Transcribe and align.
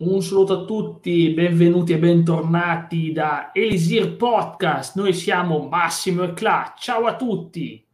Un 0.00 0.22
saluto 0.22 0.62
a 0.62 0.64
tutti, 0.64 1.28
benvenuti 1.34 1.92
e 1.92 1.98
bentornati 1.98 3.12
da 3.12 3.50
Elisir 3.52 4.16
Podcast. 4.16 4.96
Noi 4.96 5.12
siamo 5.12 5.68
Massimo 5.68 6.22
e 6.22 6.32
Cla. 6.32 6.72
Ciao 6.74 7.04
a 7.04 7.16
tutti. 7.16 7.86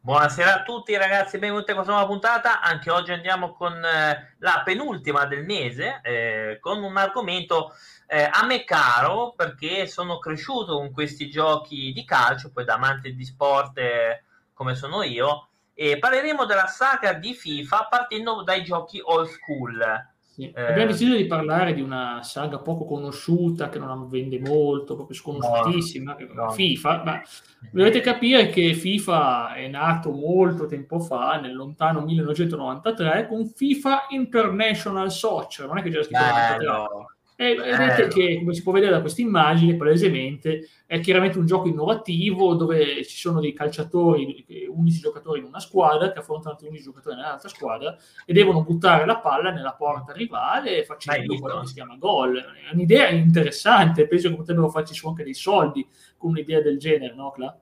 Buonasera 0.00 0.54
a 0.54 0.62
tutti 0.62 0.96
ragazzi, 0.96 1.36
benvenuti 1.36 1.70
a 1.70 1.74
questa 1.74 1.92
nuova 1.92 2.06
puntata. 2.06 2.62
Anche 2.62 2.90
oggi 2.90 3.12
andiamo 3.12 3.52
con 3.52 3.74
eh, 3.74 4.34
la 4.38 4.62
penultima 4.64 5.26
del 5.26 5.44
mese, 5.44 6.00
eh, 6.02 6.56
con 6.58 6.82
un 6.82 6.96
argomento 6.96 7.74
eh, 8.06 8.30
a 8.32 8.46
me 8.46 8.64
caro 8.64 9.34
perché 9.36 9.86
sono 9.86 10.18
cresciuto 10.20 10.78
con 10.78 10.90
questi 10.90 11.28
giochi 11.28 11.92
di 11.92 12.06
calcio, 12.06 12.50
poi 12.50 12.64
da 12.64 12.76
amante 12.76 13.12
di 13.12 13.24
sport 13.26 13.76
eh, 13.76 14.24
come 14.54 14.74
sono 14.74 15.02
io, 15.02 15.48
e 15.74 15.98
parleremo 15.98 16.46
della 16.46 16.66
saga 16.66 17.12
di 17.12 17.34
FIFA 17.34 17.88
partendo 17.90 18.42
dai 18.42 18.64
giochi 18.64 19.02
old 19.04 19.28
school. 19.28 20.10
Sì. 20.32 20.50
Eh, 20.50 20.62
Abbiamo 20.62 20.92
deciso 20.92 21.14
di 21.14 21.26
parlare 21.26 21.74
di 21.74 21.82
una 21.82 22.20
saga 22.22 22.58
poco 22.58 22.86
conosciuta 22.86 23.68
che 23.68 23.78
non 23.78 24.08
vende 24.08 24.40
molto, 24.40 24.94
proprio 24.94 25.14
sconosciutissima, 25.14 26.16
no, 26.18 26.44
no. 26.44 26.50
FIFA. 26.52 27.02
Ma 27.04 27.22
dovete 27.70 28.00
capire 28.00 28.48
che 28.48 28.72
FIFA 28.72 29.52
è 29.52 29.68
nato 29.68 30.10
molto 30.10 30.64
tempo 30.64 31.00
fa, 31.00 31.38
nel 31.38 31.54
lontano 31.54 32.00
1993, 32.00 33.26
con 33.28 33.46
FIFA 33.46 34.06
International 34.08 35.12
Soccer. 35.12 35.66
Non 35.66 35.76
è 35.76 35.82
che 35.82 35.90
c'era 35.90 36.02
scritto 36.02 36.22
eh, 36.22 36.26
93. 36.26 36.66
No. 36.66 37.11
E 37.50 37.54
vedete 37.56 38.08
che, 38.08 38.38
come 38.38 38.54
si 38.54 38.62
può 38.62 38.72
vedere 38.72 38.92
da 38.92 39.00
questa 39.00 39.20
immagine, 39.20 39.74
palesemente, 39.74 40.68
è 40.86 41.00
chiaramente 41.00 41.38
un 41.38 41.46
gioco 41.46 41.68
innovativo 41.68 42.54
dove 42.54 43.04
ci 43.04 43.16
sono 43.16 43.40
dei 43.40 43.52
calciatori, 43.52 44.44
11 44.68 45.00
giocatori 45.00 45.40
in 45.40 45.46
una 45.46 45.58
squadra 45.58 46.12
che 46.12 46.20
affrontano 46.20 46.52
altri 46.52 46.68
11 46.68 46.84
giocatori 46.84 47.16
nell'altra 47.16 47.48
squadra 47.48 47.96
e 48.24 48.32
devono 48.32 48.62
buttare 48.62 49.04
la 49.06 49.18
palla 49.18 49.50
nella 49.50 49.74
porta 49.74 50.12
rivale 50.12 50.84
facendo 50.84 51.36
quello 51.38 51.60
che 51.60 51.66
si 51.66 51.74
chiama 51.74 51.96
gol. 51.96 52.38
È 52.38 52.72
un'idea 52.72 53.08
interessante, 53.08 54.06
penso 54.06 54.28
che 54.28 54.36
potrebbero 54.36 54.68
farci 54.68 54.94
su 54.94 55.08
anche 55.08 55.24
dei 55.24 55.34
soldi 55.34 55.86
con 56.16 56.30
un'idea 56.30 56.60
del 56.60 56.78
genere, 56.78 57.14
no 57.14 57.30
Cla? 57.32 57.58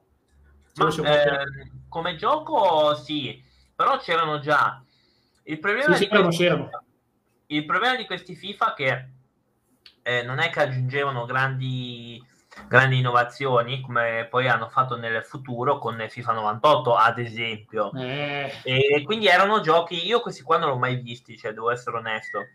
Ma, 0.76 0.88
eh, 0.88 1.70
come 1.88 2.16
gioco 2.16 2.94
sì, 2.94 3.42
però 3.74 3.98
c'erano 3.98 4.38
già. 4.40 4.82
Il 5.44 5.58
problema, 5.58 5.94
sì, 5.94 6.08
di 6.08 6.08
questi, 6.08 6.44
il 7.46 7.64
problema 7.64 7.96
di 7.96 8.06
questi 8.06 8.34
FIFA 8.34 8.74
che 8.74 9.08
eh, 10.02 10.22
non 10.22 10.38
è 10.38 10.50
che 10.50 10.60
aggiungevano 10.60 11.24
grandi, 11.26 12.22
grandi 12.68 12.98
innovazioni 12.98 13.80
come 13.80 14.26
poi 14.30 14.48
hanno 14.48 14.68
fatto 14.68 14.96
nel 14.96 15.24
futuro 15.24 15.78
con 15.78 16.04
FIFA 16.08 16.32
98 16.32 16.94
ad 16.94 17.18
esempio. 17.18 17.92
Eh. 17.94 18.52
e 18.62 19.02
quindi 19.04 19.26
erano 19.26 19.60
giochi 19.60 20.06
io 20.06 20.20
questi 20.20 20.42
qua 20.42 20.58
non 20.58 20.70
l'ho 20.70 20.78
mai 20.78 20.96
visti 20.96 21.36
cioè 21.36 21.52
devo 21.52 21.70
essere 21.70 21.96
onesto. 21.96 22.46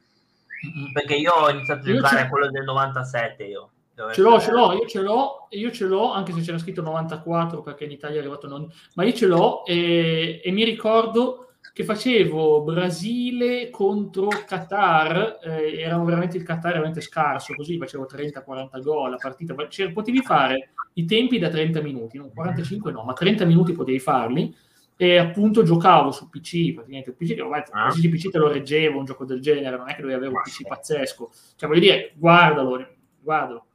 Perché 0.94 1.16
io 1.16 1.32
ho 1.32 1.50
iniziato 1.50 1.82
a 1.82 1.94
giocare 1.94 2.22
a 2.22 2.30
quello 2.30 2.50
del 2.50 2.64
97 2.64 3.44
io. 3.44 3.70
Ce 4.12 4.22
l'ho, 4.22 4.42
ce 4.42 4.52
l'ho, 4.52 4.74
io 4.74 4.88
ce 4.88 5.00
l'ho, 5.02 5.48
io 5.52 5.72
ce 5.72 5.86
l'ho, 5.86 6.12
anche 6.12 6.34
se 6.34 6.42
c'era 6.42 6.58
scritto 6.58 6.82
94 6.82 7.62
perché 7.62 7.86
in 7.86 7.92
Italia 7.92 8.18
è 8.18 8.20
arrivato 8.20 8.46
non... 8.46 8.70
ma 8.96 9.06
io 9.06 9.14
ce 9.14 9.26
l'ho 9.26 9.64
e, 9.66 10.42
e 10.44 10.52
mi 10.52 10.66
ricordo 10.66 11.45
che 11.76 11.84
facevo 11.84 12.62
Brasile 12.62 13.70
contro 13.70 14.30
Qatar, 14.30 15.40
eh, 15.44 15.78
erano 15.82 16.06
veramente 16.06 16.38
il 16.38 16.44
Qatar 16.44 16.72
veramente 16.72 17.02
scarso, 17.02 17.54
così 17.54 17.78
facevo 17.78 18.08
30-40 18.10 18.82
gol 18.82 19.14
a 19.16 19.18
partita, 19.18 19.54
cioè, 19.68 19.92
potevi 19.92 20.22
fare 20.22 20.70
i 20.94 21.04
tempi 21.04 21.38
da 21.38 21.50
30 21.50 21.82
minuti, 21.82 22.18
non 22.18 22.32
45 22.34 22.94
no, 22.94 23.04
ma 23.04 23.12
30 23.12 23.44
minuti 23.44 23.74
potevi 23.74 24.00
farli. 24.00 24.56
E 24.96 25.18
appunto 25.18 25.64
giocavo 25.64 26.12
su 26.12 26.30
PC, 26.30 26.76
praticamente 26.76 27.10
un 27.10 27.18
PC 27.18 27.42
ormai 27.42 27.60
ah. 27.60 27.82
qualsiasi 27.82 28.08
PC 28.08 28.30
te 28.30 28.38
lo 28.38 28.48
reggevo, 28.48 28.98
un 28.98 29.04
gioco 29.04 29.26
del 29.26 29.42
genere, 29.42 29.76
non 29.76 29.90
è 29.90 29.96
che 29.96 30.02
dovevi 30.02 30.18
avere 30.18 30.32
un 30.34 30.42
PC 30.42 30.66
pazzesco, 30.66 31.30
cioè 31.58 31.68
voglio 31.68 31.82
dire, 31.82 32.14
guardalo, 32.16 32.88
guardalo. 33.20 33.66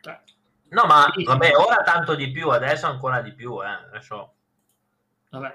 Cioè, 0.00 0.20
no, 0.70 0.82
ma 0.88 1.06
vabbè, 1.24 1.52
ora 1.54 1.84
tanto 1.84 2.16
di 2.16 2.32
più, 2.32 2.48
adesso 2.48 2.88
ancora 2.88 3.22
di 3.22 3.32
più, 3.32 3.62
eh, 3.62 3.86
adesso... 3.92 4.32
Vabbè, 5.30 5.54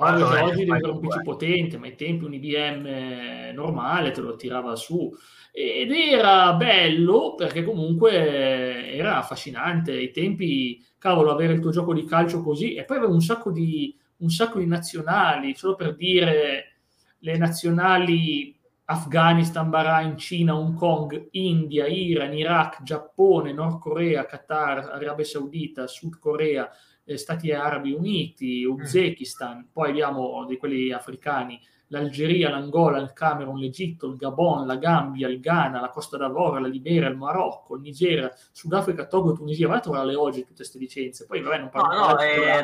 Oggi, 0.00 0.22
oggi 0.22 0.58
devi 0.58 0.70
avere 0.70 0.90
un 0.90 1.00
PC 1.00 1.22
potente, 1.22 1.76
ma 1.76 1.86
ai 1.86 1.96
tempi 1.96 2.24
un 2.24 2.32
IBM 2.32 3.52
normale 3.52 4.12
te 4.12 4.20
lo 4.20 4.36
tirava 4.36 4.76
su. 4.76 5.12
Ed 5.50 5.90
era 5.90 6.52
bello 6.54 7.34
perché 7.34 7.64
comunque 7.64 8.94
era 8.94 9.18
affascinante. 9.18 9.92
Ai 9.92 10.12
tempi, 10.12 10.84
cavolo, 10.98 11.32
avere 11.32 11.54
il 11.54 11.60
tuo 11.60 11.70
gioco 11.70 11.92
di 11.92 12.04
calcio 12.04 12.42
così. 12.42 12.74
E 12.74 12.84
poi 12.84 12.98
aveva 12.98 13.12
un 13.12 13.20
sacco 13.20 13.50
di, 13.50 13.96
un 14.18 14.30
sacco 14.30 14.60
di 14.60 14.66
nazionali, 14.66 15.56
solo 15.56 15.74
per 15.74 15.96
dire 15.96 16.76
le 17.18 17.36
nazionali 17.36 18.56
Afghanistan, 18.84 19.68
Bahrain, 19.68 20.16
Cina, 20.16 20.56
Hong 20.56 20.74
Kong, 20.74 21.28
India, 21.32 21.86
Iran, 21.88 22.32
Iraq, 22.32 22.82
Giappone, 22.84 23.52
Nord 23.52 23.80
Corea, 23.80 24.24
Qatar, 24.24 24.90
Arabia 24.92 25.24
Saudita, 25.24 25.86
Sud 25.86 26.18
Corea, 26.18 26.70
eh, 27.08 27.16
Stati 27.16 27.50
Arabi 27.52 27.92
Uniti, 27.92 28.66
mm. 28.66 28.70
Uzbekistan, 28.70 29.70
poi 29.72 29.90
abbiamo 29.90 30.44
di 30.46 30.58
quelli 30.58 30.92
africani, 30.92 31.58
l'Algeria, 31.88 32.50
l'Angola, 32.50 32.98
il 32.98 33.14
Camerun, 33.14 33.58
l'Egitto, 33.58 34.08
il 34.08 34.16
Gabon, 34.16 34.66
la 34.66 34.76
Gambia, 34.76 35.26
il 35.28 35.40
Ghana, 35.40 35.80
la 35.80 35.88
Costa 35.88 36.18
d'Avorio, 36.18 36.60
la 36.60 36.68
Liberia, 36.68 37.08
il 37.08 37.16
Marocco, 37.16 37.76
il 37.76 37.80
Nigeria, 37.80 38.30
Sudafrica, 38.52 39.06
Togo, 39.06 39.32
Tunisia. 39.32 39.68
Vai 39.68 39.78
a 39.78 39.80
trovarle 39.80 40.14
oggi 40.14 40.42
tutte 40.42 40.56
queste 40.56 40.78
licenze. 40.78 41.24
Poi 41.24 41.40
vabbè, 41.40 41.58
non 41.58 41.70
parlo 41.70 41.98
no, 41.98 42.06
no, 42.08 42.16
è, 42.18 42.62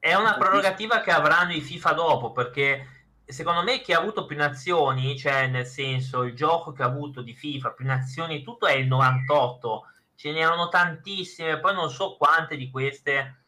è 0.00 0.14
una 0.14 0.34
prerogativa 0.36 1.00
che 1.00 1.12
avranno 1.12 1.52
i 1.52 1.60
FIFA 1.60 1.92
dopo 1.92 2.32
perché 2.32 2.86
secondo 3.24 3.62
me 3.62 3.80
chi 3.80 3.92
ha 3.92 4.00
avuto 4.00 4.26
più 4.26 4.36
nazioni, 4.36 5.16
cioè 5.16 5.46
nel 5.46 5.66
senso 5.66 6.24
il 6.24 6.34
gioco 6.34 6.72
che 6.72 6.82
ha 6.82 6.86
avuto 6.86 7.22
di 7.22 7.34
FIFA, 7.34 7.70
più 7.70 7.84
nazioni, 7.84 8.42
tutto 8.42 8.66
è 8.66 8.72
il 8.72 8.88
98. 8.88 9.84
Ce 10.16 10.32
n'erano 10.32 10.68
tantissime, 10.68 11.60
poi 11.60 11.74
non 11.74 11.90
so 11.90 12.16
quante 12.16 12.56
di 12.56 12.70
queste 12.70 13.44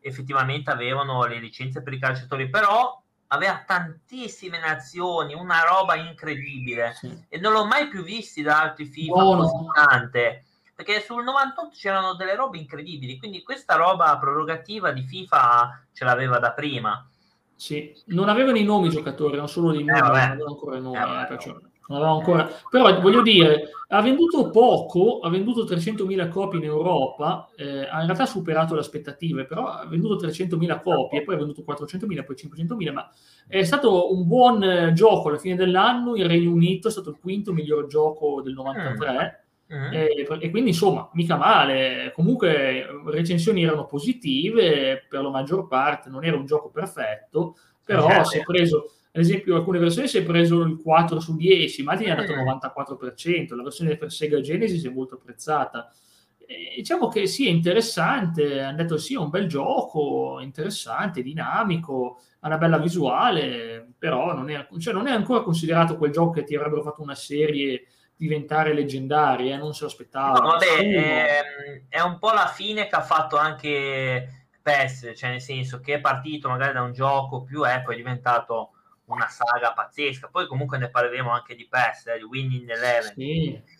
effettivamente 0.00 0.70
avevano 0.70 1.24
le 1.26 1.38
licenze 1.38 1.82
per 1.82 1.92
i 1.92 1.98
calciatori, 1.98 2.48
però 2.48 3.00
aveva 3.28 3.62
tantissime 3.66 4.58
nazioni, 4.58 5.34
una 5.34 5.62
roba 5.62 5.94
incredibile. 5.94 6.94
Sì. 6.94 7.24
e 7.28 7.38
non 7.38 7.52
l'ho 7.52 7.64
mai 7.66 7.88
più 7.88 8.02
visti 8.02 8.42
da 8.42 8.60
altri 8.60 8.86
FIFA 8.86 9.24
oh, 9.24 9.36
così 9.36 9.66
tante 9.72 10.44
perché 10.80 11.02
sul 11.02 11.22
98 11.22 11.76
c'erano 11.76 12.14
delle 12.14 12.34
robe 12.34 12.56
incredibili, 12.56 13.18
quindi 13.18 13.42
questa 13.42 13.76
roba 13.76 14.16
prorogativa 14.16 14.92
di 14.92 15.02
FIFA 15.02 15.88
ce 15.92 16.04
l'aveva 16.06 16.38
da 16.38 16.52
prima. 16.52 17.06
Sì, 17.54 17.94
non 18.06 18.30
avevano 18.30 18.56
i 18.56 18.64
nomi 18.64 18.86
i 18.86 18.90
giocatori, 18.90 19.34
erano 19.34 19.46
solo 19.46 19.72
dei 19.72 19.84
nomi, 19.84 19.98
eh, 19.98 20.00
non 20.00 20.16
avevano 20.16 20.46
ancora 20.46 20.76
i 20.78 20.80
nomi, 20.80 20.96
eh, 20.96 21.22
eh, 21.22 21.26
perciò 21.26 21.54
non 21.90 21.98
avevo 21.98 22.18
ancora... 22.18 22.48
Però 22.70 23.00
voglio 23.00 23.20
dire, 23.20 23.70
ha 23.88 24.00
venduto 24.00 24.50
poco, 24.50 25.18
ha 25.18 25.28
venduto 25.28 25.64
300.000 25.64 26.28
copie 26.28 26.60
in 26.60 26.64
Europa, 26.64 27.50
eh, 27.56 27.88
ha 27.88 28.00
in 28.00 28.06
realtà 28.06 28.26
superato 28.26 28.74
le 28.74 28.80
aspettative, 28.80 29.44
però 29.44 29.66
ha 29.66 29.84
venduto 29.86 30.24
300.000 30.24 30.80
copie, 30.80 31.22
poi 31.22 31.34
ha 31.34 31.38
venduto 31.38 31.64
400.000, 31.66 32.24
poi 32.24 32.36
500.000, 32.36 32.92
ma 32.92 33.10
è 33.48 33.64
stato 33.64 34.14
un 34.14 34.26
buon 34.28 34.62
eh, 34.62 34.92
gioco 34.92 35.28
alla 35.28 35.38
fine 35.38 35.56
dell'anno, 35.56 36.14
il 36.14 36.26
Regno 36.26 36.52
Unito 36.52 36.86
è 36.86 36.92
stato 36.92 37.10
il 37.10 37.18
quinto 37.20 37.52
miglior 37.52 37.86
gioco 37.86 38.40
del 38.40 38.52
93, 38.52 39.44
mm. 39.74 39.92
e, 39.92 40.26
e, 40.40 40.50
quindi 40.50 40.70
insomma, 40.70 41.10
mica 41.14 41.36
male, 41.36 42.12
comunque 42.14 42.86
recensioni 43.06 43.64
erano 43.64 43.86
positive 43.86 45.04
per 45.08 45.22
la 45.22 45.30
maggior 45.30 45.66
parte, 45.66 46.08
non 46.08 46.24
era 46.24 46.36
un 46.36 46.46
gioco 46.46 46.70
perfetto, 46.70 47.56
però 47.84 48.08
eh, 48.08 48.24
si 48.24 48.38
è 48.38 48.42
preso 48.44 48.92
ad 49.12 49.20
esempio 49.22 49.56
alcune 49.56 49.78
versioni 49.78 50.06
si 50.06 50.18
è 50.18 50.22
preso 50.22 50.60
il 50.60 50.80
4 50.80 51.18
su 51.18 51.36
10, 51.36 51.82
ma 51.82 51.92
altri 51.92 52.10
ha 52.10 52.14
dato 52.14 52.32
il 52.32 52.38
94%, 52.38 53.56
la 53.56 53.62
versione 53.62 53.96
per 53.96 54.12
Sega 54.12 54.40
Genesis 54.40 54.86
è 54.86 54.90
molto 54.90 55.16
apprezzata. 55.16 55.92
E 56.38 56.74
diciamo 56.76 57.08
che 57.08 57.26
sì, 57.26 57.46
è 57.46 57.50
interessante, 57.50 58.60
hanno 58.60 58.76
detto 58.76 58.98
sì, 58.98 59.14
è 59.14 59.18
un 59.18 59.30
bel 59.30 59.48
gioco, 59.48 60.38
interessante, 60.40 61.22
dinamico, 61.22 62.20
ha 62.40 62.46
una 62.46 62.58
bella 62.58 62.78
visuale, 62.78 63.94
però 63.98 64.32
non 64.32 64.48
è, 64.48 64.68
cioè 64.78 64.94
non 64.94 65.08
è 65.08 65.12
ancora 65.12 65.42
considerato 65.42 65.96
quel 65.96 66.12
gioco 66.12 66.30
che 66.30 66.44
ti 66.44 66.54
avrebbero 66.54 66.82
fatto 66.82 67.02
una 67.02 67.16
serie 67.16 67.86
diventare 68.14 68.74
leggendaria, 68.74 69.54
eh? 69.54 69.58
non 69.58 69.74
se 69.74 69.82
lo 69.82 69.88
aspettava. 69.88 70.38
No, 70.38 70.50
vabbè, 70.50 70.66
è, 70.66 70.84
ehm, 70.84 71.82
è 71.88 72.00
un 72.00 72.18
po' 72.18 72.32
la 72.32 72.46
fine 72.46 72.86
che 72.86 72.94
ha 72.94 73.02
fatto 73.02 73.36
anche 73.36 74.48
PES, 74.62 75.12
cioè 75.16 75.30
nel 75.30 75.40
senso 75.40 75.80
che 75.80 75.94
è 75.94 76.00
partito 76.00 76.48
magari 76.48 76.74
da 76.74 76.82
un 76.82 76.92
gioco 76.92 77.42
più 77.42 77.66
e 77.66 77.80
poi 77.82 77.94
è 77.94 77.96
diventato 77.96 78.72
una 79.14 79.28
saga 79.28 79.72
pazzesca. 79.72 80.28
Poi 80.28 80.46
comunque 80.46 80.78
ne 80.78 80.90
parleremo 80.90 81.30
anche 81.30 81.54
di 81.54 81.66
PES, 81.68 82.06
eh, 82.06 82.18
di 82.18 82.24
Winning 82.24 82.68
Eleven. 82.68 83.12
Sì. 83.14 83.78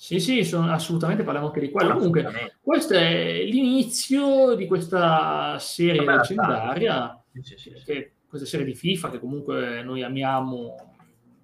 Sì, 0.00 0.18
sì, 0.18 0.44
sono, 0.44 0.72
assolutamente 0.72 1.22
parliamo 1.22 1.48
anche 1.48 1.60
di 1.60 1.70
quello. 1.70 1.92
Comunque, 1.92 2.56
questo 2.62 2.94
è 2.94 3.42
l'inizio 3.44 4.54
di 4.54 4.66
questa 4.66 5.58
serie 5.58 6.02
leggendaria, 6.02 7.22
sì, 7.30 7.54
sì, 7.58 7.74
sì, 7.76 8.10
questa 8.26 8.46
serie 8.46 8.64
di 8.64 8.74
FIFA 8.74 9.10
che 9.10 9.20
comunque 9.20 9.82
noi 9.82 10.02
amiamo 10.02 10.90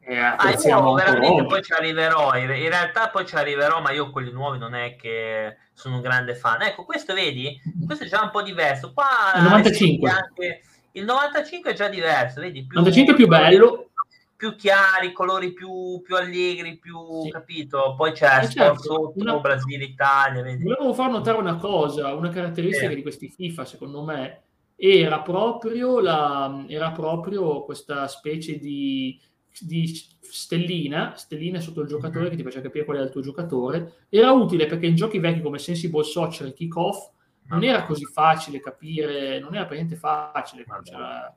e 0.00 0.19
apprezziamo 0.19 0.94
ah, 0.94 1.05
veramente 1.05 1.44
poi 1.47 1.62
ci 1.62 1.73
arriverò, 1.73 2.35
in 2.37 2.47
realtà 2.47 3.08
poi 3.08 3.26
ci 3.26 3.35
arriverò, 3.35 3.82
ma 3.82 3.91
io 3.91 4.11
quelli 4.11 4.31
nuovi 4.31 4.56
non 4.56 4.75
è 4.75 4.94
che 4.94 5.56
sono 5.73 5.97
un 5.97 6.00
grande 6.00 6.35
fan. 6.37 6.62
Ecco, 6.62 6.85
questo 6.85 7.12
vedi, 7.12 7.61
questo 7.85 8.05
è 8.05 8.06
già 8.06 8.23
un 8.23 8.31
po' 8.31 8.41
diverso. 8.41 8.93
Qua 8.94 9.06
95. 9.37 10.08
Anche 10.08 10.62
il 10.96 11.04
95 11.04 11.70
è 11.70 11.75
già 11.75 11.88
diverso, 11.88 12.40
vedi? 12.40 12.64
Più, 12.64 12.78
95 12.78 13.12
è 13.12 13.16
più 13.16 13.26
bello. 13.26 13.90
più 14.34 14.56
chiari, 14.56 15.12
colori 15.12 15.52
più, 15.52 16.00
più 16.02 16.16
allegri, 16.16 16.78
più 16.78 17.22
sì. 17.22 17.31
capito. 17.31 17.94
Poi 17.96 18.12
c'è 18.12 18.44
eh 18.44 18.48
certo, 18.48 18.82
sotto, 18.82 19.12
una... 19.16 19.38
Brasile, 19.38 19.84
Italia. 19.84 20.43
Vedi? 20.43 20.62
Volevo 20.62 20.94
far 20.94 21.10
notare 21.10 21.37
una 21.37 21.56
cosa, 21.56 22.14
una 22.14 22.31
caratteristica 22.31 22.90
eh. 22.90 22.94
di 22.94 23.02
questi 23.02 23.28
FIFA, 23.28 23.64
secondo 23.66 24.04
me, 24.04 24.43
era 24.75 25.20
proprio, 25.20 26.00
la, 26.00 26.64
era 26.66 26.90
proprio 26.93 27.62
questa 27.64 28.08
specie 28.08 28.58
di, 28.58 29.20
di 29.60 29.87
stellina, 30.20 31.14
stellina 31.14 31.60
sotto 31.60 31.82
il 31.82 31.88
giocatore 31.88 32.31
che 32.31 32.37
ti 32.37 32.43
faceva 32.43 32.64
capire 32.64 32.84
qual 32.87 32.96
era 32.96 33.06
il 33.06 33.12
tuo 33.12 33.20
giocatore. 33.20 34.06
Era 34.08 34.32
utile 34.32 34.64
perché 34.64 34.87
in 34.87 34.96
giochi 34.96 35.19
vecchi 35.19 35.43
come 35.43 35.58
Sensible 35.58 36.04
Soccer 36.04 36.46
e 36.46 36.54
Kickoff 36.54 37.10
non 37.48 37.64
era 37.64 37.84
così 37.84 38.04
facile 38.04 38.60
capire, 38.60 39.38
non 39.38 39.54
era 39.54 39.66
per 39.66 39.76
niente 39.76 39.96
facile 39.96 40.64
quando 40.64 40.90
c'era 40.90 41.37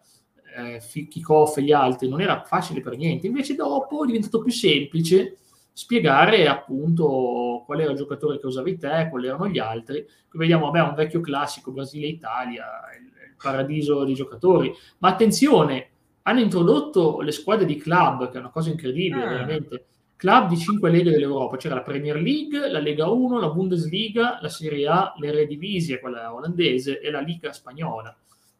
eh, 0.55 1.07
Kickoff 1.07 1.57
e 1.57 1.63
gli 1.63 1.71
altri, 1.71 2.09
non 2.09 2.21
era 2.21 2.43
facile 2.43 2.81
per 2.81 2.97
niente. 2.97 3.27
Invece 3.27 3.55
dopo 3.55 4.03
è 4.03 4.07
diventato 4.07 4.39
più 4.39 4.51
semplice 4.51 5.37
spiegare 5.71 6.47
appunto 6.47 7.63
qual 7.65 7.79
era 7.79 7.91
il 7.91 7.97
giocatore 7.97 8.37
che 8.39 8.47
usavi 8.47 8.77
te, 8.77 9.07
quali 9.09 9.27
erano 9.27 9.47
gli 9.47 9.59
altri. 9.59 10.05
Qui 10.29 10.39
vediamo, 10.39 10.65
vabbè, 10.69 10.89
un 10.89 10.95
vecchio 10.95 11.21
classico 11.21 11.71
Brasile-Italia, 11.71 12.65
il, 12.99 13.05
il 13.05 13.35
paradiso 13.41 14.03
dei 14.03 14.13
giocatori. 14.13 14.73
Ma 14.97 15.09
attenzione, 15.09 15.89
hanno 16.23 16.41
introdotto 16.41 17.21
le 17.21 17.31
squadre 17.31 17.65
di 17.65 17.77
club, 17.77 18.29
che 18.29 18.37
è 18.37 18.41
una 18.41 18.49
cosa 18.49 18.69
incredibile, 18.69 19.23
ah. 19.23 19.29
veramente. 19.29 19.85
Club 20.19 20.49
di 20.49 20.57
cinque 20.57 20.89
leghe 20.89 21.11
dell'Europa, 21.11 21.55
c'era 21.55 21.75
la 21.75 21.81
Premier 21.81 22.17
League, 22.21 22.69
la 22.69 22.79
Lega 22.79 23.07
1, 23.09 23.39
la 23.39 23.51
Bundesliga, 23.51 24.37
la 24.41 24.49
Serie 24.49 24.85
A, 24.85 25.13
l'Eredivisie, 25.15 26.01
quella 26.01 26.33
olandese, 26.33 26.99
e 26.99 27.09
la 27.09 27.21
Liga 27.21 27.53
spagnola. 27.53 28.13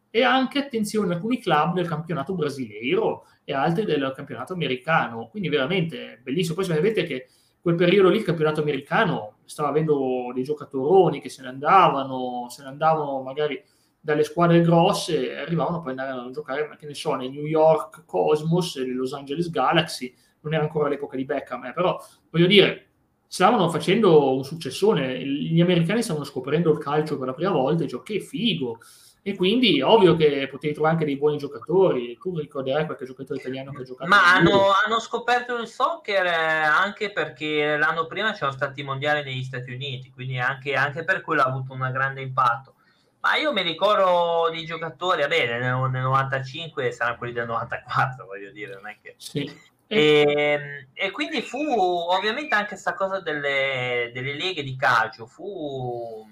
E 0.08 0.22
anche, 0.22 0.58
attenzione, 0.58 1.12
alcuni 1.12 1.38
club 1.38 1.74
del 1.74 1.86
campionato 1.86 2.34
brasileiro 2.34 3.26
e 3.44 3.52
altri 3.52 3.84
del 3.84 4.10
campionato 4.16 4.54
americano. 4.54 5.28
Quindi 5.28 5.50
veramente 5.50 6.18
bellissimo. 6.22 6.54
Poi 6.54 6.64
sapete 6.64 7.04
che 7.04 7.28
quel 7.60 7.74
periodo 7.74 8.08
lì 8.08 8.16
il 8.16 8.24
campionato 8.24 8.62
americano 8.62 9.40
stava 9.44 9.68
avendo 9.68 10.32
dei 10.32 10.44
giocatoroni 10.44 11.20
che 11.20 11.28
se 11.28 11.42
ne 11.42 11.48
andavano, 11.48 12.46
se 12.48 12.62
ne 12.62 12.68
andavano 12.68 13.20
magari 13.20 13.62
dalle 14.00 14.24
squadre 14.24 14.62
grosse 14.62 15.30
e 15.30 15.36
arrivavano 15.36 15.82
poi 15.82 15.90
andare 15.90 16.12
a 16.12 16.30
giocare, 16.30 16.74
che 16.78 16.86
ne 16.86 16.94
so, 16.94 17.16
nei 17.16 17.28
New 17.28 17.44
York 17.44 18.04
Cosmos 18.06 18.76
nei 18.76 18.94
Los 18.94 19.12
Angeles 19.12 19.50
Galaxy, 19.50 20.14
non 20.40 20.54
era 20.54 20.62
ancora 20.62 20.88
l'epoca 20.88 21.16
di 21.16 21.24
Beckham, 21.24 21.64
eh, 21.66 21.72
però 21.72 22.02
voglio 22.30 22.46
dire, 22.46 22.86
stavano 23.26 23.68
facendo 23.68 24.34
un 24.34 24.44
successone, 24.44 25.24
gli 25.24 25.60
americani 25.60 26.02
stavano 26.02 26.24
scoprendo 26.24 26.72
il 26.72 26.78
calcio 26.78 27.18
per 27.18 27.28
la 27.28 27.34
prima 27.34 27.52
volta 27.52 27.82
e 27.82 27.84
dicevo 27.84 28.02
che 28.02 28.20
figo, 28.20 28.78
e 29.22 29.36
quindi 29.36 29.82
ovvio 29.82 30.16
che 30.16 30.48
potevi 30.50 30.72
trovare 30.72 30.94
anche 30.94 31.06
dei 31.06 31.18
buoni 31.18 31.36
giocatori, 31.36 32.16
tu 32.18 32.38
ricorderai 32.38 32.86
qualche 32.86 33.04
giocatore 33.04 33.38
italiano 33.38 33.70
che 33.70 33.82
ha 33.82 33.84
giocato. 33.84 34.08
Ma 34.08 34.34
hanno, 34.34 34.72
hanno, 34.84 34.98
scoperto 34.98 35.58
il 35.58 35.68
soccer 35.68 36.24
eh, 36.24 36.30
anche 36.30 37.12
perché 37.12 37.76
l'anno 37.76 38.06
prima 38.06 38.32
c'erano 38.32 38.52
stati 38.52 38.80
i 38.80 38.84
mondiali 38.84 39.22
negli 39.22 39.42
Stati 39.42 39.72
Uniti, 39.72 40.10
quindi 40.10 40.38
anche, 40.38 40.74
anche 40.74 41.04
per 41.04 41.20
quello 41.20 41.42
ha 41.42 41.46
avuto 41.46 41.74
un 41.74 41.88
grande 41.92 42.22
impatto. 42.22 42.76
Ma 43.20 43.36
io 43.36 43.52
mi 43.52 43.60
ricordo 43.60 44.50
di 44.50 44.64
giocatori, 44.64 45.20
vabbè, 45.20 45.58
nel, 45.58 45.90
nel 45.90 46.02
95 46.02 46.90
saranno 46.90 47.18
quelli 47.18 47.34
del 47.34 47.46
94, 47.46 48.24
voglio 48.24 48.50
dire, 48.50 48.74
non 48.74 48.88
è 48.88 48.96
che... 49.02 49.14
Sì. 49.18 49.68
E, 49.92 50.24
ehm, 50.26 50.86
e, 50.92 51.10
quindi 51.10 51.42
fu 51.42 51.58
ovviamente 51.58 52.54
anche 52.54 52.68
questa 52.68 52.94
cosa 52.94 53.20
delle, 53.20 54.10
delle 54.14 54.34
leghe 54.34 54.62
di 54.62 54.76
calcio, 54.76 55.26
fu 55.26 56.24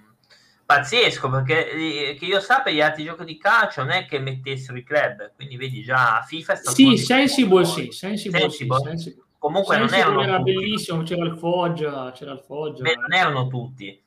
pazzesco 0.64 1.30
perché 1.30 1.70
eh, 1.70 2.16
che 2.18 2.24
io 2.26 2.40
sappia 2.40 2.70
gli 2.70 2.80
altri 2.80 3.04
giochi 3.04 3.24
di 3.24 3.38
calcio 3.38 3.82
non 3.82 3.92
è 3.92 4.06
che 4.06 4.18
mettessero 4.18 4.78
i 4.78 4.84
club, 4.84 5.32
quindi 5.34 5.56
vedi 5.56 5.82
già 5.82 6.22
FIFA 6.24 6.52
è 6.52 6.56
stato... 6.56 6.76
Sì, 6.76 6.96
Sensible 6.96 7.64
sì, 7.64 7.90
Sensible, 7.90 8.40
sensible. 8.40 8.76
Sì, 8.78 8.84
sensible. 8.84 9.22
Comunque 9.38 9.76
sensible 9.76 10.04
non 10.04 10.12
erano 10.12 10.28
era 10.28 10.38
tutti. 10.38 10.52
bellissimo, 10.52 11.02
c'era 11.02 11.24
il 11.24 11.38
Foggia, 11.38 12.12
c'era 12.12 12.32
il 12.32 12.40
Foggia. 12.40 12.82
Beh, 12.82 12.94
non 12.94 13.12
erano 13.12 13.46
tutti 13.48 14.02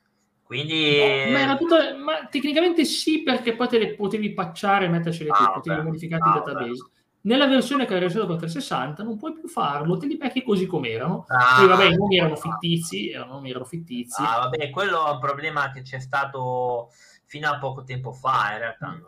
quindi... 0.52 0.98
No, 0.98 1.32
ma, 1.32 1.40
era 1.40 1.56
tutto, 1.56 1.76
ma 1.96 2.26
tecnicamente 2.30 2.84
sì, 2.84 3.22
perché 3.22 3.54
poi 3.54 3.68
te 3.68 3.78
le 3.78 3.94
potevi 3.94 4.34
patchare 4.34 4.84
e 4.84 4.88
metterceli 4.88 5.30
ah, 5.30 5.34
tu, 5.34 5.52
potevi 5.54 5.82
modificare 5.82 6.22
ah, 6.22 6.26
il 6.26 6.42
database. 6.44 6.90
Nella 7.24 7.46
versione 7.46 7.86
che 7.86 7.94
era 7.94 8.06
uscita 8.06 8.26
per 8.26 8.36
360 8.36 9.02
non 9.04 9.16
puoi 9.16 9.32
più 9.32 9.48
farlo, 9.48 9.96
te 9.96 10.06
li 10.06 10.16
becchi 10.16 10.42
così 10.42 10.66
com'erano. 10.66 11.24
Ah, 11.28 11.58
Poi 11.58 11.68
vabbè, 11.68 11.84
i 11.86 11.96
nomi 11.96 12.16
erano 12.18 12.34
fittizi, 12.34 13.10
erano, 13.10 13.34
nomi 13.34 13.50
erano 13.50 13.64
fittizi. 13.64 14.22
Ah, 14.22 14.38
vabbè, 14.40 14.70
quello 14.70 15.06
è 15.06 15.10
un 15.12 15.20
problema 15.20 15.70
che 15.70 15.82
c'è 15.82 16.00
stato 16.00 16.90
fino 17.26 17.48
a 17.48 17.58
poco 17.58 17.84
tempo 17.84 18.12
fa, 18.12 18.52
in 18.52 18.58
realtà. 18.58 19.00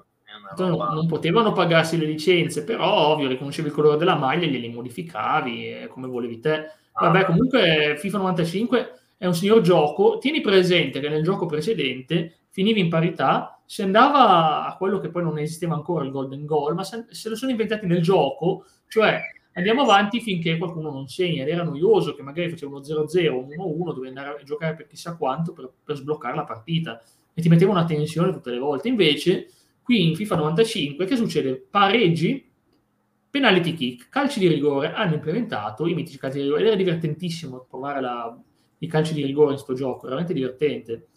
Non, 0.57 0.77
non 0.77 1.07
potevano 1.07 1.53
pagarsi 1.53 1.97
le 1.97 2.07
licenze, 2.07 2.65
però 2.65 3.09
ovvio, 3.09 3.29
riconoscevi 3.29 3.69
il 3.69 3.75
colore 3.75 3.97
della 3.97 4.17
maglia, 4.17 4.47
glieli 4.47 4.69
modificavi 4.69 5.83
eh, 5.83 5.87
come 5.89 6.07
volevi 6.07 6.41
te. 6.41 6.71
Ah. 6.93 7.07
Vabbè, 7.07 7.25
comunque 7.25 7.97
FIFA 7.99 8.19
95 8.19 8.99
è 9.19 9.27
un 9.27 9.35
signor 9.35 9.61
gioco. 9.61 10.19
Tieni 10.19 10.41
presente 10.41 11.01
che 11.01 11.09
nel 11.09 11.23
gioco 11.23 11.47
precedente 11.47 12.44
finivi 12.55 12.79
in 12.79 12.89
parità, 12.89 13.61
si 13.67 13.83
andava 13.83 14.65
a 14.65 14.77
quello 14.77 15.01
che 15.01 15.11
poi 15.11 15.25
non 15.25 15.41
esisteva 15.41 15.75
ancora 15.75 16.05
il 16.05 16.13
golden 16.13 16.47
goal, 16.47 16.77
ma 16.77 16.85
se, 16.85 17.07
se 17.09 17.29
lo 17.29 17.35
sono 17.35 17.51
inventati 17.51 17.85
nel 17.85 18.01
gioco, 18.01 18.65
cioè 18.87 19.21
andiamo 19.55 19.83
avanti 19.83 20.21
finché 20.21 20.57
qualcuno 20.57 20.93
non 20.93 21.09
segna 21.09 21.43
ed 21.43 21.49
era 21.49 21.65
noioso 21.65 22.15
che 22.15 22.23
magari 22.23 22.51
faceva 22.51 22.77
uno 22.77 22.85
0-0, 22.85 23.33
un 23.33 23.49
1-1, 23.49 23.85
dovevi 23.87 24.07
andare 24.07 24.41
a 24.41 24.45
giocare 24.45 24.77
per 24.77 24.87
chissà 24.87 25.17
quanto 25.17 25.53
per, 25.53 25.69
per 25.83 25.97
sbloccare 25.97 26.37
la 26.37 26.45
partita 26.45 27.03
e 27.35 27.43
ti 27.43 27.49
metteva 27.49 27.73
una 27.73 27.87
tensione 27.87 28.33
tutte 28.33 28.53
le 28.53 28.59
volte. 28.59 28.87
Invece, 28.87 29.49
qui 29.83 30.09
in 30.09 30.15
FIFA 30.15 30.37
95, 30.37 31.07
che 31.07 31.17
succede? 31.17 31.67
Pareggi, 31.69 32.49
penalty 33.29 33.75
kick, 33.75 34.11
calci 34.11 34.39
di 34.39 34.47
rigore, 34.47 34.93
hanno 34.93 35.15
implementato 35.15 35.89
i 35.89 35.95
mitici 35.95 36.19
calci 36.19 36.37
di 36.37 36.45
rigore 36.45 36.61
ed 36.61 36.67
era 36.69 36.77
divertentissimo 36.77 37.67
provare 37.69 38.01
la, 38.01 38.41
i 38.79 38.87
calci 38.87 39.13
di 39.13 39.25
rigore 39.25 39.49
in 39.49 39.55
questo 39.55 39.75
gioco, 39.75 40.05
veramente 40.05 40.33
divertente. 40.33 41.09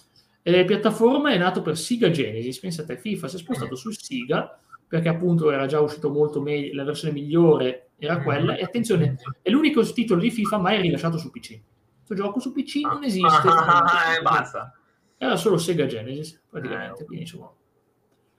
E 0.47 0.51
la 0.51 0.63
piattaforma 0.63 1.31
è 1.31 1.37
nato 1.37 1.61
per 1.61 1.77
Siga 1.77 2.09
Genesis, 2.09 2.59
pensate, 2.59 2.95
FIFA 2.95 3.27
si 3.27 3.35
è 3.35 3.39
spostato 3.39 3.75
su 3.75 3.91
Siga 3.91 4.57
perché 4.87 5.09
appunto 5.09 5.51
era 5.51 5.65
già 5.65 5.81
uscito 5.81 6.09
molto 6.09 6.39
meglio, 6.39 6.73
la 6.73 6.85
versione 6.85 7.13
migliore 7.13 7.89
era 7.97 8.21
quella, 8.21 8.55
e 8.55 8.63
attenzione, 8.63 9.17
è 9.41 9.49
l'unico 9.49 9.83
titolo 9.91 10.21
di 10.21 10.31
FIFA 10.31 10.57
mai 10.59 10.79
rilasciato 10.79 11.17
su 11.17 11.31
PC. 11.31 11.59
Questo 11.97 12.15
gioco 12.15 12.39
su 12.39 12.53
PC 12.53 12.75
non 12.83 13.03
esiste. 13.03 13.45
Ah, 13.45 14.15
eh, 14.17 14.21
basta. 14.21 14.71
Era 15.17 15.35
solo 15.35 15.57
Sega 15.57 15.85
Genesis, 15.85 16.41
praticamente, 16.49 17.03
quindi 17.03 17.25
insomma 17.25 17.51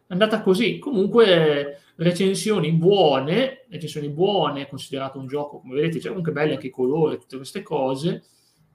è 0.07 0.13
andata 0.15 0.41
così. 0.41 0.79
Comunque 0.79 1.83
recensioni 1.97 2.73
buone, 2.73 3.67
recensioni 3.69 4.09
buone, 4.09 4.67
considerato 4.67 5.19
un 5.19 5.27
gioco, 5.27 5.61
come 5.61 5.75
vedete, 5.75 5.99
c'è 5.99 6.09
comunque 6.09 6.33
belli 6.33 6.55
anche 6.55 6.69
i 6.69 6.71
colori, 6.71 7.19
tutte 7.19 7.37
queste 7.37 7.63
cose 7.63 8.23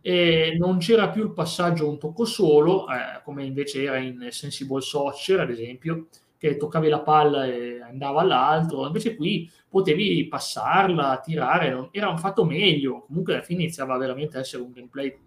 e 0.05 0.57
non 0.59 0.79
c'era 0.79 1.09
più 1.09 1.23
il 1.23 1.31
passaggio 1.31 1.87
un 1.87 1.97
tocco 1.97 2.25
solo, 2.25 2.87
eh, 2.89 3.21
come 3.23 3.45
invece 3.45 3.83
era 3.83 3.97
in 3.97 4.27
Sensible 4.31 4.81
Soccer, 4.81 5.39
ad 5.39 5.49
esempio, 5.49 6.07
che 6.37 6.57
toccavi 6.57 6.89
la 6.89 6.99
palla 6.99 7.45
e 7.45 7.79
andava 7.81 8.19
all'altro, 8.19 8.85
invece 8.85 9.15
qui 9.15 9.49
potevi 9.69 10.27
passarla, 10.27 11.21
tirare, 11.23 11.87
era 11.91 12.09
un 12.09 12.17
fatto 12.17 12.43
meglio, 12.43 13.05
comunque 13.07 13.35
alla 13.35 13.43
fine 13.43 13.61
iniziava 13.61 13.95
veramente 13.97 14.35
a 14.35 14.41
essere 14.41 14.61
un 14.61 14.73
gameplay 14.73 15.17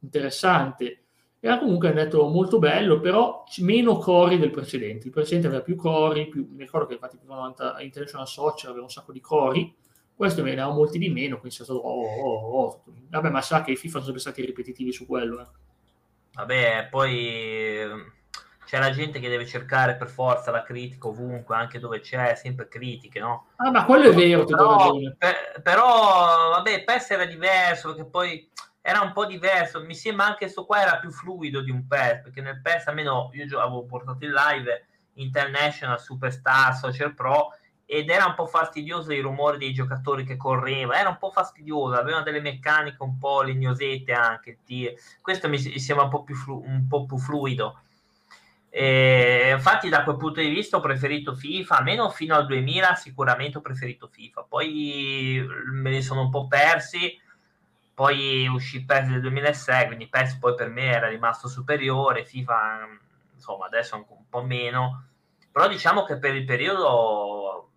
interessante. 0.00 1.02
Era 1.38 1.60
comunque 1.60 1.92
detto 1.92 2.26
molto 2.26 2.58
bello, 2.58 2.98
però 2.98 3.44
meno 3.58 3.98
cori 3.98 4.38
del 4.38 4.50
precedente. 4.50 5.06
Il 5.06 5.12
precedente 5.12 5.46
aveva 5.46 5.62
più 5.62 5.76
cori, 5.76 6.26
più, 6.26 6.48
mi 6.50 6.64
ricordo 6.64 6.88
che 6.88 6.94
infatti 6.94 7.16
90 7.24 7.80
International 7.82 8.26
Soccer 8.26 8.70
aveva 8.70 8.84
un 8.84 8.90
sacco 8.90 9.12
di 9.12 9.20
cori, 9.20 9.72
questo 10.16 10.42
me 10.42 10.54
ne 10.54 10.62
ha 10.62 10.70
molti 10.70 10.98
di 10.98 11.10
meno, 11.10 11.38
quindi 11.38 11.58
è 11.58 11.62
stato 11.62 11.78
oh, 11.78 12.20
oh, 12.20 12.62
oh. 12.62 12.82
vabbè, 13.10 13.28
ma 13.28 13.42
sa 13.42 13.62
che 13.62 13.72
i 13.72 13.76
FIFA 13.76 14.00
sono 14.00 14.04
sempre 14.04 14.20
stati 14.20 14.44
ripetitivi 14.44 14.90
su 14.90 15.06
quello. 15.06 15.42
Eh. 15.42 15.46
Vabbè, 16.32 16.88
poi 16.90 17.78
ehm, 17.78 18.12
c'è 18.64 18.78
la 18.78 18.90
gente 18.90 19.20
che 19.20 19.28
deve 19.28 19.46
cercare 19.46 19.96
per 19.96 20.08
forza 20.08 20.50
la 20.50 20.62
critica 20.62 21.08
ovunque, 21.08 21.54
anche 21.54 21.78
dove 21.78 22.00
c'è, 22.00 22.34
sempre 22.34 22.66
critiche, 22.66 23.20
no? 23.20 23.48
Ah, 23.56 23.70
ma 23.70 23.84
quello 23.84 24.08
è 24.08 24.14
vero, 24.14 24.44
però, 24.44 24.94
per, 25.18 25.60
però 25.62 26.50
vabbè, 26.50 26.84
PES 26.84 27.10
era 27.10 27.26
diverso, 27.26 27.88
perché 27.88 28.08
poi 28.08 28.50
era 28.80 29.00
un 29.02 29.12
po' 29.12 29.26
diverso, 29.26 29.84
mi 29.84 29.94
sembra 29.94 30.26
anche 30.26 30.44
questo 30.44 30.64
qua 30.64 30.80
era 30.80 30.98
più 30.98 31.10
fluido 31.10 31.60
di 31.60 31.70
un 31.70 31.86
PES, 31.86 32.22
perché 32.22 32.40
nel 32.40 32.62
PES 32.62 32.86
almeno 32.86 33.30
io 33.34 33.60
avevo 33.60 33.84
portato 33.84 34.24
in 34.24 34.32
live 34.32 34.86
International, 35.14 36.00
Superstar, 36.00 36.74
Social 36.74 37.14
Pro, 37.14 37.50
ed 37.88 38.10
era 38.10 38.26
un 38.26 38.34
po' 38.34 38.46
fastidioso 38.46 39.12
i 39.12 39.20
rumori 39.20 39.58
dei 39.58 39.72
giocatori 39.72 40.24
che 40.24 40.36
correva, 40.36 40.98
era 40.98 41.08
un 41.08 41.18
po' 41.18 41.30
fastidioso, 41.30 41.94
aveva 41.94 42.22
delle 42.22 42.40
meccaniche 42.40 43.00
un 43.00 43.16
po' 43.16 43.42
legnosette 43.42 44.12
anche, 44.12 44.58
questo 45.20 45.48
mi 45.48 45.56
sembra 45.58 46.04
un 46.04 46.10
po' 46.10 46.24
più, 46.24 46.34
flu- 46.34 46.64
un 46.66 46.86
po 46.88 47.06
più 47.06 47.16
fluido. 47.16 47.80
E 48.68 49.52
infatti 49.54 49.88
da 49.88 50.02
quel 50.02 50.16
punto 50.16 50.40
di 50.40 50.48
vista 50.48 50.76
ho 50.76 50.80
preferito 50.80 51.34
FIFA, 51.34 51.78
almeno 51.78 52.10
fino 52.10 52.34
al 52.34 52.46
2000 52.46 52.94
sicuramente 52.96 53.58
ho 53.58 53.62
preferito 53.62 54.08
FIFA, 54.08 54.42
poi 54.42 55.46
me 55.72 55.90
ne 55.90 56.02
sono 56.02 56.22
un 56.22 56.30
po' 56.30 56.48
persi, 56.48 57.18
poi 57.94 58.46
uscì 58.48 58.84
PES 58.84 59.06
nel 59.08 59.20
2006, 59.20 59.86
quindi 59.86 60.08
PES 60.08 60.34
poi 60.38 60.54
per 60.54 60.68
me 60.68 60.86
era 60.86 61.08
rimasto 61.08 61.48
superiore, 61.48 62.26
FIFA 62.26 62.88
insomma 63.32 63.66
adesso 63.66 63.94
un 63.94 64.28
po' 64.28 64.42
meno, 64.42 65.06
però 65.52 65.68
diciamo 65.68 66.04
che 66.04 66.18
per 66.18 66.34
il 66.34 66.44
periodo 66.44 67.70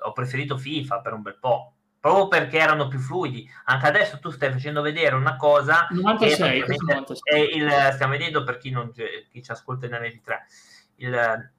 ho 0.00 0.12
preferito 0.12 0.56
FIFA 0.56 1.00
per 1.00 1.12
un 1.12 1.22
bel 1.22 1.38
po'. 1.38 1.74
proprio 2.00 2.28
perché 2.28 2.58
erano 2.58 2.88
più 2.88 2.98
fluidi. 2.98 3.48
Anche 3.64 3.86
adesso 3.86 4.18
tu 4.18 4.30
stai 4.30 4.52
facendo 4.52 4.82
vedere 4.82 5.14
una 5.14 5.36
cosa 5.36 5.86
96, 5.90 6.62
che 6.62 6.76
96. 6.78 7.22
È 7.22 7.36
il, 7.36 7.92
stiamo 7.92 8.12
vedendo 8.12 8.44
per 8.44 8.58
chi, 8.58 8.70
non, 8.70 8.92
chi 8.92 9.42
ci 9.42 9.50
ascolta 9.50 9.86
in 9.86 9.92
NV3 9.92 10.36
il, 10.98 11.50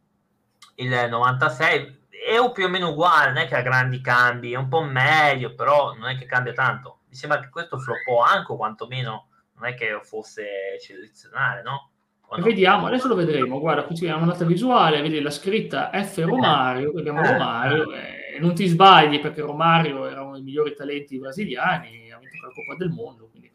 il 0.75 1.07
96 1.09 1.97
è 2.09 2.51
più 2.51 2.65
o 2.65 2.69
meno 2.69 2.89
uguale, 2.89 3.27
non 3.27 3.37
è 3.37 3.47
che 3.47 3.55
ha 3.55 3.61
grandi 3.61 4.01
cambi, 4.01 4.53
è 4.53 4.57
un 4.57 4.67
po' 4.67 4.81
meglio, 4.81 5.53
però 5.55 5.93
non 5.93 6.09
è 6.09 6.17
che 6.17 6.25
cambia 6.25 6.53
tanto. 6.53 6.99
Mi 7.07 7.15
sembra 7.15 7.39
che 7.39 7.49
questo 7.49 7.77
floppò 7.77 8.21
anche, 8.21 8.55
quantomeno 8.55 9.27
non 9.55 9.69
è 9.69 9.73
che 9.73 9.99
fosse 10.03 10.73
eccezionale, 10.75 11.61
no? 11.61 11.91
No? 12.31 12.43
Vediamo, 12.43 12.85
adesso 12.85 13.07
lo 13.07 13.15
vedremo. 13.15 13.59
Guarda, 13.59 13.83
qui 13.83 13.95
c'è 13.95 14.13
una 14.13 14.25
nota 14.25 14.45
visuale, 14.45 15.01
vedi 15.01 15.19
la 15.19 15.31
scritta 15.31 15.89
F 15.91 16.17
Romario, 16.17 16.91
abbiamo 16.95 17.21
eh, 17.21 17.31
Romario, 17.31 17.93
eh. 17.93 18.18
Non 18.39 18.55
ti 18.55 18.67
sbagli 18.67 19.19
perché 19.19 19.41
Romario 19.41 20.07
era 20.07 20.21
uno 20.21 20.33
dei 20.33 20.43
migliori 20.43 20.73
talenti 20.75 21.17
brasiliani, 21.17 22.11
ha 22.11 22.19
vinto 22.19 22.45
la 22.45 22.51
Coppa 22.53 22.75
del 22.77 22.89
Mondo, 22.89 23.27
quindi 23.29 23.51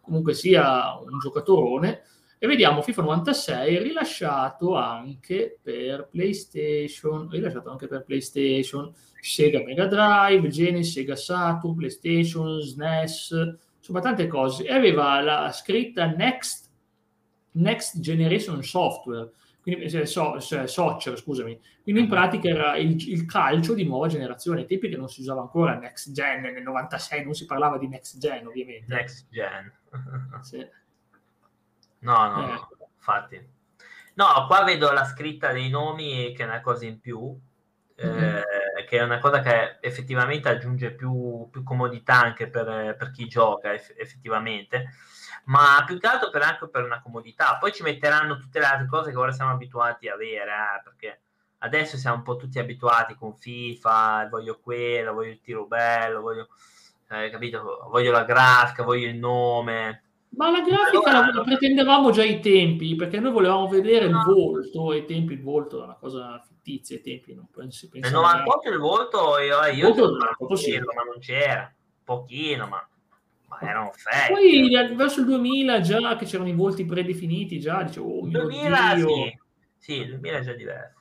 comunque 0.00 0.34
sia 0.34 0.98
un 0.98 1.18
giocatorone. 1.18 2.02
E 2.38 2.46
vediamo 2.48 2.82
FIFA 2.82 3.02
96 3.02 3.78
rilasciato 3.78 4.74
anche 4.74 5.60
per 5.62 6.08
PlayStation, 6.10 7.28
rilasciato 7.30 7.70
anche 7.70 7.86
per 7.86 8.02
PlayStation, 8.02 8.92
Sega 9.20 9.62
Mega 9.62 9.86
Drive, 9.86 10.48
Genesis, 10.48 10.92
Sega 10.92 11.14
Saturn, 11.14 11.76
PlayStation, 11.76 12.60
SNES, 12.60 13.58
insomma 13.78 14.00
tante 14.00 14.26
cose. 14.26 14.64
E 14.64 14.72
aveva 14.72 15.20
la 15.20 15.52
scritta 15.52 16.06
Next, 16.06 16.68
Next 17.52 18.00
Generation 18.00 18.60
Software, 18.64 19.30
quindi 19.62 19.84
eh, 19.84 20.06
so, 20.06 20.40
Soccer, 20.40 21.16
scusami. 21.16 21.58
Quindi 21.84 22.02
in 22.02 22.08
pratica 22.08 22.48
era 22.48 22.76
il, 22.76 22.96
il, 23.08 23.24
calcio 23.26 23.74
di 23.74 23.84
nuova 23.84 24.08
generazione, 24.08 24.66
tempi 24.66 24.88
che 24.88 24.96
non 24.96 25.08
si 25.08 25.20
usava 25.20 25.40
ancora 25.40 25.78
Next 25.78 26.10
Gen, 26.10 26.42
nel 26.42 26.62
96 26.62 27.24
non 27.24 27.34
si 27.34 27.46
parlava 27.46 27.78
di 27.78 27.86
Next 27.86 28.18
Gen 28.18 28.46
ovviamente. 28.48 28.92
Next 28.92 29.28
Gen. 29.30 29.72
sì. 30.42 30.66
No, 32.00 32.28
no, 32.28 32.42
eh. 32.42 32.46
no, 32.46 32.68
infatti. 32.96 33.48
No, 34.14 34.46
qua 34.48 34.64
vedo 34.64 34.90
la 34.90 35.04
scritta 35.04 35.52
dei 35.52 35.70
nomi 35.70 36.34
che 36.34 36.42
è 36.42 36.46
una 36.46 36.60
cosa 36.60 36.84
in 36.84 36.98
più, 36.98 37.38
mm-hmm. 38.04 38.18
eh, 38.18 38.84
che 38.88 38.98
è 38.98 39.02
una 39.02 39.20
cosa 39.20 39.40
che 39.40 39.78
effettivamente 39.80 40.48
aggiunge 40.48 40.92
più, 40.92 41.48
più 41.52 41.62
comodità 41.62 42.20
anche 42.20 42.48
per, 42.48 42.96
per, 42.98 43.10
chi 43.12 43.28
gioca, 43.28 43.72
eff- 43.72 43.94
effettivamente, 43.96 44.88
ma 45.44 45.82
più 45.86 45.98
che 45.98 46.06
altro 46.06 46.30
per, 46.30 46.42
anche 46.42 46.68
per 46.68 46.84
una 46.84 47.00
comodità. 47.02 47.56
Poi 47.58 47.72
ci 47.72 47.82
metteranno 47.82 48.38
tutte 48.38 48.58
le 48.58 48.66
altre 48.66 48.86
cose 48.86 49.10
che 49.10 49.16
ora 49.16 49.32
siamo 49.32 49.52
abituati 49.52 50.08
a 50.08 50.14
avere, 50.14 50.50
eh, 50.50 50.82
perché 50.84 51.20
adesso 51.58 51.96
siamo 51.96 52.16
un 52.16 52.22
po' 52.22 52.36
tutti 52.36 52.58
abituati 52.58 53.14
con 53.14 53.34
FIFA, 53.34 54.28
voglio 54.30 54.60
quello, 54.60 55.12
voglio 55.12 55.30
il 55.30 55.40
tiro 55.40 55.66
bello, 55.66 56.20
voglio, 56.20 56.48
eh, 57.10 57.30
capito? 57.30 57.86
voglio 57.90 58.12
la 58.12 58.24
grafica, 58.24 58.82
voglio 58.82 59.08
il 59.08 59.16
nome 59.16 60.02
ma 60.34 60.50
la 60.50 60.60
grafica 60.60 61.10
allora, 61.10 61.30
la, 61.32 61.42
pretendevamo 61.42 62.10
già 62.10 62.22
ai 62.22 62.40
tempi, 62.40 62.94
perché 62.94 63.20
noi 63.20 63.32
volevamo 63.32 63.68
vedere 63.68 64.08
no. 64.08 64.20
il 64.20 64.34
volto, 64.34 64.90
ai 64.90 65.04
tempi 65.04 65.34
il 65.34 65.42
volto 65.42 65.76
era 65.76 65.84
una 65.84 65.96
cosa 65.96 66.42
fittizia, 66.46 66.96
ai 66.96 67.02
tempi 67.02 67.34
non 67.34 67.48
pensi, 67.50 67.90
Nel 67.92 68.10
98 68.10 68.70
il 68.70 68.78
volto, 68.78 69.38
io, 69.38 69.62
io 69.66 69.88
il 69.88 69.94
volto, 69.94 70.16
non 70.16 70.56
c'era, 70.56 70.84
ma 70.94 71.02
non 71.02 71.18
c'era, 71.20 71.74
pochino, 72.02 72.66
ma, 72.66 72.88
ma 73.60 73.68
era 73.68 73.80
un 73.80 73.90
fake. 73.92 74.32
Poi 74.32 74.94
verso 74.94 75.20
il 75.20 75.26
2000 75.26 75.80
già 75.80 76.16
che 76.16 76.24
c'erano 76.24 76.48
i 76.48 76.54
volti 76.54 76.84
predefiniti, 76.84 77.60
già 77.60 77.82
dicevo, 77.82 78.20
oh, 78.20 78.28
2000 78.28 78.94
Dio. 78.94 79.08
sì, 79.08 79.38
sì, 79.78 79.92
il 80.00 80.08
2000 80.08 80.38
è 80.38 80.40
già 80.42 80.52
diverso. 80.52 81.00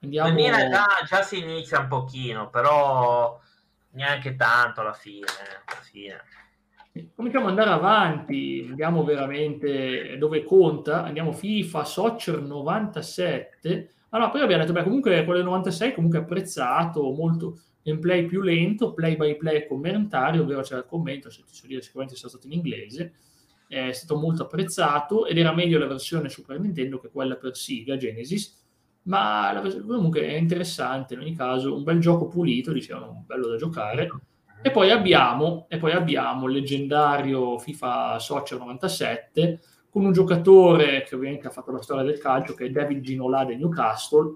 Andiamo... 0.00 0.30
2000 0.30 0.68
già, 0.68 0.86
già 1.06 1.22
si 1.22 1.38
inizia 1.38 1.80
un 1.80 1.88
pochino, 1.88 2.50
però 2.50 3.38
neanche 3.90 4.36
tanto 4.36 4.80
alla 4.80 4.92
fine. 4.92 5.26
Alla 5.66 5.80
fine 5.80 6.22
cominciamo 7.14 7.44
ad 7.44 7.50
andare 7.50 7.70
avanti, 7.70 8.66
andiamo 8.68 9.04
veramente 9.04 10.16
dove 10.18 10.44
conta, 10.44 11.04
andiamo 11.04 11.32
FIFA 11.32 11.84
Soccer 11.84 12.40
97. 12.40 13.92
Allora, 14.10 14.30
poi 14.30 14.40
abbiamo 14.40 14.62
detto, 14.62 14.74
beh, 14.74 14.82
comunque 14.82 15.24
quello 15.24 15.38
del 15.38 15.48
96 15.48 15.94
comunque 15.94 16.18
apprezzato, 16.18 17.02
molto 17.12 17.60
gameplay 17.82 18.26
più 18.26 18.40
lento, 18.40 18.92
play 18.92 19.16
by 19.16 19.36
play 19.36 19.66
commentario, 19.66 20.42
ovvero 20.42 20.62
c'era 20.62 20.80
il 20.80 20.86
commento, 20.86 21.30
se 21.30 21.42
ti 21.42 21.54
so 21.54 21.66
dire 21.66 21.82
sicuramente 21.82 22.16
è 22.16 22.28
stato 22.28 22.46
in 22.46 22.52
inglese, 22.52 23.14
è 23.66 23.92
stato 23.92 24.18
molto 24.18 24.44
apprezzato 24.44 25.26
ed 25.26 25.38
era 25.38 25.54
meglio 25.54 25.78
la 25.78 25.86
versione 25.86 26.28
Super 26.28 26.58
Nintendo 26.58 26.98
che 26.98 27.10
quella 27.10 27.36
per 27.36 27.56
Sega 27.56 27.96
Genesis, 27.96 28.56
ma 29.02 29.52
la, 29.52 29.60
comunque 29.60 30.20
è 30.20 30.34
interessante 30.34 31.14
in 31.14 31.20
ogni 31.20 31.34
caso, 31.34 31.74
un 31.74 31.82
bel 31.82 31.98
gioco 31.98 32.28
pulito, 32.28 32.72
dicevano, 32.72 33.24
bello 33.26 33.48
da 33.48 33.56
giocare 33.56 34.08
e 34.60 34.70
poi 34.70 34.90
abbiamo, 34.90 35.66
e 35.68 35.78
poi 35.78 35.92
abbiamo 35.92 36.46
il 36.46 36.54
leggendario 36.54 37.58
FIFA 37.58 38.18
Soccer 38.18 38.58
97 38.58 39.60
con 39.88 40.04
un 40.04 40.12
giocatore 40.12 41.04
che 41.04 41.14
ovviamente 41.14 41.46
ha 41.46 41.50
fatto 41.50 41.70
la 41.70 41.80
storia 41.80 42.02
del 42.02 42.18
calcio, 42.18 42.54
che 42.54 42.66
è 42.66 42.70
David 42.70 43.00
Ginola 43.00 43.44
del 43.44 43.58
Newcastle. 43.58 44.34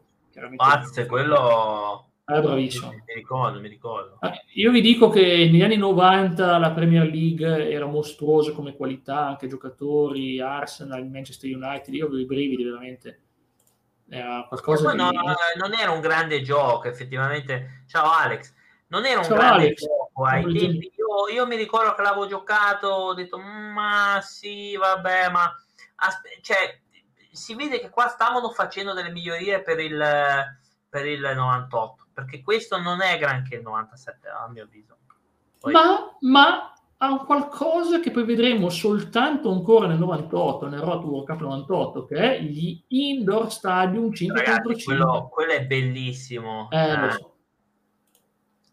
Pazze, 0.57 1.07
quello... 1.07 2.12
È 2.25 2.41
bravissimo. 2.41 2.91
Mi 2.91 3.15
ricordo, 3.15 3.61
mi 3.61 3.69
ricordo. 3.69 4.19
Eh, 4.21 4.45
io 4.55 4.71
vi 4.71 4.81
dico 4.81 5.09
che 5.09 5.21
negli 5.21 5.63
anni 5.63 5.77
90 5.77 6.59
la 6.59 6.71
Premier 6.73 7.07
League 7.07 7.71
era 7.71 7.87
mostruosa 7.87 8.53
come 8.53 8.77
qualità, 8.77 9.27
anche 9.27 9.49
giocatori, 9.49 10.41
Arsenal, 10.41 11.07
Manchester 11.07 11.55
United, 11.55 11.93
io 11.95 12.07
avevo 12.07 12.21
i 12.21 12.27
brividi 12.27 12.65
veramente. 12.65 13.21
Era 14.09 14.45
qualcosa 14.49 14.91
di... 14.91 14.97
No, 14.97 15.11
non 15.11 15.75
era 15.79 15.91
un 15.91 16.01
grande 16.01 16.43
gioco, 16.43 16.89
effettivamente. 16.89 17.85
Ciao 17.87 18.11
Alex 18.11 18.55
non 18.93 19.07
era 19.07 19.21
un 19.21 19.25
Ciao 19.25 19.37
grande 19.37 19.65
Alex. 19.65 19.81
gioco 19.81 20.25
ai 20.25 20.43
tempi. 20.43 20.93
Io, 20.97 21.35
io, 21.35 21.47
mi 21.47 21.57
ricordo 21.57 21.95
che 21.95 22.03
l'avevo 22.03 22.27
giocato, 22.27 22.89
ho 22.89 23.15
detto, 23.15 23.39
ma 23.39 24.21
sì, 24.23 24.77
vabbè, 24.77 25.31
ma 25.31 25.51
aspe- 25.97 26.39
cioè, 26.43 26.79
si 27.31 27.55
vede 27.55 27.81
che 27.81 27.89
qua 27.89 28.09
stavano 28.09 28.51
facendo 28.51 28.93
delle 28.93 29.11
migliorie 29.11 29.63
per 29.63 29.81
il, 29.81 29.99
per 30.89 31.07
il 31.07 31.21
98, 31.21 32.02
perché 32.13 32.43
questo 32.43 32.79
non 32.79 33.01
è 33.01 33.19
granché 33.19 33.57
il 33.57 33.63
97, 33.63 34.29
a 34.29 34.49
mio 34.49 34.65
avviso. 34.65 34.97
Poi... 35.59 35.73
Ma, 35.73 36.17
ma 36.21 36.73
ha 37.05 37.17
qualcosa 37.25 37.99
che 37.99 38.13
poi 38.13 38.25
vedremo 38.25 38.69
soltanto 38.69 39.51
ancora 39.51 39.89
nel 39.89 39.99
98, 39.99 40.69
nel 40.69 40.81
Road 40.81 41.05
World 41.05 41.27
Cup 41.27 41.41
98, 41.41 42.05
che 42.07 42.17
è 42.17 42.41
gli 42.41 42.81
Indoor 42.89 43.51
Stadium 43.51 44.13
5 44.13 44.39
Ragazzi, 44.39 44.63
contro 44.63 44.79
5. 44.79 44.97
Quello, 44.97 45.29
quello 45.29 45.53
è 45.53 45.67
bellissimo. 45.67 46.69
Eh, 46.71 46.79
eh. 46.79 46.97
Lo 46.97 47.11
so. 47.11 47.33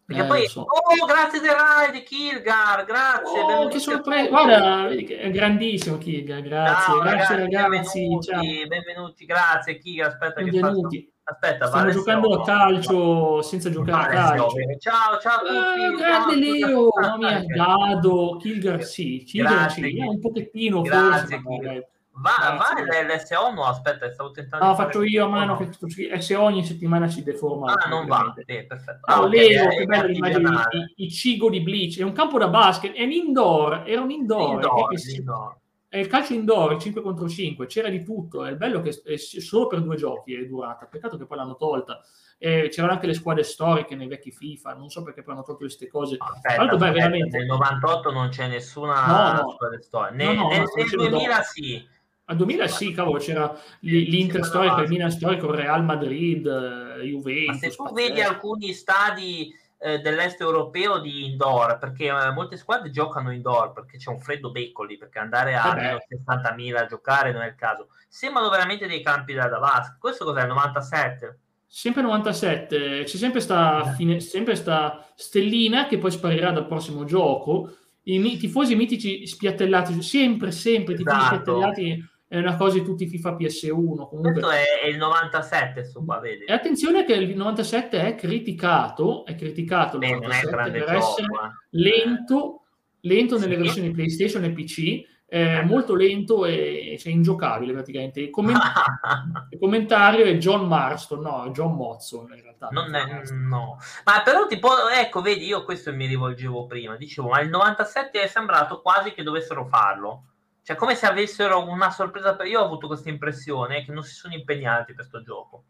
Perché 0.04 0.24
eh, 0.24 0.26
poi, 0.26 0.46
so. 0.48 0.60
oh, 0.62 1.06
grazie 1.06 1.40
The 1.40 1.48
Ride, 1.48 2.02
Kilgar, 2.02 2.84
grazie. 2.84 3.40
Oh, 3.40 3.68
che 3.68 3.78
sorpresa. 3.78 4.28
Guarda, 4.28 4.88
è 4.88 5.30
grandissimo 5.30 5.98
Kilgar, 5.98 6.42
grazie. 6.42 6.92
Ciao, 6.92 7.00
grazie 7.00 7.36
ragazzi. 7.36 7.68
Benvenuti, 7.68 8.26
ciao. 8.26 8.42
benvenuti, 8.66 9.24
grazie 9.24 9.78
Kilgar. 9.78 10.08
Aspetta 10.08 10.42
benvenuti. 10.42 10.98
che 10.98 11.09
Aspetta, 11.30 11.66
Stiamo 11.66 11.84
vale 11.84 11.92
giocando 11.92 12.34
a 12.34 12.44
calcio 12.44 13.42
senza 13.42 13.70
giocare 13.70 14.16
vale 14.16 14.18
a 14.18 14.34
calcio. 14.34 14.56
Ciao, 14.78 15.18
ciao 15.20 15.36
a 15.36 15.38
tutti. 15.38 15.84
Ah, 15.84 15.96
grande 15.96 16.36
Leo, 16.36 16.88
mamma 17.00 17.38
mia, 17.38 17.44
Dado, 17.54 18.36
Kilgar 18.40 18.82
sì, 18.82 19.22
Kilgar 19.24 19.70
sì, 19.70 19.96
un 20.00 20.18
pochettino 20.18 20.80
grazie, 20.82 21.40
forse. 21.40 21.88
Va, 22.12 22.56
va 22.58 23.14
l'SO 23.14 23.52
no, 23.52 23.64
aspetta, 23.64 24.12
stavo 24.12 24.32
tentando. 24.32 24.66
No, 24.66 24.74
faccio 24.74 25.02
io 25.02 25.24
a 25.24 25.28
mano 25.28 25.56
no. 25.58 25.86
che 25.86 26.20
SO 26.20 26.40
ogni 26.42 26.64
settimana 26.64 27.06
si 27.06 27.22
deforma. 27.22 27.72
Ah, 27.72 27.88
non 27.88 28.06
va. 28.06 28.34
Sì, 28.36 28.64
perfetto. 28.66 29.06
Ah, 29.06 29.14
ah 29.14 29.22
okay, 29.22 29.48
Leo, 29.48 29.68
che 29.68 29.86
bello 29.86 30.06
l'immagine 30.08 30.48
i, 30.96 31.04
i 31.04 31.10
cigo 31.10 31.48
di 31.48 31.60
Bleach. 31.60 31.98
È 32.00 32.02
un 32.02 32.12
campo 32.12 32.38
da 32.38 32.48
basket, 32.48 32.92
è 32.94 33.04
un 33.04 33.12
indoor, 33.12 33.84
era 33.86 34.00
un 34.00 34.10
indoor. 34.10 34.54
indoor, 34.54 34.92
indoor. 35.16 35.56
Il 35.92 36.06
calcio 36.06 36.34
indoor, 36.34 36.72
il 36.72 36.78
5 36.78 37.02
contro 37.02 37.28
5, 37.28 37.66
c'era 37.66 37.88
di 37.88 38.04
tutto. 38.04 38.44
È 38.44 38.54
bello 38.54 38.80
che 38.80 39.00
è 39.02 39.16
solo 39.16 39.66
per 39.66 39.82
due 39.82 39.96
giochi 39.96 40.34
è 40.34 40.46
durata. 40.46 40.86
Peccato 40.86 41.16
che 41.16 41.26
poi 41.26 41.38
l'hanno 41.38 41.56
tolta. 41.56 42.00
Eh, 42.38 42.68
c'erano 42.70 42.92
anche 42.92 43.06
le 43.06 43.14
squadre 43.14 43.42
storiche 43.42 43.96
nei 43.96 44.06
vecchi 44.06 44.30
FIFA, 44.30 44.74
non 44.74 44.88
so 44.88 45.02
perché 45.02 45.22
poi 45.22 45.34
hanno 45.34 45.42
tolto 45.42 45.64
queste 45.64 45.88
cose. 45.88 46.16
Aspetta, 46.18 46.62
Altro, 46.62 46.76
beh, 46.76 46.92
veramente... 46.92 47.38
Nel 47.38 47.46
98 47.46 48.12
non 48.12 48.28
c'è 48.28 48.46
nessuna 48.46 49.06
no, 49.06 49.42
no. 49.42 49.50
squadra 49.50 49.80
storica. 49.80 50.14
Nel, 50.14 50.36
no, 50.36 50.48
nel, 50.48 50.64
nel 50.74 50.88
2000 50.88 51.42
sì 51.42 51.88
al 52.30 52.36
2000 52.36 52.68
sì, 52.68 52.92
cavolo, 52.92 53.18
c'era 53.18 53.52
l'Inter 53.80 54.44
storico, 54.44 54.80
il 54.82 54.88
Milan 54.88 55.10
storico, 55.10 55.48
il 55.48 55.56
Real 55.56 55.84
Madrid, 55.84 56.46
eh, 56.46 57.02
Juventus. 57.02 57.46
Ma 57.46 57.58
se 57.58 57.74
tu 57.74 57.92
vedi 57.92 58.20
alcuni 58.20 58.72
stadi 58.72 59.52
eh, 59.82 59.98
dell'est 60.00 60.38
europeo 60.40 60.98
di 60.98 61.24
indoor, 61.24 61.78
perché 61.78 62.08
eh, 62.08 62.30
molte 62.32 62.58
squadre 62.58 62.90
giocano 62.90 63.32
indoor, 63.32 63.72
perché 63.72 63.96
c'è 63.96 64.10
un 64.10 64.20
freddo 64.20 64.50
beccoli, 64.50 64.98
perché 64.98 65.18
andare 65.18 65.54
a 65.54 65.74
meno 65.74 65.98
60.000 66.06 66.76
a 66.76 66.86
giocare 66.86 67.32
non 67.32 67.40
è 67.42 67.48
il 67.48 67.54
caso. 67.54 67.88
Sembrano 68.06 68.50
veramente 68.50 68.86
dei 68.86 69.02
campi 69.02 69.32
da, 69.32 69.48
da 69.48 69.58
basket. 69.58 69.98
Questo 69.98 70.26
cos'è, 70.26 70.42
il 70.42 70.48
97? 70.48 71.38
Sempre 71.66 72.02
97, 72.02 73.04
c'è 73.04 73.16
sempre 73.16 73.40
sta, 73.40 73.94
fine, 73.96 74.20
sempre 74.20 74.54
sta 74.54 75.06
stellina 75.14 75.86
che 75.86 75.98
poi 75.98 76.10
sparirà 76.10 76.50
dal 76.50 76.66
prossimo 76.66 77.04
gioco. 77.04 77.74
I 78.02 78.36
tifosi 78.36 78.74
mitici 78.74 79.26
spiattellati, 79.26 80.02
sempre, 80.02 80.50
sempre, 80.50 80.94
esatto. 80.94 81.10
tifosi 81.10 81.26
spiattellati 81.26 82.08
è 82.30 82.38
una 82.38 82.54
cosa 82.54 82.78
di 82.78 82.84
tutti 82.84 83.08
FIFA 83.08 83.32
PS1. 83.32 84.06
Comunque. 84.06 84.32
Questo 84.34 84.50
è, 84.50 84.86
il 84.88 84.96
97, 84.96 85.82
sto 85.82 86.04
qua, 86.04 86.20
vedi. 86.20 86.44
E 86.44 86.52
attenzione 86.52 87.04
che 87.04 87.14
il 87.14 87.36
97 87.36 88.00
è 88.06 88.14
criticato, 88.14 89.24
è 89.24 89.34
criticato 89.34 89.98
Beh, 89.98 90.16
per 90.20 90.20
gioco, 90.20 90.32
essere 90.32 90.76
eh. 90.76 91.26
lento, 91.70 92.62
lento 93.00 93.36
nelle 93.36 93.56
sì. 93.56 93.60
versioni 93.60 93.90
PlayStation 93.90 94.44
e 94.44 94.52
PC, 94.52 95.02
eh, 95.26 95.62
molto 95.64 95.96
lento 95.96 96.44
e 96.46 96.96
cioè, 97.00 97.10
ingiocabile 97.10 97.72
praticamente. 97.72 98.20
Il, 98.20 98.30
comment- 98.30 98.62
il, 99.50 99.58
commentario 99.58 100.24
è 100.24 100.36
John 100.36 100.68
Marston, 100.68 101.22
no, 101.22 101.50
John 101.50 101.74
Mozzo 101.74 102.28
in 102.30 102.40
realtà. 102.40 102.68
Non 102.70 102.94
è, 102.94 103.22
no. 103.32 103.76
Ma 104.04 104.22
però 104.22 104.46
tipo, 104.46 104.68
ecco, 104.88 105.20
vedi, 105.20 105.46
io 105.46 105.64
questo 105.64 105.92
mi 105.92 106.06
rivolgevo 106.06 106.66
prima, 106.66 106.94
dicevo, 106.94 107.30
ma 107.30 107.40
il 107.40 107.48
97 107.48 108.22
è 108.22 108.28
sembrato 108.28 108.80
quasi 108.80 109.14
che 109.14 109.24
dovessero 109.24 109.66
farlo 109.66 110.26
cioè, 110.62 110.76
come 110.76 110.94
se 110.94 111.06
avessero 111.06 111.68
una 111.68 111.90
sorpresa 111.90 112.36
per... 112.36 112.46
Io 112.46 112.60
ho 112.60 112.64
avuto 112.64 112.86
questa 112.86 113.08
impressione 113.08 113.84
che 113.84 113.92
non 113.92 114.02
si 114.02 114.14
sono 114.14 114.34
impegnati 114.34 114.94
per 114.94 115.08
questo 115.08 115.22
gioco. 115.22 115.64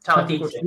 Ciao 0.00 0.24
Tizio. 0.24 0.60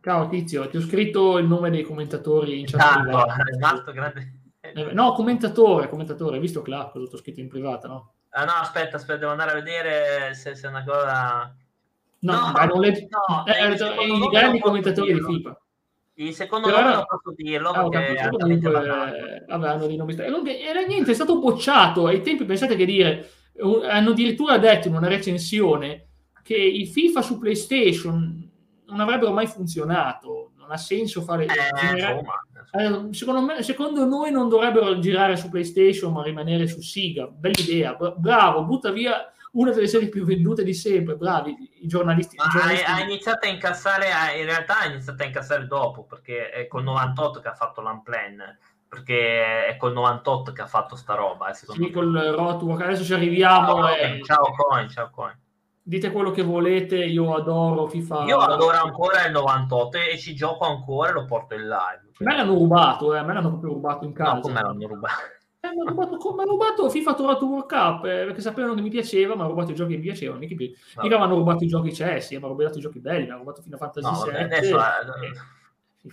Ciao 0.00 0.28
Tizio, 0.28 0.68
ti 0.68 0.76
ho 0.76 0.80
scritto 0.82 1.38
il 1.38 1.46
nome 1.46 1.70
dei 1.70 1.82
commentatori 1.82 2.60
in 2.60 2.66
chat 2.66 2.78
Tanto, 2.78 3.26
esatto, 3.50 3.92
grande... 3.92 4.40
Eh, 4.60 4.92
no, 4.92 5.12
commentatore, 5.12 5.88
commentatore, 5.88 6.36
hai 6.36 6.40
visto 6.40 6.62
Clark, 6.62 6.92
cosa 6.92 7.16
ho 7.16 7.18
scritto 7.18 7.40
in 7.40 7.48
privata, 7.48 7.88
no? 7.88 8.12
Ah, 8.30 8.44
no, 8.44 8.52
aspetta, 8.52 8.96
aspetta, 8.96 9.20
devo 9.20 9.30
andare 9.30 9.52
a 9.52 9.54
vedere 9.54 10.34
se, 10.34 10.54
se 10.54 10.66
è 10.66 10.70
una 10.70 10.84
cosa... 10.84 11.54
No, 12.20 12.52
no, 12.52 12.64
non 12.64 12.80
leggi... 12.80 13.06
no 13.08 13.46
eh, 13.46 13.62
eh, 13.62 14.06
i 14.06 14.28
grandi 14.30 14.60
commentatori 14.60 15.12
di 15.12 15.20
FIFA. 15.22 15.60
Il 16.16 16.32
secondo 16.32 16.68
Però, 16.68 16.80
nome 16.80 16.94
non 16.94 17.04
posso 17.06 17.34
dirlo 17.34 17.70
ah, 17.70 17.88
perché 17.88 18.28
comunque, 18.38 18.70
vabbè, 18.70 19.68
hanno 19.68 19.86
dei 19.86 19.96
nomi 19.96 20.14
era 20.16 20.82
niente, 20.82 21.10
è 21.10 21.14
stato 21.14 21.40
bocciato. 21.40 22.06
Ai 22.06 22.22
tempi 22.22 22.44
pensate 22.44 22.76
che 22.76 22.84
dire 22.84 23.30
hanno 23.88 24.10
addirittura 24.10 24.58
detto 24.58 24.88
in 24.88 24.94
una 24.94 25.08
recensione 25.08 26.08
che 26.42 26.56
i 26.56 26.86
FIFA 26.86 27.22
su 27.22 27.38
PlayStation 27.38 28.50
non 28.86 29.00
avrebbero 29.00 29.32
mai 29.32 29.46
funzionato. 29.46 30.52
Non 30.56 30.70
ha 30.70 30.76
senso 30.76 31.20
fare 31.20 31.44
eh, 31.44 32.80
eh, 32.80 33.08
secondo, 33.10 33.42
me, 33.42 33.62
secondo 33.62 34.06
noi 34.06 34.30
non 34.30 34.48
dovrebbero 34.48 34.98
girare 34.98 35.36
su 35.36 35.50
PlayStation 35.50 36.12
ma 36.12 36.22
rimanere 36.22 36.66
su 36.66 36.80
Siga 36.80 37.26
bella 37.26 37.60
idea, 37.60 37.94
bravo, 37.94 38.64
butta 38.64 38.90
via 38.90 39.30
una 39.54 39.72
delle 39.72 39.86
serie 39.86 40.08
più 40.08 40.24
vendute 40.24 40.64
di 40.64 40.74
sempre, 40.74 41.16
bravi 41.16 41.56
i 41.82 41.86
giornalisti. 41.86 42.36
Ma 42.36 42.46
i 42.46 42.48
giornalisti. 42.50 42.84
Ha, 42.84 42.94
ha, 42.94 43.00
iniziato 43.02 43.46
a 43.46 43.50
incassare, 43.50 44.06
in 44.38 44.44
realtà 44.46 44.80
ha 44.80 44.86
iniziato 44.86 45.22
a 45.22 45.26
incassare 45.26 45.66
dopo, 45.66 46.04
perché 46.04 46.50
è 46.50 46.66
col 46.66 46.82
98 46.82 47.40
che 47.40 47.48
ha 47.48 47.54
fatto 47.54 47.80
l'unplan, 47.80 48.58
perché 48.88 49.66
è 49.66 49.76
col 49.76 49.92
98 49.92 50.52
che 50.52 50.62
ha 50.62 50.66
fatto 50.66 50.96
sta 50.96 51.14
roba. 51.14 51.50
Eh, 51.50 51.54
sì, 51.54 51.66
me. 51.76 51.90
col 51.90 52.12
Road 52.12 52.80
adesso 52.80 53.04
ci 53.04 53.14
arriviamo. 53.14 53.82
Ciao, 53.82 53.94
e... 53.94 54.20
ciao 54.22 54.52
Coin, 54.56 54.88
ciao 54.88 55.10
Coin. 55.10 55.38
Dite 55.86 56.10
quello 56.10 56.30
che 56.30 56.42
volete, 56.42 56.96
io 56.96 57.34
adoro 57.34 57.86
FIFA. 57.86 58.24
Io 58.24 58.38
adoro 58.38 58.76
ancora 58.76 59.26
il 59.26 59.32
98 59.32 59.98
e 59.98 60.18
ci 60.18 60.34
gioco 60.34 60.64
ancora 60.64 61.10
e 61.10 61.12
lo 61.12 61.26
porto 61.26 61.54
in 61.54 61.68
live. 61.68 62.10
A 62.18 62.24
me 62.24 62.36
l'hanno 62.36 62.54
rubato, 62.54 63.14
eh. 63.14 63.18
a 63.18 63.22
me 63.22 63.34
l'hanno 63.34 63.50
proprio 63.50 63.74
rubato 63.74 64.04
in 64.04 64.14
casa. 64.14 64.34
No, 64.34 64.40
come 64.40 64.62
l'hanno 64.62 64.86
rubato? 64.86 65.22
Eh, 65.64 65.72
mi 65.72 65.80
hanno 65.80 65.88
rubato, 65.88 66.18
rubato, 66.44 66.90
FIFA 66.90 67.14
Tour 67.14 67.42
World 67.42 67.66
Cup 67.66 68.04
eh, 68.04 68.24
perché 68.26 68.42
sapevano 68.42 68.74
che 68.74 68.82
mi 68.82 68.90
piaceva, 68.90 69.34
mi 69.34 69.40
hanno 69.40 69.48
rubato 69.48 69.70
i 69.70 69.74
giochi 69.74 69.92
che 69.92 69.96
mi 69.96 70.02
piacevano. 70.02 70.38
Mica, 70.38 70.54
mi 70.54 71.08
no. 71.08 71.22
hanno 71.22 71.36
rubato 71.36 71.64
i 71.64 71.66
giochi 71.66 71.94
cessi, 71.94 72.36
mi 72.36 72.42
hanno 72.42 72.52
rubato 72.52 72.76
i 72.76 72.82
giochi 72.82 73.00
belli, 73.00 73.24
mi 73.24 73.30
hanno 73.30 73.38
rubato 73.38 73.62
Final 73.62 73.78
Fantasy 73.78 74.06
no, 74.06 74.14
7 74.14 74.42
adesso, 74.42 74.78
e, 74.78 75.32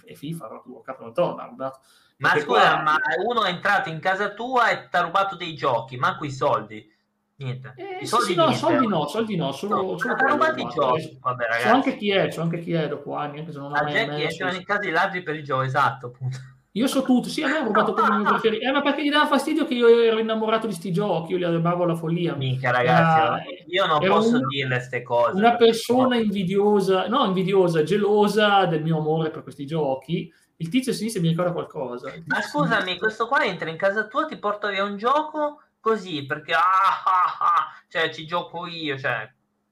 e, 0.05 0.15
FIFA 0.15 0.47
Tour 0.47 0.61
World 0.67 0.85
Cup 0.85 0.99
non 1.01 1.13
torna. 1.13 1.45
Rubato. 1.47 1.79
Ma 2.17 2.29
scusa, 2.29 2.45
qua... 2.45 2.81
ma 2.81 2.95
uno 3.27 3.43
è 3.43 3.49
entrato 3.49 3.89
in 3.89 3.99
casa 3.99 4.29
tua 4.29 4.69
e 4.69 4.87
ti 4.87 4.95
ha 4.95 5.01
rubato 5.01 5.35
dei 5.35 5.53
giochi, 5.53 5.97
manco 5.97 6.23
i 6.23 6.31
soldi. 6.31 6.89
Niente. 7.35 7.73
Eh, 7.75 8.03
I 8.03 8.05
soldi, 8.05 8.31
sì, 8.31 8.35
no, 8.35 8.51
soldi 8.53 8.87
no, 8.87 9.07
soldi 9.07 9.35
no, 9.35 9.51
solo, 9.51 9.81
no, 9.81 9.97
solo 9.97 10.15
rubati 10.15 10.61
i 10.61 10.67
giochi. 10.69 11.17
Vabbè, 11.19 11.43
ragazzi. 11.43 11.63
C'è 11.63 11.69
anche 11.69 11.97
chi 11.97 12.11
è, 12.11 12.27
c'è 12.29 12.39
anche 12.39 12.59
chi 12.59 12.71
è 12.71 12.87
dopo 12.87 13.15
anni, 13.15 13.39
anche 13.39 13.51
se 13.51 13.57
non 13.57 13.75
ha 13.75 13.83
mai 13.83 14.07
messo. 14.07 14.47
in 14.47 14.63
casa 14.63 14.79
di 14.79 14.91
ladri 14.91 15.23
per 15.23 15.35
i 15.35 15.43
giochi, 15.43 15.65
esatto, 15.65 16.05
appunto. 16.05 16.37
Io 16.75 16.87
so 16.87 17.01
tutto, 17.01 17.27
sì, 17.27 17.43
a 17.43 17.47
me 17.47 17.57
ha 17.57 17.63
rubato 17.63 17.91
quello 17.93 18.09
che 18.09 18.15
mi 18.17 18.23
preferivo. 18.29 18.63
Eh, 18.63 18.71
ma 18.71 18.81
perché 18.81 19.03
gli 19.03 19.09
dava 19.09 19.27
fastidio 19.27 19.65
che 19.65 19.73
io 19.73 19.89
ero 19.89 20.19
innamorato 20.19 20.67
di 20.67 20.73
sti 20.73 20.91
giochi, 20.93 21.31
io 21.31 21.37
li 21.37 21.43
adoravo 21.43 21.83
alla 21.83 21.95
follia. 21.95 22.33
Mica, 22.35 22.71
ragazzi, 22.71 23.43
uh, 23.45 23.71
io 23.71 23.85
non 23.85 23.99
posso 23.99 24.37
un, 24.37 24.47
dirle 24.47 24.75
queste 24.75 25.03
cose. 25.03 25.37
Una 25.37 25.55
persona 25.55 26.15
invidiosa, 26.15 27.07
no, 27.07 27.25
invidiosa, 27.25 27.83
gelosa 27.83 28.65
del 28.65 28.83
mio 28.83 28.99
amore 28.99 29.31
per 29.31 29.43
questi 29.43 29.65
giochi. 29.65 30.31
Il 30.57 30.69
tizio 30.69 30.91
a 30.93 30.95
sinistra 30.95 31.21
mi 31.21 31.29
ricorda 31.29 31.51
qualcosa. 31.51 32.13
Ma 32.25 32.41
scusami, 32.41 32.97
questo 32.97 33.27
qua 33.27 33.43
entra 33.43 33.69
in 33.69 33.77
casa 33.77 34.07
tua, 34.07 34.25
ti 34.25 34.37
porta 34.37 34.69
via 34.69 34.83
un 34.83 34.95
gioco 34.95 35.63
così, 35.81 36.25
perché 36.25 36.53
ah, 36.53 36.59
ah, 36.59 37.37
ah, 37.39 37.83
cioè 37.89 38.13
ci 38.13 38.25
gioco 38.25 38.65
io, 38.67 38.97
cioè 38.97 39.29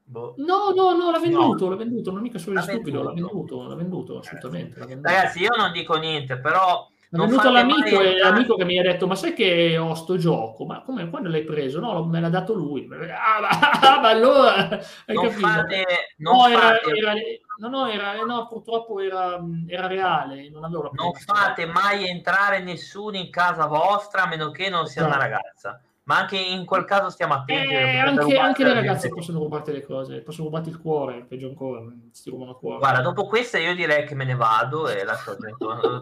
Boh. 0.09 0.33
No, 0.37 0.71
no, 0.75 0.95
no, 0.95 1.11
l'ha 1.11 1.19
venduto, 1.19 1.65
no. 1.65 1.69
l'ha 1.69 1.75
venduto, 1.75 2.11
non 2.11 2.21
mica 2.21 2.39
solo 2.39 2.59
stupido, 2.61 3.03
l'ha 3.03 3.13
venduto, 3.13 3.67
l'ha 3.67 3.75
venduto, 3.75 4.17
assolutamente. 4.17 4.79
L'ha 4.79 4.87
venduto. 4.87 5.07
Ragazzi, 5.07 5.41
io 5.41 5.55
non 5.55 5.71
dico 5.71 5.95
niente, 5.97 6.39
però... 6.39 6.89
L'ha 7.11 7.25
venduto 7.25 7.51
l'amico 7.51 8.01
e 8.01 8.17
l'amico 8.17 8.55
che 8.55 8.65
mi 8.65 8.79
ha 8.79 8.81
detto, 8.81 9.05
ma 9.05 9.13
sai 9.13 9.33
che 9.33 9.77
ho 9.77 9.93
sto 9.93 10.17
gioco? 10.17 10.65
Ma 10.65 10.81
come, 10.81 11.09
quando 11.11 11.29
l'hai 11.29 11.43
preso? 11.43 11.79
No, 11.79 12.03
me 12.05 12.19
l'ha 12.19 12.29
dato 12.29 12.53
lui. 12.53 12.87
Ah, 12.91 13.39
ma, 13.39 13.99
ma 14.01 14.09
allora... 14.09 14.67
Hai 15.05 15.15
non 15.15 15.25
capito? 15.25 15.47
Fate, 15.47 15.85
non 16.17 16.35
no, 16.35 16.57
fate... 16.57 16.89
Era, 16.89 17.13
era, 17.13 17.21
no, 17.59 17.67
no, 17.67 17.87
era, 17.87 18.23
no, 18.23 18.47
purtroppo 18.47 18.99
era, 18.99 19.39
era 19.67 19.85
reale, 19.85 20.49
non 20.49 20.63
avevo 20.63 20.83
la 20.83 20.89
Non 20.93 21.13
fate 21.13 21.67
mai 21.67 22.07
entrare 22.07 22.63
nessuno 22.63 23.15
in 23.15 23.29
casa 23.29 23.67
vostra 23.67 24.23
a 24.23 24.27
meno 24.27 24.49
che 24.49 24.69
non 24.69 24.87
sia 24.87 25.03
no. 25.03 25.09
una 25.09 25.17
ragazza 25.17 25.79
ma 26.09 26.17
anche 26.17 26.37
in 26.37 26.65
quel 26.65 26.85
caso 26.85 27.11
stiamo 27.11 27.35
attenti. 27.35 27.71
Eh, 27.71 27.97
anche, 27.99 28.35
anche 28.35 28.63
le 28.63 28.73
ragazze 28.73 29.09
possono 29.09 29.37
rubarti 29.37 29.71
le 29.71 29.83
cose, 29.83 30.21
possono 30.21 30.47
rubarti 30.47 30.69
il 30.69 30.81
cuore, 30.81 31.23
peggio 31.27 31.49
ancora, 31.49 31.81
ti 31.81 32.29
rubano 32.31 32.49
il 32.49 32.57
cuore. 32.57 32.79
Guarda, 32.79 33.01
dopo 33.01 33.27
questa 33.27 33.59
io 33.59 33.75
direi 33.75 34.07
che 34.07 34.15
me 34.15 34.25
ne 34.25 34.33
vado 34.33 34.89
e 34.89 35.03
lascio 35.03 35.37
dentro. 35.37 36.01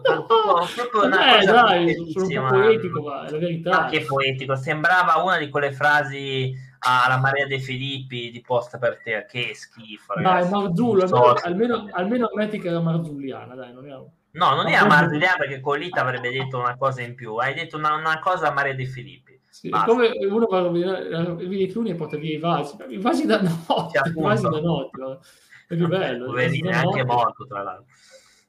eh, 1.12 1.44
dai, 1.44 1.94
sono 2.10 2.24
un 2.24 2.48
po' 2.48 2.56
poetico, 2.56 3.02
ma 3.02 3.26
è 3.26 3.30
la 3.30 3.38
verità. 3.38 3.70
Ma 3.70 3.84
che 3.90 4.00
poetico, 4.06 4.56
sembrava 4.56 5.22
una 5.22 5.36
di 5.36 5.50
quelle 5.50 5.72
frasi 5.72 6.54
alla 6.78 7.18
Maria 7.18 7.46
De 7.46 7.58
Filippi 7.58 8.30
di 8.30 8.40
posta 8.40 8.78
per 8.78 9.02
te, 9.02 9.26
che 9.28 9.50
schifo. 9.54 10.14
Ragazzi. 10.14 10.48
Dai, 10.48 10.62
Marzullo, 10.62 11.02
almeno, 11.02 11.34
almeno, 11.42 11.88
almeno 11.92 12.30
ammetti 12.32 12.58
che 12.58 12.68
era 12.68 12.80
Marzuliana, 12.80 13.54
dai, 13.54 13.74
non 13.74 13.84
era... 13.84 14.02
No, 14.30 14.54
non 14.54 14.68
era 14.68 14.86
Marzuliana 14.86 15.36
perché 15.36 15.60
Colita 15.60 16.00
avrebbe 16.00 16.30
detto 16.30 16.58
una 16.58 16.78
cosa 16.78 17.02
in 17.02 17.14
più, 17.14 17.34
hai 17.36 17.52
detto 17.52 17.76
una, 17.76 17.92
una 17.92 18.18
cosa 18.20 18.48
a 18.48 18.52
Maria 18.52 18.74
De 18.74 18.86
Filippi. 18.86 19.27
Sì, 19.58 19.70
come 19.70 20.12
uno 20.30 20.46
va 20.46 20.58
a 20.58 20.68
vedere 20.68 21.42
i 21.42 21.66
cruni 21.66 21.90
e 21.90 21.96
porta 21.96 22.16
via 22.16 22.36
i 22.36 22.38
vasi, 22.38 22.76
i 22.90 22.98
vasi 22.98 23.26
da 23.26 23.40
notte, 23.40 24.00
i 24.08 24.12
vasi 24.14 24.48
da 24.48 24.60
notte, 24.60 25.18
è 25.66 25.74
più 25.74 25.88
bello. 25.88 26.26
Poverino, 26.26 26.70
è 26.70 26.74
anche 26.74 27.04
morto 27.04 27.44
tra 27.44 27.64
l'altro. 27.64 27.86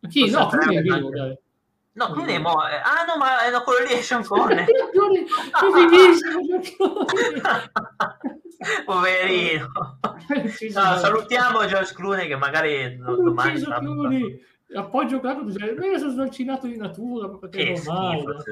Ma 0.01 0.07
chi? 0.07 0.29
No, 0.29 0.45
Clooney 0.45 0.77
è 0.77 0.81
vivo, 0.81 1.09
dai. 1.09 1.35
No, 1.93 2.11
Clooney 2.11 2.35
è 2.35 2.39
morto. 2.39 2.59
Ah 2.59 3.05
no, 3.07 3.17
ma 3.17 3.41
è 3.41 3.49
quello 3.63 3.87
lì 3.87 3.93
è 3.95 4.01
Sean 4.01 4.23
Connery. 4.23 4.65
Poverino. 8.85 9.67
No, 10.75 10.97
salutiamo 10.97 11.65
George 11.65 11.95
Clooney 11.95 12.27
che 12.27 12.35
magari 12.35 12.97
domani 12.97 13.57
sarà 13.57 13.81
appoggio 14.75 15.19
claro 15.19 15.41
dice 15.41 15.65
io 15.65 15.97
sono 15.97 16.11
sdolcinato 16.11 16.67
di 16.67 16.77
natura 16.77 17.27
perché 17.27 17.73
che 17.73 17.81
normale 17.83 18.43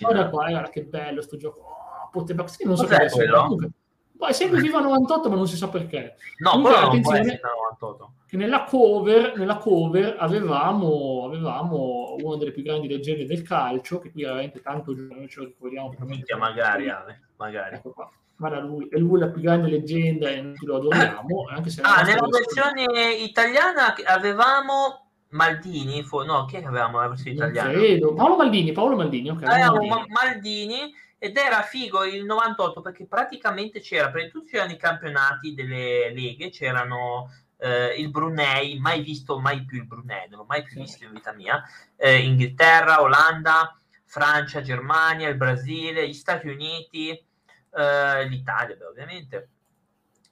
guarda 0.00 0.28
qua 0.28 0.48
guarda 0.48 0.68
che 0.68 0.82
bello 0.82 1.22
sto 1.22 1.36
gioco 1.36 1.79
poteva 2.10 2.46
sì, 2.46 2.64
non 2.64 2.76
so 2.76 2.84
Cos'è 2.84 2.98
che 2.98 3.10
quello? 3.10 3.72
Poi 4.20 4.34
sempre 4.34 4.60
FIFA 4.60 4.80
98, 4.80 5.30
ma 5.30 5.36
non 5.36 5.48
si 5.48 5.56
sa 5.56 5.68
perché. 5.68 6.16
No, 6.40 6.50
Comunque, 6.50 6.74
però 6.74 6.92
non 6.92 7.00
può 7.00 7.14
essere 7.14 7.40
98. 7.42 8.12
Che 8.26 8.36
nella 8.36 8.64
cover, 8.64 9.32
nella 9.38 9.56
cover 9.56 10.16
avevamo, 10.18 11.24
avevamo 11.24 12.16
una 12.20 12.36
delle 12.36 12.52
più 12.52 12.62
grandi 12.62 12.86
leggende 12.86 13.24
del 13.24 13.40
calcio, 13.40 13.98
che 13.98 14.12
qui 14.12 14.24
veramente 14.24 14.60
tanto 14.60 14.94
noi 14.94 15.26
ce 15.26 15.40
lo 15.40 15.46
ricordiamo. 15.46 15.94
Minchia, 16.00 16.36
magari, 16.36 16.90
Ale, 16.90 17.28
magari. 17.36 17.76
Ecco 17.76 17.92
qua. 17.92 18.10
Guarda, 18.36 18.60
lui, 18.60 18.88
è 18.90 18.98
lui 18.98 19.18
la 19.18 19.28
più 19.28 19.40
grande 19.40 19.70
leggenda 19.70 20.28
e 20.28 20.42
noi 20.42 20.56
lo 20.60 20.76
adoriamo. 20.76 21.46
Anche 21.48 21.70
se 21.70 21.80
ah, 21.80 22.02
nella 22.02 22.26
versione 22.28 23.14
italiana 23.14 23.94
avevamo 24.04 25.08
Maldini, 25.30 26.02
fu... 26.02 26.22
no, 26.24 26.44
chi 26.44 26.56
avevamo 26.56 27.00
la 27.00 27.08
versione 27.08 27.36
italiana? 27.36 27.70
Credo. 27.70 28.12
Paolo 28.12 28.36
Maldini, 28.36 28.72
Paolo 28.72 28.96
Maldini, 28.96 29.30
ok. 29.30 29.44
Avevamo 29.44 29.86
Maldini. 29.86 30.06
Maldini 30.22 30.94
ed 31.22 31.36
era 31.36 31.60
figo 31.60 32.02
il 32.06 32.24
98 32.24 32.80
perché 32.80 33.06
praticamente 33.06 33.80
c'era, 33.80 34.10
di 34.10 34.30
tutto 34.30 34.46
c'erano 34.46 34.72
i 34.72 34.78
campionati 34.78 35.52
delle 35.52 36.10
leghe, 36.14 36.48
c'erano 36.48 37.30
eh, 37.58 37.94
il 37.98 38.10
Brunei, 38.10 38.78
mai 38.78 39.02
visto 39.02 39.38
mai 39.38 39.66
più 39.66 39.80
il 39.80 39.86
Brunei, 39.86 40.30
non 40.30 40.38
l'ho 40.38 40.46
mai 40.48 40.62
più 40.62 40.80
visto 40.80 41.04
in 41.04 41.12
vita 41.12 41.34
mia, 41.34 41.62
eh, 41.96 42.20
Inghilterra, 42.20 43.02
Olanda, 43.02 43.76
Francia, 44.06 44.62
Germania, 44.62 45.28
il 45.28 45.36
Brasile, 45.36 46.08
gli 46.08 46.14
Stati 46.14 46.48
Uniti, 46.48 47.10
eh, 47.10 48.24
l'Italia 48.26 48.76
beh, 48.76 48.84
ovviamente. 48.86 49.48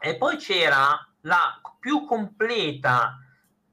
E 0.01 0.17
poi 0.17 0.39
c'era 0.39 1.07
la 1.21 1.61
più 1.79 2.07
completa 2.07 3.19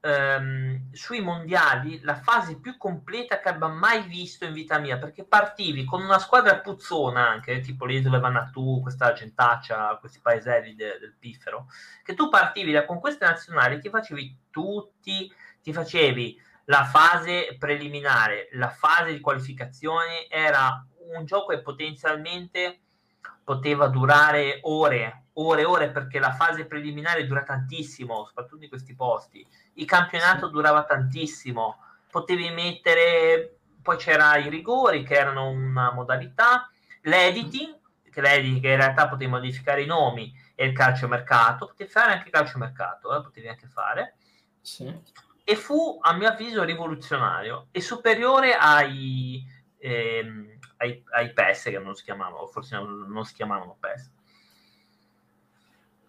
ehm, 0.06 0.92
sui 0.92 1.20
mondiali 1.20 2.00
la 2.02 2.14
fase 2.14 2.60
più 2.60 2.76
completa 2.76 3.40
che 3.40 3.48
abbia 3.48 3.66
mai 3.68 4.02
visto 4.02 4.44
in 4.44 4.52
vita 4.52 4.78
mia, 4.78 4.98
perché 4.98 5.24
partivi 5.24 5.84
con 5.84 6.02
una 6.02 6.18
squadra 6.18 6.60
puzzona 6.60 7.28
anche, 7.28 7.60
tipo 7.60 7.84
l'isola 7.84 8.20
Vanatù, 8.20 8.80
questa 8.80 9.12
gentaccia, 9.12 9.96
questi 9.98 10.20
paeselli 10.20 10.74
de, 10.74 10.98
del 11.00 11.16
Piffero, 11.18 11.66
che 12.04 12.14
tu 12.14 12.28
partivi 12.28 12.72
da 12.72 12.84
con 12.84 13.00
queste 13.00 13.24
nazionali, 13.24 13.80
ti 13.80 13.88
facevi 13.88 14.38
tutti, 14.50 15.32
ti 15.60 15.72
facevi 15.72 16.40
la 16.66 16.84
fase 16.84 17.56
preliminare, 17.58 18.48
la 18.52 18.70
fase 18.70 19.12
di 19.12 19.20
qualificazione, 19.20 20.28
era 20.28 20.86
un 21.14 21.24
gioco 21.24 21.48
che 21.48 21.62
potenzialmente 21.62 22.80
poteva 23.46 23.86
durare 23.86 24.58
ore, 24.62 25.26
ore, 25.34 25.64
ore, 25.64 25.90
perché 25.92 26.18
la 26.18 26.32
fase 26.32 26.66
preliminare 26.66 27.28
dura 27.28 27.44
tantissimo, 27.44 28.24
soprattutto 28.26 28.64
in 28.64 28.68
questi 28.68 28.92
posti. 28.92 29.46
Il 29.74 29.86
campionato 29.86 30.48
durava 30.48 30.82
tantissimo, 30.82 31.76
potevi 32.10 32.50
mettere, 32.50 33.58
poi 33.80 33.98
c'era 33.98 34.36
i 34.36 34.48
rigori 34.48 35.04
che 35.04 35.14
erano 35.14 35.48
una 35.48 35.92
modalità, 35.92 36.68
l'editing, 37.02 37.78
che 38.10 38.20
l'editing 38.20 38.60
che 38.60 38.70
in 38.70 38.78
realtà 38.78 39.06
potevi 39.06 39.30
modificare 39.30 39.82
i 39.82 39.86
nomi, 39.86 40.34
e 40.56 40.66
il 40.66 40.72
calciomercato, 40.72 41.66
potevi 41.66 41.88
fare 41.88 42.14
anche 42.14 42.26
il 42.26 42.32
calciomercato, 42.32 43.16
eh, 43.16 43.22
potevi 43.22 43.46
anche 43.46 43.68
fare. 43.68 44.16
Sì. 44.60 44.92
E 45.44 45.54
fu, 45.54 46.00
a 46.02 46.14
mio 46.14 46.26
avviso, 46.26 46.64
rivoluzionario 46.64 47.68
e 47.70 47.80
superiore 47.80 48.56
ai... 48.56 49.40
Ehm, 49.78 50.55
ai, 50.78 51.02
ai 51.12 51.32
PES 51.32 51.64
che 51.64 51.78
non 51.78 51.94
si 51.94 52.04
chiamavano, 52.04 52.46
forse 52.46 52.76
non, 52.76 53.06
non 53.08 53.24
si 53.24 53.34
chiamavano 53.34 53.76
PES. 53.78 54.12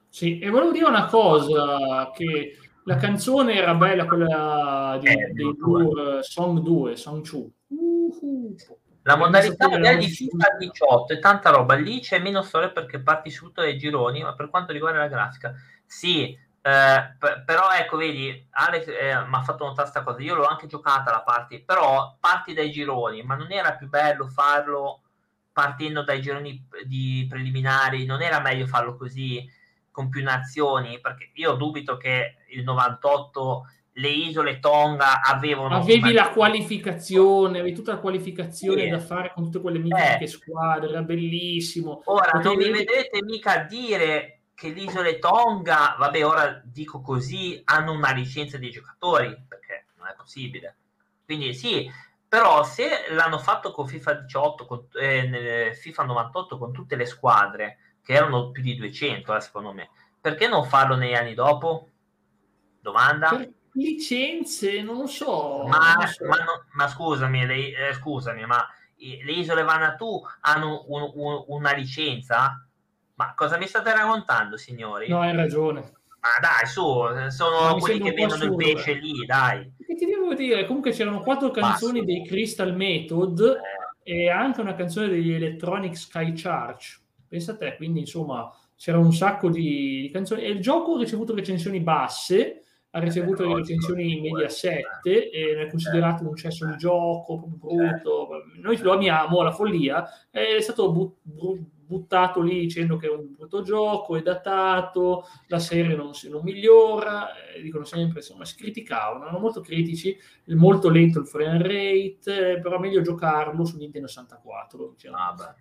Sì, 0.09 0.39
e 0.39 0.49
volevo 0.49 0.71
dire 0.71 0.85
una 0.85 1.05
cosa, 1.05 2.11
che 2.13 2.57
la 2.85 2.95
canzone 2.95 3.53
era 3.53 3.75
bella, 3.75 4.05
quella 4.05 4.97
di, 4.99 5.07
eh, 5.07 5.31
dei 5.33 5.53
Blur, 5.53 6.23
Song 6.23 6.59
2, 6.59 6.95
Song 6.95 7.21
2. 7.21 7.49
Uh-huh. 7.67 8.55
La 9.03 9.15
modalità 9.15 9.69
è 9.69 9.97
di 9.97 10.07
FIFA 10.07 10.55
18 10.57 11.13
e 11.13 11.19
tanta 11.19 11.49
roba. 11.49 11.75
Lì 11.75 11.99
c'è 11.99 12.19
meno 12.19 12.41
storia 12.41 12.71
perché 12.71 13.01
parti 13.01 13.29
subito 13.29 13.61
dai 13.61 13.77
gironi, 13.77 14.21
ma 14.21 14.33
per 14.35 14.49
quanto 14.49 14.73
riguarda 14.73 14.99
la 14.99 15.07
grafica, 15.07 15.53
sì, 15.85 16.37
eh, 16.67 17.15
p- 17.17 17.43
però 17.45 17.71
ecco, 17.71 17.95
vedi, 17.95 18.45
Alex 18.51 18.87
eh, 18.87 19.25
mi 19.25 19.35
ha 19.35 19.41
fatto 19.41 19.63
notare 19.63 19.89
questa 19.89 20.03
cosa, 20.03 20.21
io 20.21 20.35
l'ho 20.35 20.45
anche 20.45 20.67
giocata 20.67 21.11
la 21.11 21.21
party, 21.21 21.63
però 21.63 22.17
parti 22.19 22.53
dai 22.53 22.71
gironi, 22.71 23.23
ma 23.23 23.35
non 23.35 23.53
era 23.53 23.75
più 23.75 23.87
bello 23.87 24.27
farlo 24.27 25.03
partendo 25.53 26.03
dai 26.03 26.19
gironi 26.19 26.67
di 26.85 27.25
preliminari, 27.29 28.05
non 28.05 28.21
era 28.21 28.41
meglio 28.41 28.67
farlo 28.67 28.97
così 28.97 29.49
con 29.91 30.09
più 30.09 30.21
nazioni, 30.21 30.99
perché 30.99 31.29
io 31.35 31.53
dubito 31.53 31.95
che 31.95 32.35
il 32.49 32.63
98 32.63 33.65
le 33.93 34.09
isole 34.09 34.59
Tonga 34.59 35.21
avevano... 35.21 35.77
Avevi 35.77 36.11
la 36.11 36.29
qualificazione, 36.31 37.59
avevi 37.59 37.75
tutta 37.75 37.93
la 37.93 37.99
qualificazione 37.99 38.83
sì. 38.83 38.89
da 38.89 38.99
fare 38.99 39.31
con 39.33 39.45
tutte 39.45 39.61
quelle 39.61 39.79
mitiche 39.79 40.25
eh. 40.25 40.27
squadre, 40.27 40.89
era 40.89 41.01
bellissimo. 41.01 42.01
Ora, 42.05 42.31
Potevi... 42.31 42.55
non 42.55 42.71
mi 42.71 42.77
vedete 42.77 43.23
mica 43.23 43.59
dire 43.59 44.36
che 44.57 44.73
le 44.73 44.81
isole 44.81 45.19
Tonga, 45.19 45.95
vabbè, 45.99 46.25
ora 46.25 46.59
dico 46.65 46.99
così, 46.99 47.61
hanno 47.65 47.91
una 47.91 48.11
licenza 48.11 48.57
di 48.57 48.71
giocatori, 48.71 49.39
perché 49.47 49.85
non 49.97 50.07
è 50.07 50.15
possibile. 50.15 50.77
Quindi 51.25 51.53
sì, 51.53 51.87
però 52.27 52.63
se 52.63 53.05
l'hanno 53.11 53.37
fatto 53.37 53.71
con 53.71 53.87
FIFA 53.87 54.13
18, 54.13 54.65
con, 54.65 54.87
eh, 54.99 55.77
FIFA 55.79 56.03
98 56.05 56.57
con 56.57 56.73
tutte 56.73 56.95
le 56.95 57.05
squadre, 57.05 57.77
che 58.01 58.13
erano 58.13 58.49
più 58.49 58.63
di 58.63 58.75
200, 58.75 59.35
eh, 59.35 59.41
secondo 59.41 59.73
me, 59.73 59.91
perché 60.19 60.47
non 60.47 60.65
farlo 60.65 60.95
negli 60.95 61.13
anni 61.13 61.35
dopo? 61.35 61.89
Domanda? 62.79 63.29
Per 63.29 63.53
licenze, 63.73 64.81
non 64.81 64.97
lo 64.97 65.07
so. 65.07 65.67
Ma, 65.67 65.93
non 65.93 66.07
so. 66.07 66.25
ma, 66.25 66.37
no, 66.37 66.65
ma 66.71 66.87
scusami, 66.87 67.45
le, 67.45 67.89
eh, 67.89 67.93
scusami, 67.93 68.43
ma 68.47 68.67
le 68.95 69.31
isole 69.33 69.61
Vanatu 69.61 70.19
hanno 70.39 70.83
un, 70.87 71.11
un, 71.13 71.43
una 71.45 71.73
licenza? 71.73 72.66
Ma 73.17 73.33
cosa 73.35 73.57
mi 73.57 73.65
state 73.65 73.91
raccontando, 73.93 74.57
signori? 74.57 75.09
No, 75.09 75.21
hai 75.21 75.35
ragione. 75.35 75.79
Ma 76.19 76.29
dai, 76.39 76.67
su, 76.67 76.81
sono 77.29 77.77
quelli 77.77 77.99
che 77.99 78.11
vendono 78.11 78.43
il 78.43 78.55
pesce 78.55 78.93
lì, 78.93 79.25
dai. 79.25 79.71
Che 79.75 79.95
ti 79.95 80.05
devo 80.05 80.35
dire? 80.35 80.65
Comunque 80.65 80.91
c'erano 80.91 81.21
quattro 81.21 81.49
canzoni 81.49 81.99
Basso. 81.99 82.05
dei 82.05 82.25
Crystal 82.25 82.75
Method 82.75 83.59
eh. 84.03 84.13
e 84.13 84.29
anche 84.29 84.61
una 84.61 84.75
canzone 84.75 85.07
degli 85.07 85.31
Electronic 85.31 85.97
Sky 85.97 86.33
Charge. 86.33 86.99
Pensa 87.27 87.53
a 87.53 87.57
te, 87.57 87.75
quindi 87.75 88.01
insomma 88.01 88.51
c'era 88.75 88.99
un 88.99 89.11
sacco 89.11 89.49
di, 89.49 90.01
di 90.01 90.09
canzoni. 90.11 90.43
E 90.43 90.49
il 90.49 90.59
gioco 90.59 90.95
ha 90.95 90.99
ricevuto 90.99 91.33
recensioni 91.33 91.79
basse, 91.79 92.61
ha 92.91 92.99
ricevuto 92.99 93.47
le 93.47 93.55
recensioni 93.55 94.17
in 94.17 94.21
media 94.21 94.49
7 94.49 95.31
e 95.31 95.61
è 95.61 95.69
considerato 95.69 96.27
un 96.27 96.35
cesso 96.35 96.67
di 96.67 96.77
gioco 96.77 97.37
brutto. 97.37 98.27
Noi 98.61 98.77
lo 98.77 98.93
amiamo, 98.93 99.41
la 99.41 99.51
follia. 99.51 100.07
È 100.29 100.59
stato 100.59 100.91
but, 100.91 101.15
but, 101.21 101.59
buttato 101.87 102.41
lì 102.41 102.59
dicendo 102.59 102.97
che 102.97 103.07
è 103.07 103.09
un 103.09 103.33
brutto 103.33 103.61
gioco, 103.61 104.17
è 104.17 104.21
datato, 104.21 105.25
la 105.47 105.59
serie 105.59 105.95
non, 105.95 106.13
si, 106.13 106.29
non 106.29 106.43
migliora, 106.43 107.29
eh, 107.35 107.61
dicono 107.61 107.85
sempre, 107.85 108.19
insomma, 108.19 108.45
si 108.45 108.55
criticavano, 108.57 109.23
erano 109.23 109.39
molto 109.39 109.61
critici, 109.61 110.15
molto 110.47 110.89
lento 110.89 111.19
il 111.19 111.27
frame 111.27 111.61
rate, 111.61 112.51
eh, 112.51 112.59
però 112.59 112.77
meglio 112.77 113.01
giocarlo 113.01 113.65
su 113.65 113.77
Nintendo 113.77 114.07
64. 114.07 114.89
Diciamo. 114.91 115.15
Ah, 115.15 115.55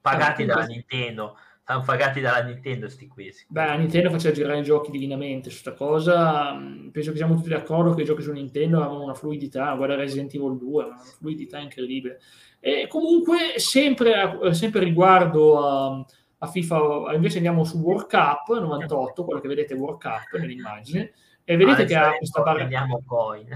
Pagati 0.00 0.44
dalla 0.44 0.64
Nintendo 0.64 1.36
sono 1.72 1.84
pagati 1.84 2.20
dalla 2.20 2.42
Nintendo 2.42 2.88
sti 2.88 3.08
qui. 3.08 3.30
Beh, 3.46 3.66
la 3.66 3.74
Nintendo 3.74 4.08
faceva 4.10 4.34
girare 4.34 4.60
i 4.60 4.62
giochi 4.62 4.90
divinamente 4.90 5.50
su 5.50 5.62
questa 5.62 5.74
cosa. 5.74 6.54
Mm, 6.54 6.88
penso 6.88 7.10
che 7.10 7.18
siamo 7.18 7.34
tutti 7.34 7.50
d'accordo 7.50 7.92
che 7.92 8.02
i 8.02 8.04
giochi 8.06 8.22
su 8.22 8.32
Nintendo 8.32 8.78
avevano 8.78 9.04
una 9.04 9.14
fluidità, 9.14 9.74
guarda 9.74 9.94
Resident 9.94 10.32
Evil 10.34 10.56
2, 10.56 10.84
una 10.84 10.96
fluidità 10.96 11.58
incredibile. 11.58 12.20
E 12.58 12.86
comunque, 12.88 13.58
sempre, 13.58 14.54
sempre 14.54 14.80
riguardo 14.80 15.60
a, 15.62 16.04
a, 16.38 16.46
FIFA, 16.46 17.12
invece 17.14 17.36
andiamo 17.36 17.64
su 17.64 17.76
World 17.78 18.08
Cup 18.08 18.58
98, 18.58 19.24
quello 19.24 19.40
che 19.40 19.48
vedete 19.48 19.74
World 19.74 20.00
Cup 20.00 20.40
nell'immagine, 20.40 21.12
e 21.44 21.56
vedete 21.56 21.82
ah, 21.82 21.84
che 21.84 21.96
ha 21.96 22.16
questa 22.16 22.42
barretta. 22.42 22.86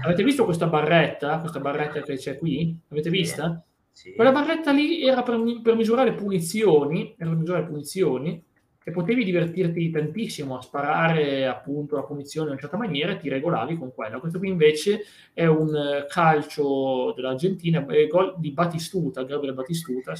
Avete 0.03 0.23
visto 0.23 0.45
questa 0.45 0.67
barretta? 0.67 1.39
Questa 1.39 1.59
barretta 1.59 2.01
che 2.01 2.15
c'è 2.17 2.37
qui? 2.37 2.79
Avete 2.89 3.09
vista? 3.09 3.63
Sì. 3.93 4.09
Sì. 4.09 4.13
Quella 4.15 4.31
barretta 4.31 4.71
lì 4.71 5.07
era 5.07 5.21
per, 5.21 5.39
per, 5.61 5.75
misurare 5.75 6.13
punizioni, 6.13 7.13
era 7.15 7.29
per 7.29 7.39
misurare 7.39 7.65
punizioni, 7.65 8.43
e 8.85 8.91
potevi 8.91 9.23
divertirti 9.23 9.91
tantissimo 9.91 10.57
a 10.57 10.61
sparare 10.61 11.47
appunto 11.47 11.95
la 11.95 12.03
punizione 12.03 12.47
in 12.47 12.53
una 12.53 12.61
certa 12.61 12.75
maniera 12.75 13.13
e 13.13 13.17
ti 13.17 13.29
regolavi 13.29 13.77
con 13.77 13.93
quella. 13.93 14.19
Questo 14.19 14.39
qui 14.39 14.49
invece 14.49 15.03
è 15.31 15.45
un 15.45 15.73
eh, 15.73 16.05
calcio 16.09 17.13
dell'Argentina, 17.15 17.85
gol 18.09 18.33
di 18.39 18.51
Batistuta, 18.51 19.23
Gabriele 19.23 19.55
Batistuta, 19.55 20.13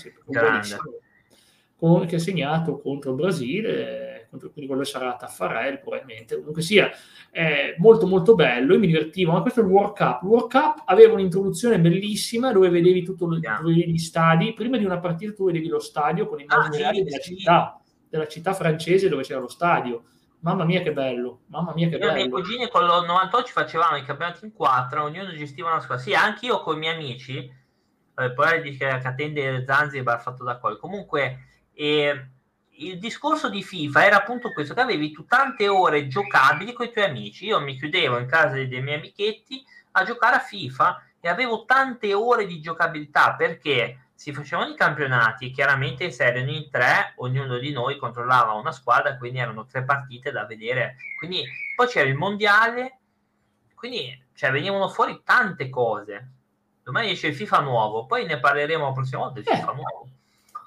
con, 1.75 2.05
che 2.05 2.15
ha 2.15 2.19
segnato 2.19 2.79
contro 2.79 3.09
il 3.09 3.17
Brasile, 3.17 4.12
quindi 4.37 4.67
quello 4.67 4.83
sarà 4.83 5.15
Taffarel 5.15 5.79
probabilmente. 5.79 6.37
Comunque 6.37 6.61
sia, 6.61 6.91
è 7.31 7.75
molto 7.77 8.07
molto 8.07 8.35
bello, 8.35 8.73
io 8.73 8.79
mi 8.79 8.87
divertivo, 8.87 9.31
ma 9.31 9.41
questo 9.41 9.61
è 9.61 9.63
il 9.63 9.69
World 9.69 9.95
Cup. 9.95 10.23
Il 10.23 10.29
World 10.29 10.49
Cup 10.51 10.83
aveva 10.85 11.13
un'introduzione 11.13 11.79
bellissima 11.79 12.51
dove 12.51 12.69
vedevi 12.69 13.03
tutto 13.03 13.27
yeah. 13.37 13.61
vedevi 13.61 13.91
gli 13.91 13.97
stadi, 13.97 14.53
prima 14.53 14.77
di 14.77 14.85
una 14.85 14.99
partita 14.99 15.33
tu 15.33 15.45
vedevi 15.45 15.67
lo 15.67 15.79
stadio 15.79 16.27
con 16.27 16.39
immagini 16.39 16.75
ah, 16.75 16.79
reali 16.79 17.03
della 17.03 17.19
città 17.19 17.77
della 18.13 18.27
città 18.27 18.53
francese 18.53 19.09
dove 19.09 19.23
c'era 19.23 19.39
lo 19.39 19.47
stadio. 19.47 20.03
Mamma 20.41 20.65
mia 20.65 20.81
che 20.81 20.93
bello, 20.93 21.41
mamma 21.47 21.73
mia 21.73 21.87
che 21.87 21.95
io 21.95 22.01
bello. 22.01 22.11
I 22.11 22.15
miei 22.15 22.29
cugini 22.29 22.69
con 22.69 22.85
lo 22.85 23.03
98 23.05 23.47
facevamo 23.47 23.95
i 23.95 24.03
campionati 24.03 24.45
in 24.45 24.53
quattro, 24.53 25.03
ognuno 25.03 25.31
gestiva 25.31 25.71
una 25.71 25.79
squadra. 25.79 26.03
Sì, 26.03 26.13
anche 26.13 26.45
io 26.45 26.61
con 26.61 26.75
i 26.75 26.79
miei 26.79 26.93
amici, 26.93 27.37
eh, 27.37 28.31
poi 28.33 28.61
dice 28.61 28.87
che 28.87 28.99
Catende 28.99 29.63
Zanzibar 29.65 30.21
fatto 30.21 30.43
da 30.43 30.57
poi. 30.57 30.77
Comunque, 30.77 31.39
eh, 31.73 32.32
il 32.75 32.99
discorso 32.99 33.49
di 33.49 33.63
FIFA 33.63 34.05
era 34.05 34.17
appunto 34.17 34.51
questo, 34.51 34.73
che 34.73 34.81
avevi 34.81 35.11
tu 35.11 35.25
tante 35.25 35.67
ore 35.67 36.07
giocabili 36.07 36.73
con 36.73 36.85
i 36.85 36.91
tuoi 36.91 37.05
amici. 37.05 37.45
Io 37.45 37.59
mi 37.59 37.77
chiudevo 37.77 38.17
in 38.17 38.25
casa 38.25 38.55
dei, 38.55 38.67
dei 38.67 38.81
miei 38.81 38.97
amichetti 38.97 39.63
a 39.91 40.03
giocare 40.03 40.37
a 40.37 40.39
FIFA 40.39 41.03
e 41.19 41.29
avevo 41.29 41.65
tante 41.65 42.13
ore 42.13 42.45
di 42.45 42.59
giocabilità 42.59 43.35
perché 43.35 44.09
si 44.15 44.33
facevano 44.33 44.71
i 44.71 44.75
campionati, 44.75 45.51
chiaramente 45.51 46.09
se 46.11 46.25
erano 46.25 46.51
in 46.51 46.69
tre, 46.69 47.13
ognuno 47.17 47.57
di 47.57 47.71
noi 47.71 47.97
controllava 47.97 48.53
una 48.53 48.71
squadra, 48.71 49.17
quindi 49.17 49.39
erano 49.39 49.65
tre 49.65 49.83
partite 49.83 50.31
da 50.31 50.45
vedere. 50.45 50.95
Quindi 51.17 51.43
poi 51.75 51.87
c'era 51.87 52.07
il 52.07 52.15
mondiale, 52.15 52.99
quindi 53.75 54.21
cioè, 54.33 54.51
venivano 54.51 54.87
fuori 54.87 55.21
tante 55.23 55.69
cose. 55.69 56.29
Domani 56.83 57.11
esce 57.11 57.27
il 57.27 57.35
FIFA 57.35 57.59
nuovo, 57.61 58.05
poi 58.05 58.25
ne 58.25 58.39
parleremo 58.39 58.85
la 58.85 58.91
prossima 58.93 59.21
volta 59.21 59.41
del 59.41 59.47
eh. 59.47 59.55
FIFA 59.55 59.73
nuovo. 59.73 60.07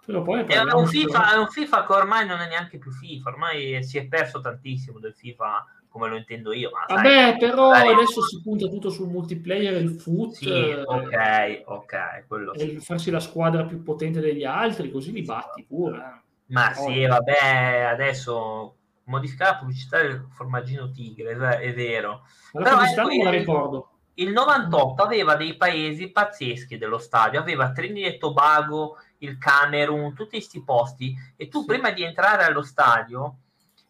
È 0.06 0.74
un, 0.74 0.86
FIFA, 0.86 1.34
è 1.34 1.36
un 1.36 1.48
FIFA 1.48 1.84
che 1.84 1.92
ormai 1.92 2.26
non 2.26 2.38
è 2.38 2.46
neanche 2.46 2.78
più 2.78 2.92
FIFA, 2.92 3.30
ormai 3.30 3.82
si 3.82 3.98
è 3.98 4.06
perso 4.06 4.40
tantissimo 4.40 5.00
del 5.00 5.14
FIFA 5.14 5.66
come 5.96 6.08
lo 6.08 6.16
intendo 6.16 6.52
io. 6.52 6.70
Ma 6.70 6.94
Vabbè, 6.94 7.08
sai, 7.08 7.38
però 7.38 7.72
sai, 7.72 7.92
adesso 7.92 8.22
si 8.22 8.40
punta 8.42 8.68
tutto 8.68 8.90
sul 8.90 9.08
multiplayer, 9.08 9.80
il 9.80 9.90
foot. 9.90 10.34
Sì, 10.34 10.50
ok, 10.50 11.62
ok. 11.64 12.24
Quello 12.28 12.56
sì. 12.56 12.78
farsi 12.80 13.10
la 13.10 13.20
squadra 13.20 13.64
più 13.64 13.82
potente 13.82 14.20
degli 14.20 14.44
altri, 14.44 14.90
così 14.90 15.10
li 15.12 15.22
batti 15.22 15.64
pure. 15.64 16.22
Ma 16.48 16.72
oh. 16.76 16.88
sì, 16.88 17.06
vabbè, 17.06 17.88
adesso 17.90 18.74
modificare 19.04 19.52
la 19.52 19.58
pubblicità 19.58 20.02
del 20.02 20.26
formaggino 20.30 20.90
tigre, 20.90 21.32
è 21.32 21.72
vero. 21.72 22.22
Ma 22.52 22.60
la 22.60 22.70
pubblicità 22.70 23.02
non 23.02 23.16
me 23.16 23.24
la 23.24 23.30
ricordo. 23.30 23.90
Il 24.18 24.32
98 24.32 25.02
aveva 25.02 25.34
dei 25.34 25.56
paesi 25.56 26.10
pazzeschi 26.10 26.78
dello 26.78 26.98
stadio, 26.98 27.40
aveva 27.40 27.72
Trinidad 27.72 28.12
e 28.14 28.18
Tobago, 28.18 28.96
il 29.26 29.38
Camerun, 29.38 30.14
tutti 30.14 30.36
questi 30.36 30.62
posti 30.62 31.14
e 31.36 31.48
tu 31.48 31.60
sì. 31.60 31.66
prima 31.66 31.90
di 31.90 32.02
entrare 32.02 32.44
allo 32.44 32.62
stadio 32.62 33.38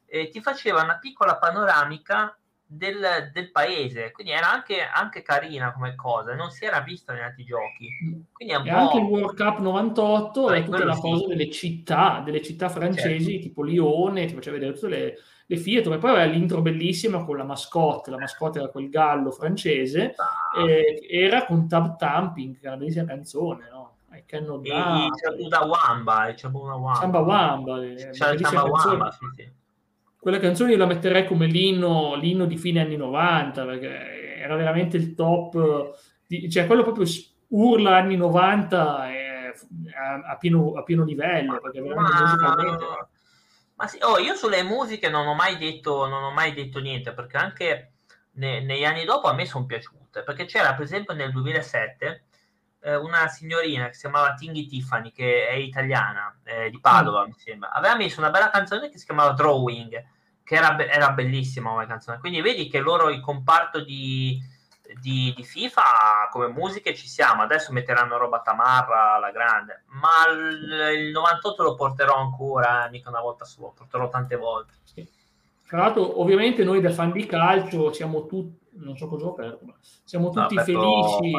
eh, 0.07 0.29
ti 0.29 0.41
faceva 0.41 0.83
una 0.83 0.99
piccola 0.99 1.37
panoramica 1.37 2.37
del, 2.69 3.31
del, 3.33 3.53
paese, 3.53 4.11
quindi 4.11 4.33
era 4.33 4.53
anche, 4.53 4.81
anche, 4.81 5.23
carina 5.23 5.73
come 5.73 5.95
cosa, 5.95 6.35
non 6.35 6.51
si 6.51 6.65
era 6.65 6.81
vista 6.81 7.13
negli 7.13 7.23
altri 7.23 7.45
giochi. 7.45 7.89
Quindi 8.33 8.55
è 8.55 8.57
un 8.57 8.67
e 8.67 8.71
po'... 8.71 8.77
anche 8.77 8.99
il 8.99 9.05
World 9.05 9.37
Cup 9.37 9.59
98 9.61 10.51
è 10.51 10.65
tutta 10.65 10.85
la 10.85 10.95
sì. 10.95 11.01
cosa 11.01 11.27
delle 11.29 11.51
città, 11.51 12.23
delle 12.25 12.43
città 12.43 12.69
francesi, 12.69 13.31
certo. 13.31 13.47
tipo 13.47 13.63
Lione, 13.63 14.27
ti 14.27 14.35
faceva 14.35 14.57
vedere 14.57 14.75
tutte 14.75 14.89
le, 14.89 15.15
le 15.47 15.57
Fiat, 15.57 15.87
e 15.87 15.99
poi 15.99 16.11
aveva 16.11 16.25
l'intro 16.25 16.61
bellissima 16.61 17.25
con 17.25 17.37
la 17.37 17.45
mascotte, 17.45 18.11
la 18.11 18.19
mascotte 18.19 18.59
era 18.59 18.69
quel 18.69 18.89
gallo 18.89 19.31
francese, 19.31 20.15
ah. 20.17 20.65
e 20.67 21.07
era 21.09 21.47
con 21.47 21.69
Tab 21.69 21.97
Tamping, 21.97 22.59
che 22.59 22.65
è 22.65 22.69
una 22.69 22.79
bellissima 22.79 23.05
canzone, 23.05 23.69
no? 23.71 23.76
I 24.17 24.25
cannot 24.27 24.63
die. 24.63 25.11
C'è 25.15 25.65
Wamba, 25.65 26.33
c'è 26.35 26.47
una 26.47 26.75
Wamba. 26.75 26.95
Samba 26.95 27.19
Wamba, 27.21 27.81
c'è 27.81 28.13
Samba 28.13 28.65
Wamba, 28.65 29.11
sì, 29.11 29.27
sì 29.35 29.65
quella 30.27 30.41
canzone 30.41 30.73
io 30.73 30.77
la 30.77 30.87
metterei 30.87 31.25
come 31.25 31.47
l'inno, 31.47 32.17
l'inno 32.17 32.47
di 32.47 32.57
fine 32.57 32.81
anni 32.81 32.97
90, 32.97 33.65
perché 33.65 34.41
era 34.41 34.57
veramente 34.57 34.97
il 34.97 35.15
top, 35.15 35.97
di, 36.27 36.51
cioè 36.51 36.67
quello 36.67 36.83
proprio 36.83 37.07
urla 37.51 37.95
anni 37.95 38.17
90 38.17 39.11
e, 39.13 39.55
a, 39.95 40.33
a, 40.33 40.37
pieno, 40.37 40.73
a, 40.73 40.83
pieno, 40.83 41.05
livello, 41.05 41.61
perché 41.61 41.81
veramente 41.81 42.13
ma, 42.13 42.21
musicalmente... 42.23 42.85
Ma 43.77 43.87
sì, 43.87 43.99
oh, 44.03 44.19
io 44.19 44.35
sulle 44.35 44.65
musiche 44.65 45.09
non 45.09 45.29
ho 45.29 45.35
mai 45.35 45.59
detto, 45.59 46.09
non 46.09 46.25
ho 46.25 46.33
mai 46.33 46.53
detto 46.55 46.81
niente, 46.81 47.13
perché 47.13 47.37
anche 47.37 47.93
ne, 48.33 48.61
negli 48.65 48.85
anni 48.85 49.05
dopo 49.05 49.29
a 49.29 49.33
me 49.33 49.47
sono 49.47 49.65
piaciute, 49.65 50.25
perché 50.25 50.47
c'era 50.47 50.75
per 50.75 50.87
esempio 50.87 51.15
nel 51.15 51.31
2007 51.31 52.25
eh, 52.87 52.95
una 52.95 53.27
signorina 53.27 53.87
che 53.89 53.95
si 53.95 54.03
chiamava 54.03 54.35
Tinghi 54.35 54.67
Tiffany, 54.67 55.11
che 55.11 55.49
è 55.49 55.55
italiana, 55.55 56.39
eh, 56.45 56.71
di 56.71 56.79
Padova 56.79 57.23
mm. 57.23 57.27
mi 57.27 57.35
sembra, 57.37 57.73
aveva 57.73 57.97
messo 57.97 58.21
una 58.21 58.31
bella 58.31 58.49
canzone 58.49 58.89
che 58.91 58.99
si 58.99 59.05
chiamava 59.05 59.33
Drawing, 59.33 60.05
che 60.45 60.55
era, 60.55 60.79
era 60.87 61.11
bellissima 61.11 61.71
come 61.71 61.87
canzone. 61.87 62.19
Quindi 62.21 62.41
vedi 62.41 62.69
che 62.69 62.79
loro, 62.79 63.11
il 63.11 63.21
comparto 63.21 63.83
di, 63.83 64.41
di, 65.01 65.33
di, 65.35 65.43
FIFA, 65.43 66.29
come 66.31 66.47
musiche 66.47 66.95
ci 66.95 67.09
siamo. 67.09 67.43
Adesso 67.43 67.73
metteranno 67.73 68.19
roba 68.19 68.41
tamarra 68.41 69.15
alla 69.15 69.33
grande, 69.33 69.83
ma 69.87 70.33
il, 70.33 71.07
il 71.07 71.11
98 71.11 71.63
lo 71.65 71.75
porterò 71.75 72.15
ancora, 72.15 72.89
mica 72.89 73.09
una 73.09 73.21
volta 73.21 73.45
sola, 73.45 73.73
porterò 73.75 74.09
tante 74.09 74.37
volte. 74.37 74.75
Sì. 74.85 75.09
Tra 75.67 75.79
l'altro, 75.79 76.21
ovviamente 76.21 76.63
noi 76.63 76.81
da 76.81 76.91
fan 76.91 77.11
di 77.11 77.27
calcio 77.27 77.93
siamo 77.93 78.27
tutti, 78.27 78.65
non 78.75 78.97
so 78.97 79.09
cosa 79.09 79.27
ho 79.27 79.31
aperto, 79.31 79.65
ma 79.65 79.75
siamo 79.81 80.31
tutti 80.31 80.55
no, 80.55 80.63
felici. 80.63 81.31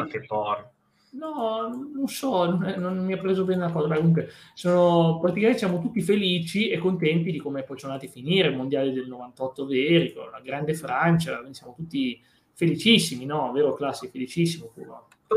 No, 1.18 1.68
non 1.92 2.06
so, 2.06 2.48
non, 2.48 2.64
è, 2.64 2.76
non, 2.76 3.04
mi 3.04 3.12
ha 3.12 3.18
preso 3.18 3.44
bene 3.44 3.62
la 3.62 3.72
cosa. 3.72 3.88
Beh, 3.88 3.96
comunque, 3.96 4.30
sono, 4.54 5.18
praticamente 5.18 5.58
siamo 5.58 5.80
tutti 5.80 6.00
felici 6.00 6.68
e 6.68 6.78
contenti 6.78 7.32
di 7.32 7.38
come 7.38 7.64
poi 7.64 7.76
sono 7.76 7.92
andati 7.92 8.08
a 8.08 8.12
finire 8.12 8.48
il 8.48 8.56
mondiale 8.56 8.92
del 8.92 9.08
98 9.08 9.66
veri, 9.66 10.12
con 10.12 10.30
la 10.30 10.40
grande 10.40 10.74
Francia, 10.74 11.40
siamo 11.50 11.74
tutti 11.74 12.22
felicissimi, 12.54 13.24
no? 13.24 13.50
Vero 13.50 13.74
Classi, 13.74 14.08
felicissimo. 14.08 14.70
Pure. 14.72 14.86
Uh, 15.28 15.36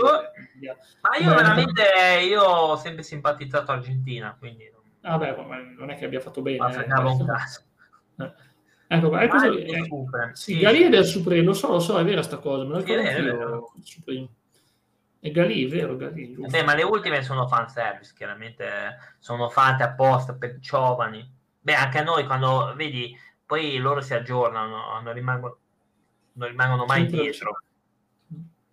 ma 1.02 1.18
io 1.20 1.30
Beh, 1.30 1.36
veramente, 1.36 1.84
io 2.28 2.44
ho 2.44 2.76
sempre 2.78 3.02
simpatizzato 3.02 3.72
Argentina, 3.72 4.36
quindi... 4.38 4.72
Vabbè, 5.02 5.36
non 5.78 5.90
è 5.90 5.96
che 5.96 6.06
abbia 6.06 6.20
fatto 6.20 6.44
bene. 6.44 6.58
Ma 6.58 6.72
eh, 6.72 7.02
un 7.02 7.26
caso. 7.26 7.62
Eh. 8.18 8.34
Ecco, 8.94 9.18
è 9.18 9.28
così, 9.28 9.48
eh, 9.48 9.88
sì, 10.34 10.62
è 10.62 10.90
del 10.90 11.06
Supremo, 11.06 11.48
lo 11.48 11.54
so, 11.54 11.72
lo 11.72 11.80
so, 11.80 11.98
è 11.98 12.04
vera 12.04 12.22
sta 12.22 12.38
cosa, 12.38 12.66
me 12.66 12.72
lo 12.72 12.78
ricordo 12.80 13.72
Supremo. 13.82 14.30
È 15.22 15.30
Galì, 15.30 15.68
vero? 15.68 15.96
Galì, 15.98 16.36
Beh, 16.36 16.64
ma 16.64 16.74
le 16.74 16.82
ultime 16.82 17.22
sono 17.22 17.48
fanservice, 17.48 18.12
chiaramente 18.16 18.66
sono 19.20 19.50
fatte 19.50 19.84
apposta 19.84 20.34
per 20.34 20.58
giovani. 20.58 21.32
Beh, 21.60 21.76
anche 21.76 22.00
a 22.00 22.04
noi 22.04 22.26
quando 22.26 22.74
vedi, 22.76 23.16
poi 23.46 23.78
loro 23.78 24.02
si 24.02 24.16
aggiornano, 24.16 25.00
non 25.00 25.14
rimangono, 25.14 25.58
non 26.34 26.48
rimangono 26.48 26.86
mai 26.86 27.02
Central 27.02 27.22
dietro. 27.22 27.62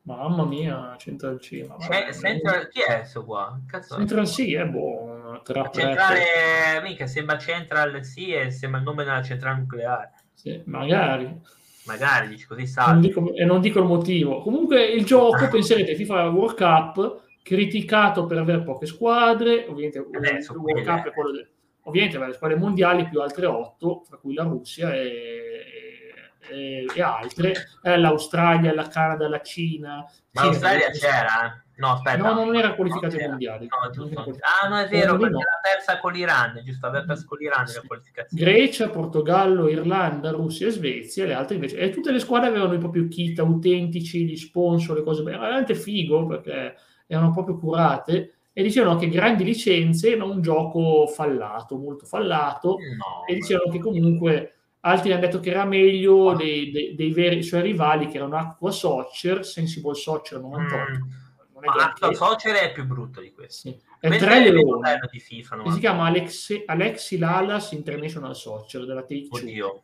Mamma 0.05 0.47
mia, 0.47 0.97
Central 0.97 1.39
C. 1.39 1.67
C'è, 1.87 2.15
Central, 2.15 2.69
chi 2.69 2.81
è 2.81 3.01
questo 3.01 3.27
qua? 3.27 3.61
Cazzo 3.67 3.97
Central 3.97 4.27
C 4.27 4.55
è 4.55 4.65
buono. 4.65 5.43
Centrale, 5.71 6.81
mica 6.83 7.07
sembra 7.07 7.37
Central 7.37 8.01
C 8.01 8.27
e 8.31 8.51
sembra 8.51 8.79
il 8.79 8.87
nome 8.87 9.05
della 9.05 9.23
centrale 9.23 9.59
nucleare. 9.59 10.13
Sì, 10.33 10.63
magari 10.65 11.39
magari 11.89 12.29
dici 12.29 12.47
così 12.47 12.67
salvi. 12.67 13.13
e 13.35 13.45
non 13.45 13.61
dico 13.61 13.79
il 13.81 13.87
motivo. 13.87 14.43
Comunque 14.43 14.85
il 14.85 15.05
gioco, 15.05 15.49
penserete, 15.49 15.95
FIFA 15.97 16.29
World 16.29 16.57
Cup, 16.57 17.23
criticato 17.43 18.27
per 18.27 18.39
avere 18.39 18.63
poche 18.63 18.87
squadre, 18.87 19.67
ovviamente 19.67 19.99
eh, 19.99 20.37
il 20.37 20.57
World 20.57 20.85
Cup 20.85 21.09
è 21.09 21.13
quello 21.13 21.33
de... 21.33 21.49
ovviamente 21.85 22.19
le 22.19 22.33
squadre 22.35 22.59
mondiali 22.59 23.09
più 23.09 23.21
altre 23.21 23.47
otto, 23.47 24.03
tra 24.07 24.19
cui 24.19 24.35
la 24.35 24.43
Russia 24.43 24.95
e, 24.95 26.13
e, 26.51 26.87
e 26.95 27.03
altre, 27.03 27.55
eh, 27.83 27.97
l'Australia, 27.97 28.75
la 28.75 28.87
Canada, 28.89 29.29
la 29.29 29.41
Cina. 29.41 30.05
Ma 30.33 30.45
l'Australia 30.45 30.91
c'era, 30.91 31.47
eh? 31.47 31.67
No, 31.79 31.93
aspetta. 31.93 32.33
No, 32.33 32.45
non 32.45 32.57
era 32.57 32.75
qualificato 32.75 33.17
ai 33.17 33.29
mondiali. 33.29 33.69
No, 33.69 33.91
giusto. 33.91 34.35
Ah, 34.41 34.69
no, 34.69 34.79
è 34.79 34.89
vero, 34.89 35.17
perché 35.17 35.35
no. 35.35 35.41
era 35.41 35.61
persa 35.63 36.01
con 36.01 36.13
l'Iran, 36.13 36.61
giusto? 36.65 36.87
Aveva 36.87 37.05
perso 37.05 37.25
con 37.27 37.39
l'Iran 37.39 37.67
sì. 37.69 37.77
la 37.77 37.83
qualificazione. 37.87 38.43
Grecia, 38.43 38.89
Portogallo, 38.91 39.69
Irlanda, 39.69 40.31
Russia 40.31 40.67
e 40.67 40.71
Svezia, 40.71 41.25
le 41.25 41.35
altre 41.35 41.55
invece. 41.55 41.77
E 41.79 41.91
tutte 41.91 42.11
le 42.11 42.19
squadre 42.19 42.49
avevano 42.49 42.75
i 42.75 42.79
propri 42.79 43.07
kit 43.07 43.39
autentici, 43.39 44.27
gli 44.27 44.37
sponsor, 44.37 44.97
le 44.97 45.03
cose. 45.05 45.23
Era 45.23 45.39
veramente 45.39 45.77
figo 45.77 46.27
perché 46.27 46.75
erano 47.07 47.31
proprio 47.31 47.57
curate 47.57 48.33
e 48.53 48.63
dicevano 48.65 48.99
che 48.99 49.09
grandi 49.09 49.45
licenze, 49.45 50.17
ma 50.17 50.25
un 50.25 50.43
gioco 50.43 51.07
fallato, 51.07 51.77
molto 51.77 52.07
fallato. 52.07 52.71
No, 52.71 53.25
e 53.25 53.35
dicevano 53.35 53.71
che 53.71 53.79
comunque 53.79 54.55
altri 54.81 55.13
hanno 55.13 55.21
detto 55.21 55.39
che 55.39 55.51
era 55.51 55.65
meglio 55.65 56.35
dei, 56.35 56.73
dei, 56.73 56.97
dei 56.97 57.13
veri 57.13 57.41
suoi 57.45 57.63
rivali 57.63 58.09
che 58.09 58.17
erano 58.17 58.37
Aqua 58.37 58.73
Soccer, 58.73 59.47
Sensible 59.47 59.95
Soccer 59.95 60.41
98. 60.41 60.93
Mm 60.93 61.27
Ma 61.61 62.13
Soccer 62.15 62.55
è 62.55 62.73
più 62.73 62.87
brutto 62.87 63.21
di 63.21 63.33
questo. 63.33 63.69
Sì. 63.69 63.81
È 64.01 64.17
tre 64.17 64.41
leoni. 64.41 64.81
Di 65.11 65.19
FIFA, 65.19 65.71
si 65.71 65.79
chiama 65.81 66.07
Alex, 66.07 66.63
Alexi 66.67 67.19
Lalas 67.19 67.73
International 67.73 68.35
Soccer 68.37 68.87
della 68.87 69.03
Take 69.03 69.29
Two. 69.29 69.83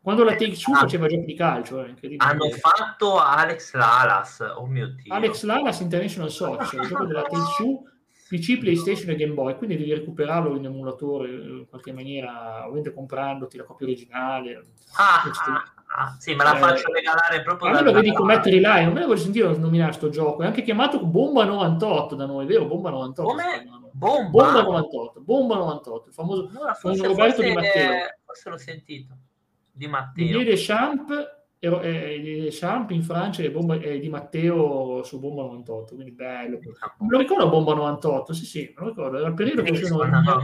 Quando 0.00 0.24
la 0.24 0.36
Take 0.36 0.56
Two 0.56 0.74
ah, 0.74 0.78
faceva 0.78 1.06
giochi 1.06 1.24
di 1.24 1.34
calcio, 1.34 1.84
eh, 1.84 1.94
hanno 2.18 2.50
fatto 2.50 3.18
Alex 3.18 3.74
Lalas, 3.74 4.54
oh 4.56 4.66
mio 4.66 4.88
Dio. 4.88 5.12
Alex 5.12 5.42
Lalas 5.42 5.80
International 5.80 6.30
Soccer, 6.30 6.80
il 6.80 6.88
gioco 6.88 7.04
della 7.04 7.22
Take 7.22 7.44
Two 7.58 7.82
PC, 8.28 8.58
PlayStation 8.58 9.10
e 9.10 9.16
Game 9.16 9.32
Boy, 9.32 9.56
quindi 9.56 9.78
devi 9.78 9.94
recuperarlo 9.94 10.54
in 10.54 10.66
emulatore 10.66 11.30
in 11.30 11.66
qualche 11.68 11.92
maniera, 11.92 12.60
ovviamente 12.64 12.92
comprandoti 12.92 13.56
la 13.56 13.64
copia 13.64 13.86
originale. 13.86 14.64
Ah, 14.96 15.22
ah, 15.88 16.02
ah 16.04 16.16
sì, 16.18 16.34
me 16.34 16.44
la 16.44 16.56
eh, 16.56 16.58
faccio 16.58 16.92
regalare 16.92 17.42
proprio. 17.42 17.70
A 17.70 17.72
me 17.74 17.82
lo 17.82 17.92
vedi 17.92 18.12
con 18.12 18.26
Metri 18.26 18.60
Line, 18.60 18.84
non 18.84 18.92
me 18.94 19.00
ne 19.00 19.06
voglio 19.06 19.18
sentire 19.18 19.56
nominare 19.56 19.90
questo 19.90 20.08
gioco, 20.08 20.42
è 20.42 20.46
anche 20.46 20.62
chiamato 20.62 21.04
Bomba 21.04 21.44
98 21.44 22.14
da 22.14 22.26
noi, 22.26 22.46
vero? 22.46 22.66
Bomba 22.66 22.90
98. 22.90 23.28
Come? 23.28 23.68
Bomba? 23.92 24.30
Bomba 24.30 24.62
98, 24.62 25.20
Bomba 25.20 25.56
98, 25.56 26.08
il 26.08 26.14
famoso 26.14 26.50
no, 26.52 26.60
con 26.80 27.02
Roberto 27.02 27.42
Di 27.42 27.52
Matteo. 27.52 27.90
Forse 28.24 28.50
l'ho 28.50 28.58
sentito. 28.58 29.16
Di 29.72 29.86
Matteo. 29.86 30.24
Didier 30.24 30.44
Deschamps 30.44 31.36
eh, 31.60 32.48
Champ 32.52 32.90
in 32.90 33.02
Francia 33.02 33.42
e, 33.42 33.50
Bomba, 33.50 33.74
e 33.76 33.98
Di 33.98 34.08
Matteo 34.08 35.02
su 35.02 35.18
Bomba 35.18 35.42
98 35.42 35.94
quindi 35.94 36.12
bello 36.12 36.58
me 36.60 37.08
lo 37.08 37.18
ricordo 37.18 37.48
Bomba 37.48 37.74
98 37.74 38.32
sì 38.32 38.44
sì 38.44 38.72
me 38.76 38.84
lo 38.84 38.88
ricordo 38.90 39.18
era 39.18 39.26
il 39.26 39.34
periodo 39.34 39.62
che 39.62 39.72
no, 39.88 39.96
no, 39.96 40.20
non, 40.20 40.42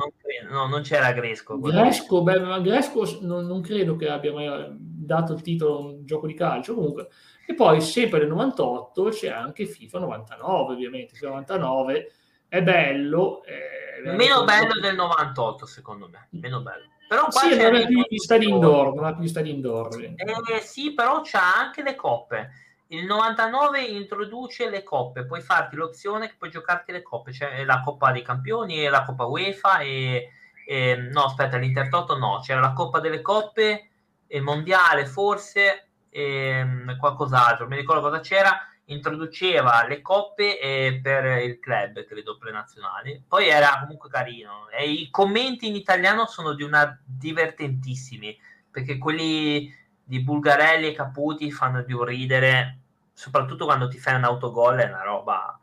no, 0.51 0.67
non 0.67 0.83
c'era 0.83 1.13
Gresco 1.13 1.59
Gresco, 1.61 2.23
beh, 2.23 2.61
Gresco 2.63 3.19
non, 3.21 3.47
non, 3.47 3.61
credo 3.61 3.95
che 3.95 4.09
abbia 4.09 4.33
mai 4.33 4.77
dato 5.05 5.33
il 5.33 5.43
titolo 5.43 5.77
a 5.77 5.81
un 5.81 6.05
gioco 6.05 6.27
di 6.27 6.35
calcio 6.35 6.75
comunque. 6.75 7.09
E 7.47 7.55
poi 7.55 7.81
sempre 7.81 8.21
nel 8.21 8.29
98 8.29 9.09
c'è 9.11 9.29
anche 9.29 9.67
FIFA 9.67 9.99
99 10.01 10.73
ovviamente. 10.73 11.15
FIFA 11.15 11.29
99 11.29 12.13
è 12.49 12.63
bello 12.63 13.43
è 13.45 14.11
meno 14.13 14.45
bello 14.45 14.81
del 14.81 14.95
98 14.95 15.67
secondo 15.67 16.09
me. 16.09 16.29
Meno 16.31 16.61
bello. 16.61 16.93
Però 17.09 17.27
qua 17.27 17.41
sì, 17.41 17.57
non 17.57 17.75
è 17.75 17.87
più 17.87 18.03
gli 18.09 18.19
stadi 18.19 18.49
indoor, 18.49 18.95
non 18.95 19.05
ha 19.05 19.15
più 19.15 19.27
stadi 19.27 19.51
indoor. 19.51 20.15
Eh, 20.17 20.61
sì, 20.61 20.95
però 20.95 21.21
c'ha 21.23 21.55
anche 21.57 21.83
le 21.83 21.95
coppe. 21.95 22.51
Il 22.89 23.05
99 23.05 23.83
introduce 23.83 24.69
le 24.69 24.83
coppe, 24.83 25.25
puoi 25.25 25.41
farti 25.41 25.77
l'opzione 25.77 26.29
che 26.29 26.35
puoi 26.37 26.51
giocarti 26.51 26.93
le 26.93 27.03
coppe, 27.03 27.33
cioè 27.33 27.65
la 27.65 27.81
Coppa 27.81 28.13
dei 28.13 28.23
Campioni 28.23 28.85
e 28.85 28.89
la 28.89 29.05
Coppa 29.05 29.25
UEFA 29.25 29.79
e, 29.79 30.29
e 30.67 30.97
no, 30.97 31.25
aspetta, 31.25 31.57
l'Intertoto 31.57 32.17
no, 32.17 32.41
c'era 32.43 32.61
la 32.61 32.73
Coppa 32.73 33.01
delle 33.01 33.23
Coppe, 33.23 33.91
il 34.29 34.43
Mondiale 34.43 35.07
forse 35.07 35.89
e 36.09 36.65
qualcos'altro, 36.99 37.67
mi 37.67 37.77
ricordo 37.77 38.03
cosa 38.03 38.21
c'era 38.21 38.69
introduceva 38.87 39.87
le 39.87 40.03
coppe 40.03 40.61
eh, 40.61 41.01
per 41.03 41.43
il 41.43 41.59
club, 41.59 42.05
credo, 42.05 42.37
prenazionali. 42.37 43.23
Poi 43.27 43.49
era 43.49 43.79
comunque 43.81 44.11
carino. 44.11 44.69
E 44.69 44.91
i 44.91 45.11
commenti 45.11 45.67
in 45.67 45.75
italiano 45.75 46.27
sono 46.27 46.53
di 46.55 46.63
una 46.63 46.99
divertentissimi. 47.05 48.39
perché 48.71 48.99
quelli 48.99 49.73
di 50.03 50.21
Bulgarelli 50.21 50.89
e 50.89 50.95
Caputi 50.95 51.53
fanno 51.53 51.85
più 51.85 52.03
ridere, 52.03 52.81
soprattutto 53.13 53.67
quando 53.67 53.87
ti 53.87 53.99
fai 53.99 54.17
un 54.17 54.25
autogol, 54.25 54.79
è 54.79 54.89
una 54.89 55.03
roba... 55.03 55.59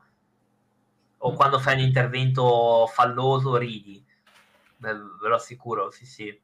O 1.24 1.32
mm. 1.32 1.36
quando 1.36 1.60
fai 1.60 1.76
un 1.76 1.82
intervento 1.82 2.88
falloso, 2.88 3.58
ridi. 3.58 4.04
Beh, 4.78 4.93
ve 4.93 5.28
lo 5.28 5.36
assicuro, 5.36 5.91
sì, 5.91 6.06
sì. 6.06 6.41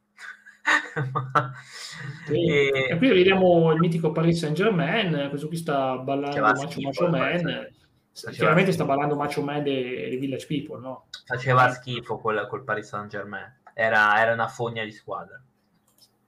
e... 2.29 2.87
e... 2.89 2.97
qui 2.97 3.07
vediamo 3.09 3.71
il 3.71 3.79
mitico 3.79 4.11
Paris 4.11 4.39
Saint 4.39 4.55
Germain, 4.55 5.27
questo 5.29 5.47
qui 5.47 5.57
sta 5.57 5.97
ballando 5.97 6.39
Macho 6.41 6.81
Macho 6.81 7.07
Man. 7.09 7.67
Chiaramente 8.31 8.71
sta 8.71 8.83
ballando 8.83 9.15
Macho 9.15 9.43
Man 9.43 9.63
dei 9.63 10.17
Village 10.17 10.47
People, 10.47 10.79
no? 10.79 11.07
Faceva 11.25 11.69
schifo 11.69 12.17
col, 12.17 12.47
col 12.47 12.63
Paris 12.63 12.87
Saint 12.87 13.09
Germain, 13.09 13.59
era, 13.73 14.19
era 14.19 14.33
una 14.33 14.47
fogna 14.47 14.83
di 14.83 14.91
squadra. 14.91 15.41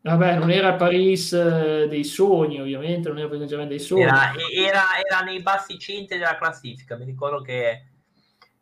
Vabbè, 0.02 0.38
non 0.38 0.50
era 0.50 0.76
Paris 0.76 1.34
eh, 1.34 1.88
dei 1.90 2.06
sogni, 2.06 2.62
ovviamente, 2.62 3.10
non 3.10 3.18
era 3.18 3.28
Paris 3.28 3.50
Saint-Germain 3.50 3.70
dei 3.70 3.80
sogni. 3.80 4.04
Era, 4.04 4.32
era, 4.56 4.84
era, 5.06 5.22
nei 5.26 5.42
bassi 5.42 5.78
centri 5.78 6.18
della 6.18 6.38
classifica, 6.38 6.96
mi 6.96 7.04
ricordo 7.04 7.42
che 7.42 7.84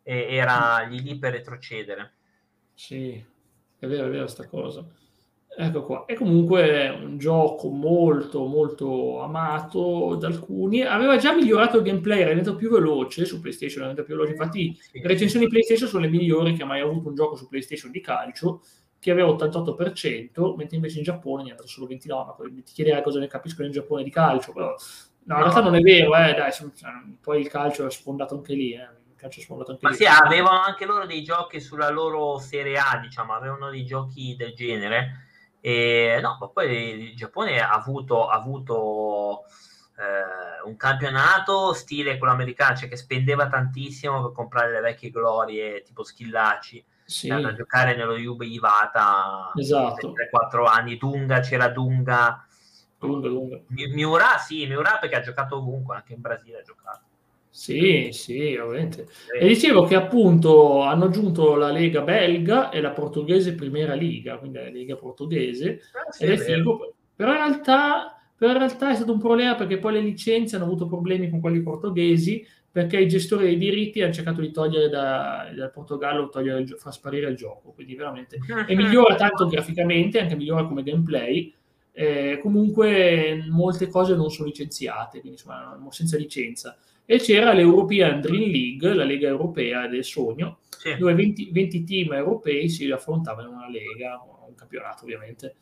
era 0.02 0.80
lì 0.88 1.00
lì 1.00 1.16
per 1.18 1.32
retrocedere. 1.32 2.14
Sì, 2.74 3.24
è 3.78 3.86
vero, 3.86 4.06
è 4.06 4.10
vero 4.10 4.26
sta 4.26 4.46
cosa. 4.46 4.84
Ecco 5.60 5.84
qua. 5.84 6.04
E 6.04 6.14
comunque 6.14 6.70
è 6.70 6.90
un 6.90 7.18
gioco 7.18 7.68
molto, 7.68 8.46
molto 8.46 9.20
amato 9.20 10.14
da 10.14 10.28
alcuni. 10.28 10.82
Aveva 10.82 11.16
già 11.16 11.34
migliorato 11.34 11.78
il 11.78 11.82
gameplay, 11.82 12.20
era 12.20 12.28
diventato 12.28 12.56
più 12.56 12.70
veloce 12.70 13.24
su 13.24 13.40
PlayStation, 13.40 13.82
era 13.82 14.04
più 14.04 14.14
veloce. 14.14 14.30
Infatti, 14.30 14.78
le 14.92 15.08
recensioni 15.08 15.48
PlayStation 15.48 15.88
sono 15.88 16.04
le 16.04 16.10
migliori 16.10 16.52
che 16.52 16.62
ha 16.62 16.66
mai 16.66 16.80
avuto 16.80 17.08
un 17.08 17.16
gioco 17.16 17.34
su 17.34 17.48
PlayStation 17.48 17.90
di 17.90 18.00
calcio 18.00 18.62
che 19.00 19.10
aveva 19.10 19.30
88%, 19.30 20.54
mentre 20.54 20.76
invece 20.76 20.98
in 20.98 21.02
Giappone 21.02 21.42
ne 21.42 21.50
ha 21.50 21.56
solo 21.64 21.88
29%. 21.88 22.62
Ti 22.62 22.72
chiederai 22.72 23.02
cosa 23.02 23.18
ne 23.18 23.26
capiscono 23.26 23.66
in 23.66 23.72
Giappone 23.72 24.04
di 24.04 24.10
calcio, 24.10 24.52
però 24.52 24.68
no, 25.24 25.34
in 25.34 25.40
realtà 25.40 25.60
non 25.60 25.74
è 25.74 25.80
vero, 25.80 26.14
eh, 26.14 26.34
dai, 26.34 26.52
poi 27.20 27.40
il 27.40 27.48
calcio 27.48 27.84
è 27.84 27.90
sfondato 27.90 28.36
anche 28.36 28.54
lì. 28.54 28.74
Eh. 28.74 28.88
Ma 29.80 29.88
lì. 29.88 29.96
sì, 29.96 30.04
avevano 30.04 30.60
anche 30.60 30.86
loro 30.86 31.04
dei 31.04 31.24
giochi 31.24 31.58
sulla 31.58 31.90
loro 31.90 32.38
Serie 32.38 32.78
A, 32.78 33.00
diciamo, 33.02 33.32
avevano 33.32 33.70
dei 33.70 33.84
giochi 33.84 34.36
del 34.36 34.54
genere. 34.54 35.26
E 35.60 36.18
no, 36.22 36.36
ma 36.40 36.48
poi 36.48 37.10
il 37.10 37.16
Giappone 37.16 37.60
ha 37.60 37.70
avuto, 37.70 38.28
ha 38.28 38.36
avuto 38.36 39.44
eh, 39.96 40.68
un 40.68 40.76
campionato 40.76 41.72
stile 41.72 42.18
quello 42.18 42.32
americano, 42.32 42.76
cioè 42.76 42.88
che 42.88 42.96
spendeva 42.96 43.48
tantissimo 43.48 44.22
per 44.22 44.32
comprare 44.32 44.70
le 44.70 44.80
vecchie 44.80 45.10
glorie 45.10 45.82
tipo 45.82 46.04
Schillaci 46.04 46.84
sì. 47.04 47.30
a 47.30 47.52
giocare 47.54 47.96
nello 47.96 48.16
Juve 48.16 48.46
Ivata 48.46 49.50
esatto. 49.56 50.12
3-4 50.12 50.66
anni. 50.66 50.96
Dunga 50.96 51.40
c'era 51.40 51.68
Dunga. 51.68 52.46
Dunga, 52.98 53.28
Dunga. 53.28 53.60
Miura 53.68 54.38
sì, 54.38 54.66
Miura 54.66 54.98
perché 55.00 55.16
ha 55.16 55.20
giocato 55.20 55.56
ovunque, 55.56 55.96
anche 55.96 56.12
in 56.12 56.20
Brasile 56.20 56.58
ha 56.58 56.62
giocato. 56.62 57.06
Sì, 57.58 58.10
sì, 58.12 58.54
ovviamente. 58.54 59.08
E 59.36 59.44
dicevo 59.48 59.82
che 59.82 59.96
appunto 59.96 60.82
hanno 60.82 61.06
aggiunto 61.06 61.56
la 61.56 61.72
Lega 61.72 62.02
belga 62.02 62.70
e 62.70 62.80
la 62.80 62.92
portoghese 62.92 63.56
Primera 63.56 63.94
Liga, 63.94 64.38
quindi 64.38 64.58
la 64.58 64.70
Lega 64.70 64.94
portoghese, 64.94 65.80
ah, 65.92 66.12
sì, 66.12 66.22
ed 66.22 66.30
è, 66.30 66.34
è 66.34 66.36
figo. 66.36 66.94
Però 67.16 67.32
in, 67.32 67.36
realtà, 67.36 68.16
però 68.36 68.52
in 68.52 68.58
realtà 68.58 68.92
è 68.92 68.94
stato 68.94 69.10
un 69.10 69.18
problema 69.18 69.56
perché 69.56 69.78
poi 69.78 69.94
le 69.94 70.00
licenze 70.02 70.54
hanno 70.54 70.66
avuto 70.66 70.86
problemi 70.86 71.28
con 71.28 71.40
quelli 71.40 71.60
portoghesi 71.60 72.46
perché 72.70 73.00
i 73.00 73.08
gestori 73.08 73.46
dei 73.46 73.58
diritti 73.58 74.02
hanno 74.02 74.12
cercato 74.12 74.40
di 74.40 74.52
togliere 74.52 74.88
da, 74.88 75.50
dal 75.52 75.72
Portogallo, 75.72 76.28
togliere 76.28 76.60
il, 76.60 76.76
far 76.78 76.92
sparire 76.92 77.28
il 77.28 77.34
gioco, 77.34 77.72
quindi 77.72 77.96
veramente 77.96 78.38
e 78.68 78.76
migliora 78.76 79.16
tanto 79.16 79.48
graficamente, 79.48 80.20
anche 80.20 80.36
migliora 80.36 80.64
come 80.64 80.84
gameplay. 80.84 81.52
Eh, 81.90 82.38
comunque 82.40 83.44
molte 83.50 83.88
cose 83.88 84.14
non 84.14 84.30
sono 84.30 84.46
licenziate, 84.46 85.18
quindi 85.18 85.40
insomma 85.40 85.76
senza 85.90 86.16
licenza. 86.16 86.78
E 87.10 87.20
c'era 87.20 87.54
l'European 87.54 88.20
Dream 88.20 88.50
League, 88.50 88.92
la 88.92 89.04
Lega 89.04 89.28
Europea 89.28 89.86
del 89.86 90.04
Sogno, 90.04 90.58
sì. 90.68 90.94
dove 90.98 91.14
20, 91.14 91.48
20, 91.50 91.82
team 91.82 92.12
europei 92.12 92.68
si 92.68 92.90
affrontavano 92.90 93.48
in 93.48 93.54
una 93.54 93.70
lega, 93.70 94.20
un 94.46 94.54
campionato 94.54 95.04
ovviamente. 95.04 95.54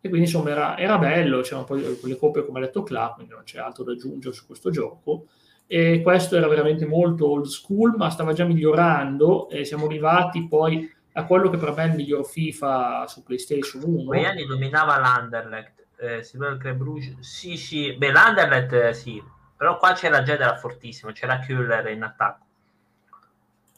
E 0.00 0.08
quindi 0.08 0.28
insomma 0.28 0.50
era, 0.50 0.78
era 0.78 0.96
bello, 0.96 1.40
c'erano 1.40 1.64
poi 1.64 1.98
quelle 1.98 2.16
coppe 2.16 2.46
come 2.46 2.60
ha 2.60 2.62
detto 2.62 2.84
Club, 2.84 3.14
quindi 3.14 3.32
non 3.32 3.42
c'è 3.42 3.58
altro 3.58 3.82
da 3.82 3.90
aggiungere 3.90 4.32
su 4.32 4.46
questo 4.46 4.70
gioco 4.70 5.26
e 5.66 6.00
questo 6.00 6.36
era 6.36 6.46
veramente 6.46 6.86
molto 6.86 7.28
old 7.28 7.46
school, 7.46 7.96
ma 7.96 8.08
stava 8.10 8.32
già 8.32 8.44
migliorando 8.44 9.48
e 9.48 9.64
siamo 9.64 9.86
arrivati 9.86 10.46
poi 10.46 10.88
a 11.14 11.24
quello 11.24 11.50
che 11.50 11.56
per 11.56 11.74
me 11.74 11.82
è 11.82 11.86
il 11.88 11.94
miglior 11.96 12.24
FIFA 12.24 13.08
su 13.08 13.24
PlayStation 13.24 13.82
1. 13.82 14.04
Quegli 14.04 14.24
anni 14.24 14.46
dominava 14.46 14.96
l'Anderlecht, 15.00 15.86
eh, 15.98 16.22
si 16.22 16.38
vede 16.38 16.58
che 16.58 16.74
Bruges, 16.74 17.18
sì 17.18 17.56
sì, 17.56 17.96
beh 17.96 18.12
l'Anderlecht 18.12 18.72
eh, 18.74 18.94
sì, 18.94 19.20
però 19.56 19.78
qua 19.78 19.92
c'era 19.92 20.22
già 20.22 20.36
della 20.36 20.56
fortissimo, 20.56 21.12
c'era 21.12 21.38
Kühler 21.38 21.88
in 21.88 22.02
attacco. 22.02 22.44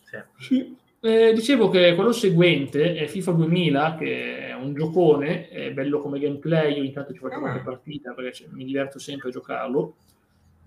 Sì. 0.05 0.19
sì. 0.39 0.77
Eh, 1.01 1.33
dicevo 1.35 1.69
che 1.69 1.95
quello 1.95 2.13
seguente 2.13 2.95
è 2.95 3.07
FIFA 3.07 3.33
2000, 3.33 3.95
che 3.97 4.49
è 4.49 4.55
un 4.55 4.75
giocone, 4.75 5.49
è 5.49 5.73
bello 5.73 6.01
come 6.01 6.19
gameplay, 6.19 6.77
io 6.77 6.83
intanto 6.83 7.13
ci 7.13 7.21
faccio 7.21 7.39
qualche 7.39 7.61
ah. 7.61 7.63
partita 7.63 8.13
perché 8.13 8.47
mi 8.51 8.65
diverto 8.65 8.99
sempre 8.99 9.29
a 9.29 9.33
giocarlo 9.33 9.97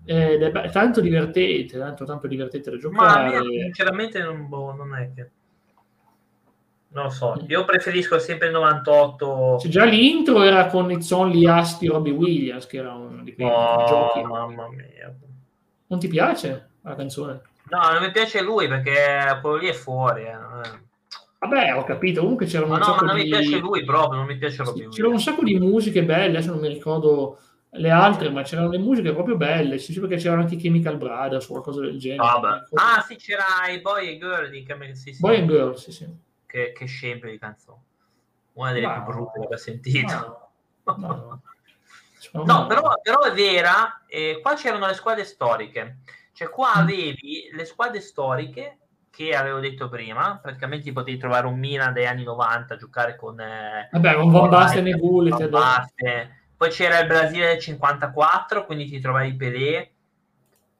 ed 0.04 0.42
è 0.42 0.70
tanto 0.70 1.00
divertente, 1.00 1.78
tanto, 1.78 2.04
tanto 2.04 2.26
divertente 2.26 2.70
da 2.70 2.76
giocare. 2.78 3.38
Ma 3.38 3.42
sinceramente 3.42 4.22
non, 4.22 4.48
boh, 4.48 4.72
non 4.72 4.94
è 4.94 5.10
che... 5.14 5.30
Non 6.92 7.04
lo 7.04 7.10
so, 7.10 7.44
io 7.46 7.64
preferisco 7.64 8.18
sempre 8.18 8.48
il 8.48 8.52
98. 8.52 9.58
Cioè, 9.60 9.70
già 9.70 9.84
l'intro 9.84 10.42
era 10.42 10.66
con 10.66 10.90
It's 10.90 11.10
Only 11.12 11.46
Us 11.46 11.78
di 11.78 11.86
Robbie 11.86 12.12
Williams, 12.12 12.66
che 12.66 12.78
era 12.78 12.92
uno 12.94 13.22
di 13.22 13.32
quei 13.34 13.46
oh, 13.46 13.84
giochi. 13.86 14.22
mamma 14.22 14.68
mia. 14.68 15.14
Non 15.86 15.98
ti 16.00 16.08
piace 16.08 16.70
la 16.82 16.96
canzone? 16.96 17.42
No, 17.70 17.92
non 17.92 18.02
mi 18.02 18.10
piace 18.10 18.42
lui 18.42 18.66
perché 18.66 19.38
quello 19.40 19.56
lì 19.56 19.68
è 19.68 19.72
fuori. 19.72 20.22
Eh. 20.22 20.88
Vabbè, 21.38 21.76
ho 21.76 21.84
capito. 21.84 22.22
Comunque 22.22 22.46
c'era 22.46 22.64
un 22.64 22.72
no, 22.72 22.82
sacco 22.82 23.04
non 23.04 23.14
di... 23.14 23.22
mi 23.22 23.28
piace 23.28 23.58
lui 23.58 23.84
proprio, 23.84 24.18
non 24.18 24.26
mi 24.26 24.36
piace 24.36 24.56
Robbie 24.56 24.72
Williams. 24.72 24.96
C'era 24.96 25.08
un 25.08 25.20
sacco 25.20 25.44
di 25.44 25.58
musiche 25.58 26.02
belle, 26.02 26.38
adesso 26.38 26.50
non 26.50 26.60
mi 26.60 26.68
ricordo 26.68 27.38
le 27.74 27.90
altre, 27.90 28.30
ma 28.30 28.42
c'erano 28.42 28.68
le 28.68 28.78
musiche 28.78 29.12
proprio 29.12 29.36
belle, 29.36 29.78
sì, 29.78 29.98
perché 30.00 30.16
c'erano 30.16 30.42
anche 30.42 30.56
Chemical 30.56 30.96
Brothers 30.96 31.44
o 31.44 31.52
qualcosa 31.52 31.82
del 31.82 32.00
genere. 32.00 32.22
Ah, 32.22 32.64
ah 32.74 33.00
sì, 33.06 33.14
c'era 33.14 33.68
i 33.72 33.80
Boy 33.80 34.08
e 34.08 34.18
Girl 34.18 34.50
di 34.50 34.66
sì, 34.94 35.14
sì. 35.14 35.20
Boy 35.20 35.36
and 35.36 35.48
Girl, 35.48 35.76
sì, 35.76 35.92
sì. 35.92 36.28
Che, 36.50 36.72
che 36.72 36.86
scempio 36.86 37.30
di 37.30 37.38
canzone. 37.38 37.82
Una 38.54 38.72
delle 38.72 38.86
ma... 38.86 39.02
più 39.02 39.12
brutte 39.12 39.38
che 39.38 39.44
abbia 39.44 39.56
sentito. 39.56 40.50
No, 40.82 40.96
no. 42.34 42.44
no. 42.44 42.66
però, 42.66 42.92
però, 43.00 43.20
è 43.20 43.32
vera, 43.32 44.02
eh, 44.08 44.40
qua 44.42 44.54
c'erano 44.54 44.88
le 44.88 44.94
squadre 44.94 45.24
storiche. 45.24 45.98
Cioè 46.32 46.50
qua 46.50 46.72
mm. 46.76 46.80
avevi 46.80 47.50
le 47.52 47.64
squadre 47.64 48.00
storiche 48.00 48.78
che 49.10 49.36
avevo 49.36 49.60
detto 49.60 49.88
prima, 49.88 50.40
praticamente 50.42 50.90
potevi 50.92 51.18
trovare 51.18 51.46
un 51.46 51.58
Milan 51.58 51.92
degli 51.92 52.06
anni 52.06 52.24
90 52.24 52.76
giocare 52.76 53.14
con... 53.14 53.38
Eh, 53.38 53.88
Vabbè, 53.92 54.14
con 54.14 54.30
Van 54.30 54.48
Basten 54.48 54.86
e 54.88 54.92
Gullit. 54.92 55.48
Poi 56.56 56.70
c'era 56.70 56.98
il 56.98 57.06
Brasile 57.06 57.46
del 57.46 57.60
54, 57.60 58.66
quindi 58.66 58.86
ti 58.86 58.98
trovavi 59.00 59.34
Pelé, 59.36 59.92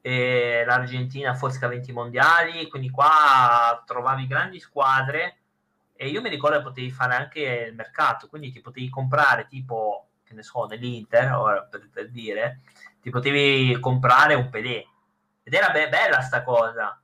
e 0.01 0.63
l'Argentina 0.65 1.33
forse 1.33 1.63
a 1.63 1.69
20 1.69 1.91
mondiali, 1.91 2.67
quindi 2.67 2.89
qua 2.89 3.81
trovavi 3.85 4.27
grandi 4.27 4.59
squadre 4.59 5.40
e 6.01 6.07
io 6.07 6.19
mi 6.19 6.29
ricordo 6.29 6.57
che 6.57 6.63
potevi 6.63 6.89
fare 6.89 7.13
anche 7.13 7.67
il 7.69 7.75
mercato, 7.75 8.27
quindi 8.27 8.51
ti 8.51 8.59
potevi 8.59 8.89
comprare 8.89 9.45
tipo, 9.45 10.07
che 10.23 10.33
ne 10.33 10.41
so, 10.41 10.65
nell'Inter, 10.65 11.31
ora 11.33 11.61
per, 11.61 11.87
per 11.93 12.09
dire, 12.09 12.61
ti 12.99 13.11
potevi 13.11 13.79
comprare 13.79 14.33
un 14.33 14.49
Pelé. 14.49 14.83
Ed 15.43 15.53
era 15.53 15.69
be- 15.69 15.89
bella 15.89 16.21
sta 16.21 16.41
cosa. 16.41 16.99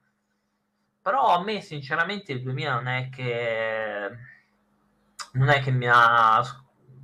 Però 0.99 1.27
a 1.27 1.43
me 1.43 1.61
sinceramente 1.61 2.31
il 2.31 2.41
2000 2.41 2.73
non 2.73 2.87
è 2.87 3.09
che 3.09 4.09
non 5.33 5.49
è 5.49 5.61
che 5.61 5.69
mi 5.69 5.87
ha 5.87 6.41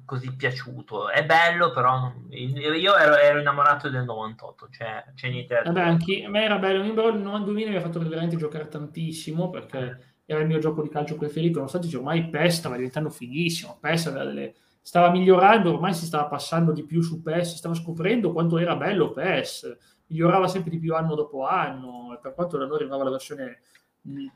così 0.03 0.35
piaciuto. 0.35 1.11
È 1.11 1.23
bello, 1.23 1.71
però 1.73 2.11
io 2.29 2.95
ero, 2.97 3.17
ero 3.17 3.39
innamorato 3.39 3.91
del 3.91 4.03
98, 4.03 4.69
cioè 4.71 5.05
c'è 5.13 5.29
niente 5.29 5.61
Vabbè, 5.63 5.81
anche 5.81 6.23
a 6.25 6.29
me 6.29 6.43
era 6.43 6.57
bello. 6.57 6.83
Il 6.83 7.43
2000 7.43 7.69
mi 7.69 7.75
ha 7.75 7.81
fatto 7.81 7.99
veramente 7.99 8.35
giocare 8.35 8.67
tantissimo 8.67 9.51
perché 9.51 10.12
era 10.26 10.41
il 10.41 10.47
mio 10.47 10.59
gioco 10.59 10.82
di 10.82 10.89
calcio 10.89 11.15
preferito. 11.15 11.57
Nonostante 11.57 11.95
ormai 11.95 12.30
PES 12.30 12.55
stava 12.57 12.76
diventando 12.76 13.09
fighissimo. 13.09 13.78
PES 13.80 14.11
delle... 14.11 14.55
stava 14.82 15.11
migliorando, 15.11 15.74
ormai 15.74 15.93
si 15.93 16.05
stava 16.05 16.26
passando 16.26 16.71
di 16.71 16.84
più 16.84 17.01
su 17.01 17.21
PES, 17.21 17.51
si 17.51 17.57
stava 17.57 17.76
scoprendo 17.76 18.32
quanto 18.32 18.57
era 18.57 18.76
bello 18.76 19.11
PES. 19.11 19.78
Migliorava 20.07 20.47
sempre 20.47 20.71
di 20.71 20.80
più 20.80 20.95
anno 20.95 21.15
dopo 21.15 21.45
anno. 21.45 22.17
Per 22.21 22.34
quanto 22.34 22.57
da 22.57 22.65
noi 22.65 22.78
arrivava 22.78 23.03
la 23.03 23.11
versione 23.11 23.61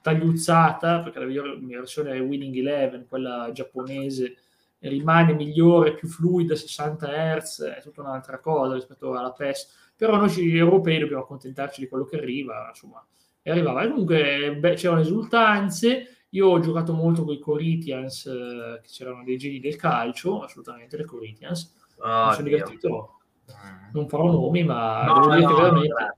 tagliuzzata, 0.01 1.01
perché 1.01 1.19
la 1.19 1.25
versione 1.25 2.11
è 2.11 2.21
Winning 2.21 2.55
Eleven, 2.55 3.05
quella 3.07 3.51
giapponese 3.53 4.37
rimane 4.79 5.33
migliore, 5.33 5.95
più 5.95 6.07
fluida, 6.07 6.55
60 6.55 7.37
Hz, 7.37 7.61
è 7.77 7.81
tutta 7.81 8.01
un'altra 8.01 8.39
cosa 8.39 8.75
rispetto 8.75 9.13
alla 9.13 9.31
PES. 9.31 9.93
Però 9.95 10.15
noi 10.15 10.55
europei 10.55 10.99
dobbiamo 10.99 11.23
accontentarci 11.23 11.81
di 11.81 11.87
quello 11.87 12.05
che 12.05 12.17
arriva, 12.17 12.67
insomma, 12.69 13.05
e 13.47 13.51
arrivava. 13.51 13.83
E 13.83 13.87
comunque 13.87 14.57
beh, 14.59 14.73
c'erano 14.73 14.99
esultanze 14.99 16.25
Io 16.31 16.47
ho 16.49 16.59
giocato 16.59 16.93
molto 16.93 17.23
con 17.23 17.33
i 17.33 17.39
Corinthians, 17.39 18.25
eh, 18.25 18.81
che 18.81 18.89
c'erano 18.89 19.23
dei 19.23 19.37
geni 19.37 19.61
del 19.61 19.77
calcio, 19.77 20.43
assolutamente 20.43 20.97
le 20.97 21.05
Corinthians. 21.05 21.73
Oh, 21.99 22.27
mi 22.27 22.33
sono 22.33 22.47
divertito, 22.47 23.19
mm. 23.49 23.89
non 23.93 24.09
farò 24.09 24.25
nomi, 24.25 24.63
ma 24.65 25.05
no, 25.05 25.13
devo 25.13 25.29
dire 25.29 25.41
no, 25.41 25.47
che 25.47 25.61
veramente... 25.61 25.87
No, 25.87 26.15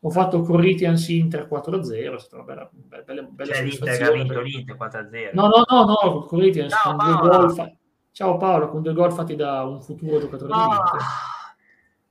ho 0.00 0.10
fatto 0.10 0.42
Corinthians 0.42 1.08
Inter 1.08 1.48
4-0, 1.50 2.14
è 2.14 2.18
stata 2.18 2.36
una 2.36 2.44
bella, 2.44 2.70
bella, 3.04 3.22
bella 3.22 3.54
cioè, 3.54 3.64
l'Inter 3.64 4.02
ha 4.02 4.10
vinto 4.10 4.40
l'Inter 4.40 4.76
4-0. 4.76 5.30
No, 5.32 5.48
no, 5.48 5.64
no, 5.68 5.84
no, 5.84 6.24
Corinthians 6.24 6.72
Ciao, 6.72 6.96
con 6.96 7.06
due 7.06 7.28
gol 7.28 7.52
fa... 7.52 7.72
Ciao 8.10 8.36
Paolo, 8.36 8.68
con 8.68 8.82
due 8.82 8.92
gol 8.92 9.12
fatti 9.12 9.36
da 9.36 9.64
un 9.64 9.80
futuro 9.80 10.18
giocatore 10.18 10.52
oh. 10.52 10.56
dell'Inter. 10.56 11.00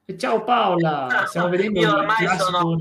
E 0.07 0.17
ciao 0.17 0.43
Paola, 0.43 1.23
stiamo 1.25 1.49
vedendo 1.49 1.79
io 1.79 1.95
ormai, 1.95 2.27
sono, 2.37 2.75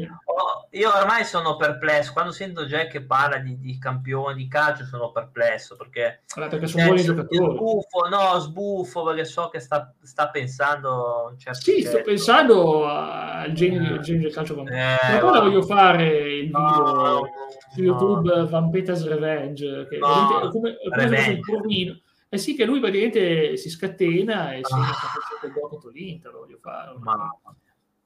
io 0.74 0.94
ormai 0.94 1.24
sono 1.24 1.56
perplesso. 1.56 2.12
Quando 2.12 2.32
sento 2.32 2.66
Jack 2.66 2.90
che 2.90 3.02
parla 3.02 3.38
di, 3.38 3.58
di 3.58 3.78
campioni 3.78 4.34
di 4.34 4.48
calcio, 4.48 4.84
sono 4.84 5.10
perplesso 5.12 5.76
perché, 5.76 6.22
allora, 6.34 6.50
perché 6.50 6.66
sono 6.66 6.84
buoni 6.84 7.02
giocatori. 7.02 7.56
Sbuffo, 7.56 8.08
no, 8.08 8.38
sbuffo 8.38 9.04
perché 9.04 9.24
so 9.24 9.48
che 9.48 9.60
sta, 9.60 9.94
sta 10.02 10.28
pensando. 10.30 11.28
Un 11.30 11.38
certo 11.38 11.60
sì, 11.60 11.82
sto 11.82 12.02
pensando 12.02 12.86
al 12.86 13.52
genio, 13.52 13.96
eh. 13.96 14.00
genio 14.00 14.22
del 14.22 14.32
calcio. 14.32 14.58
Eh, 14.66 14.74
Ma 14.74 15.24
ora 15.24 15.40
voglio 15.40 15.62
fare 15.62 16.06
il 16.34 16.46
video 16.46 16.92
no, 16.92 17.28
su 17.72 17.82
YouTube 17.82 18.34
no. 18.34 18.46
Vampeta's 18.46 19.06
Revenge. 19.06 19.86
Che 19.88 19.98
no, 19.98 20.40
è 20.40 20.48
come, 20.50 20.76
come 20.90 21.28
un 21.28 21.40
provino 21.40 21.98
eh 22.34 22.38
sì, 22.38 22.56
che 22.56 22.64
lui 22.64 22.80
praticamente 22.80 23.56
si 23.56 23.70
scatena 23.70 24.54
e 24.54 24.60
si 24.64 24.72
ah. 24.72 24.82
facendo 24.82 25.54
il 25.54 25.68
contro 25.68 25.88
l'Inter, 25.90 26.32
voglio 26.32 26.58
fare. 26.60 26.92
Ma... 26.98 27.30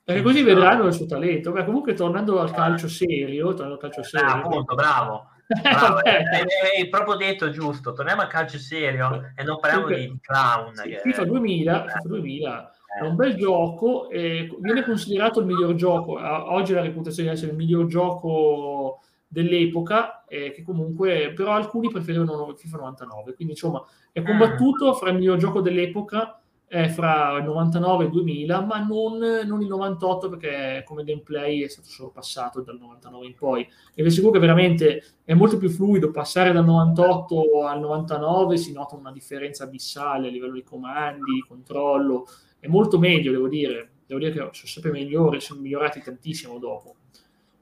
Perché 0.09 0.23
così 0.23 0.43
vedranno 0.43 0.87
il 0.87 0.95
suo 0.95 1.05
talento. 1.05 1.53
Beh, 1.53 1.67
comunque 1.67 1.93
tornando 1.93 2.41
al 2.41 2.51
calcio 2.51 2.89
serio, 2.89 3.49
tornando 3.49 3.75
al 3.75 3.81
calcio 3.81 4.03
serio. 4.03 4.27
Ah, 4.27 4.37
appunto, 4.37 4.75
bravo. 4.75 5.29
bravo. 5.61 5.99
hai, 5.99 6.89
proprio 6.89 7.17
detto 7.17 7.51
giusto, 7.51 7.93
torniamo 7.93 8.23
al 8.23 8.29
calcio 8.29 8.57
serio 8.57 9.33
e 9.37 9.45
non 9.45 9.61
parliamo 9.61 9.87
Dunque, 9.87 10.07
di 10.07 10.19
clown. 10.23 10.75
Sì, 10.77 10.89
che... 10.89 11.01
FIFA 11.03 11.25
2000, 11.25 11.85
FIFA 11.89 12.09
2000 12.09 12.73
è 13.01 13.05
un 13.05 13.17
bel 13.17 13.37
gioco, 13.37 14.09
eh, 14.09 14.49
viene 14.61 14.83
considerato 14.83 15.41
il 15.41 15.47
miglior 15.47 15.75
gioco, 15.75 16.13
oggi 16.13 16.73
la 16.73 16.81
reputazione 16.81 17.29
di 17.29 17.35
essere 17.35 17.51
il 17.51 17.59
miglior 17.59 17.85
gioco 17.85 19.03
dell'epoca, 19.27 20.25
eh, 20.27 20.53
che 20.53 20.63
comunque 20.63 21.35
però 21.37 21.53
alcuni 21.53 21.91
preferivano 21.91 22.55
FIFA 22.57 22.79
99, 22.79 23.35
quindi 23.35 23.53
insomma 23.53 23.85
è 24.11 24.23
combattuto 24.23 24.95
fra 24.95 25.11
il 25.11 25.17
miglior 25.17 25.37
gioco 25.37 25.61
dell'epoca, 25.61 26.41
eh, 26.69 26.89
fra 26.91 27.39
il 27.39 27.45
99 27.45 28.05
e 28.05 28.07
il 28.07 28.13
2000, 28.13 28.61
ma 28.61 28.79
non, 28.85 29.19
non, 29.47 29.63
il 29.63 29.69
98 29.69 30.29
perché 30.29 30.83
come 30.85 31.03
gameplay 31.03 31.63
è 31.63 31.69
stato 31.69 31.89
sorpassato 31.89 32.61
dal 32.61 32.79
99 32.79 33.27
in 33.27 33.35
poi. 33.35 33.67
E 33.95 34.03
vi 34.03 34.09
assicuro 34.09 34.33
che 34.33 34.39
veramente 34.39 35.03
è 35.25 35.35
molto 35.35 35.57
più 35.57 35.71
fluido, 35.71 36.11
passare 36.11 36.53
dal 36.53 36.65
98 36.65 37.65
al 37.65 37.81
99 37.81 38.57
si 38.57 38.73
nota 38.73 38.97
una 38.97 39.13
differenza 39.13 39.65
abissale 39.65 40.29
a 40.29 40.31
livello 40.31 40.55
di 40.55 40.65
comandi, 40.65 41.33
di 41.33 41.45
controllo, 41.47 42.27
è 42.61 42.67
molto 42.67 42.99
meglio 42.99 43.33
devo 43.33 43.49
dire, 43.49 43.91
devo 44.07 44.21
dire 44.21 44.33
che 44.33 44.39
sono 44.39 44.53
sempre 44.53 44.91
migliori, 44.91 45.41
sono 45.41 45.61
migliorati 45.61 46.03
tantissimo 46.03 46.59
dopo. 46.59 46.97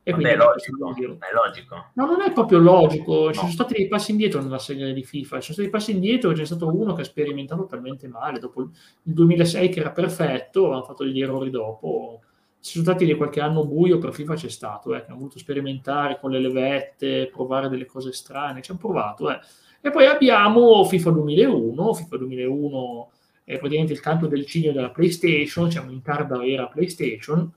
E 0.08 0.12
quindi 0.12 0.30
è 0.30 0.36
logico, 0.36 0.94
è 0.94 1.34
logico. 1.34 1.90
No, 1.94 2.06
non 2.06 2.20
è 2.22 2.32
proprio 2.32 2.58
logico. 2.58 3.24
No. 3.24 3.32
Ci 3.32 3.38
sono 3.40 3.50
stati 3.50 3.74
dei 3.74 3.88
passi 3.88 4.12
indietro 4.12 4.40
nella 4.40 4.60
serie 4.60 4.92
di 4.92 5.02
FIFA. 5.02 5.40
Ci 5.40 5.52
sono 5.52 5.54
stati 5.54 5.62
dei 5.62 5.70
passi 5.70 5.90
indietro. 5.90 6.30
C'è 6.30 6.44
stato 6.44 6.72
uno 6.72 6.92
che 6.92 7.00
ha 7.00 7.04
sperimentato 7.04 7.66
talmente 7.66 8.06
male. 8.06 8.38
Dopo 8.38 8.60
il 8.60 8.70
2006, 9.02 9.68
che 9.68 9.80
era 9.80 9.90
perfetto, 9.90 10.70
hanno 10.70 10.84
fatto 10.84 11.02
degli 11.02 11.20
errori 11.20 11.50
dopo. 11.50 12.20
Ci 12.60 12.70
sono 12.70 12.84
stati 12.84 13.04
di 13.04 13.16
qualche 13.16 13.40
anno 13.40 13.66
buio 13.66 13.98
per 13.98 14.12
FIFA, 14.12 14.34
c'è 14.36 14.48
stato. 14.48 14.94
Eh, 14.94 15.00
che 15.00 15.06
hanno 15.06 15.16
voluto 15.16 15.40
sperimentare 15.40 16.20
con 16.20 16.30
le 16.30 16.38
levette, 16.38 17.28
provare 17.32 17.68
delle 17.68 17.86
cose 17.86 18.12
strane. 18.12 18.62
Ci 18.62 18.70
hanno 18.70 18.78
provato. 18.78 19.28
Eh. 19.28 19.40
E 19.80 19.90
poi 19.90 20.06
abbiamo 20.06 20.84
FIFA 20.84 21.10
2001. 21.10 21.94
FIFA 21.94 22.16
2001 22.16 23.10
è 23.42 23.58
praticamente 23.58 23.92
il 23.94 24.00
canto 24.00 24.28
del 24.28 24.46
cigno 24.46 24.70
della 24.70 24.90
PlayStation. 24.90 25.68
Siamo 25.68 25.90
in 25.90 26.00
tarda 26.00 26.46
era 26.46 26.68
PlayStation 26.68 27.52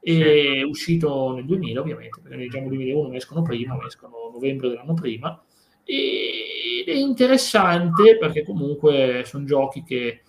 e 0.00 0.60
è 0.60 0.62
uscito 0.62 1.34
nel 1.34 1.44
2000 1.44 1.80
ovviamente, 1.80 2.20
perché 2.20 2.36
nel 2.36 2.46
diciamo 2.46 2.68
2001 2.68 3.14
escono 3.14 3.42
prima, 3.42 3.78
escono 3.86 4.28
a 4.28 4.32
novembre 4.32 4.68
dell'anno 4.68 4.94
prima, 4.94 5.42
ed 5.84 6.88
è 6.88 6.94
interessante 6.94 8.16
perché 8.18 8.44
comunque 8.44 9.22
sono 9.24 9.44
giochi 9.44 9.82
che 9.82 10.22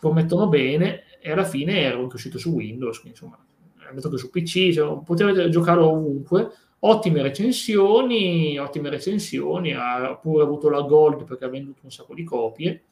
promettono 0.00 0.48
bene 0.48 1.04
e 1.20 1.32
alla 1.32 1.44
fine 1.44 1.80
era 1.80 1.98
anche 1.98 2.16
uscito 2.16 2.38
su 2.38 2.50
Windows, 2.50 3.02
insomma 3.04 3.38
è 3.78 3.88
andato 3.88 4.16
su 4.16 4.30
PC, 4.30 4.72
cioè, 4.72 5.02
potete 5.02 5.48
giocare 5.48 5.80
ovunque, 5.80 6.50
ottime 6.80 7.22
recensioni, 7.22 8.58
ottime 8.58 8.90
recensioni, 8.90 9.72
ha 9.72 10.16
pure 10.20 10.44
avuto 10.44 10.68
la 10.68 10.82
Gold 10.82 11.24
perché 11.24 11.46
ha 11.46 11.48
venduto 11.48 11.80
un 11.82 11.90
sacco 11.90 12.14
di 12.14 12.22
copie, 12.22 12.82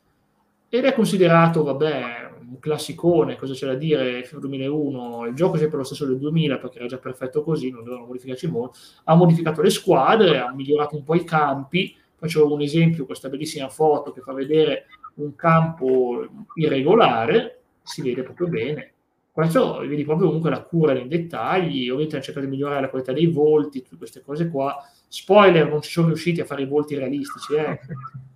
ed 0.68 0.84
è 0.84 0.92
considerato, 0.92 1.62
vabbè, 1.62 2.30
un 2.48 2.58
classicone, 2.58 3.36
cosa 3.36 3.54
c'è 3.54 3.66
da 3.66 3.74
dire, 3.74 4.24
FIFA 4.24 4.38
2001, 4.40 5.26
il 5.26 5.34
gioco 5.34 5.56
è 5.56 5.58
sempre 5.58 5.78
lo 5.78 5.84
stesso 5.84 6.06
del 6.06 6.18
2000 6.18 6.58
perché 6.58 6.78
era 6.78 6.86
già 6.86 6.98
perfetto 6.98 7.42
così, 7.42 7.70
non 7.70 7.82
dovevano 7.82 8.06
modificarci 8.06 8.48
molto, 8.48 8.78
ha 9.04 9.14
modificato 9.14 9.62
le 9.62 9.70
squadre, 9.70 10.38
ha 10.38 10.52
migliorato 10.52 10.96
un 10.96 11.02
po' 11.02 11.14
i 11.14 11.24
campi, 11.24 11.94
faccio 12.16 12.52
un 12.52 12.60
esempio, 12.60 13.06
questa 13.06 13.28
bellissima 13.28 13.68
foto 13.68 14.12
che 14.12 14.20
fa 14.20 14.32
vedere 14.32 14.86
un 15.14 15.34
campo 15.34 16.26
irregolare, 16.54 17.62
si 17.82 18.02
vede 18.02 18.22
proprio 18.22 18.48
bene. 18.48 18.92
Questo 19.30 19.80
vedi 19.80 20.02
proprio 20.04 20.28
comunque 20.28 20.50
la 20.50 20.62
cura 20.62 20.94
nei 20.94 21.08
dettagli, 21.08 21.90
ovviamente 21.90 22.14
hanno 22.14 22.24
cercato 22.24 22.46
di 22.46 22.52
migliorare 22.52 22.80
la 22.80 22.88
qualità 22.88 23.12
dei 23.12 23.26
volti, 23.26 23.82
tutte 23.82 23.98
queste 23.98 24.22
cose 24.22 24.48
qua. 24.48 24.76
Spoiler, 25.08 25.68
non 25.68 25.82
ci 25.82 25.90
sono 25.90 26.06
riusciti 26.06 26.40
a 26.40 26.46
fare 26.46 26.62
i 26.62 26.66
volti 26.66 26.96
realistici, 26.96 27.54
eh. 27.54 27.78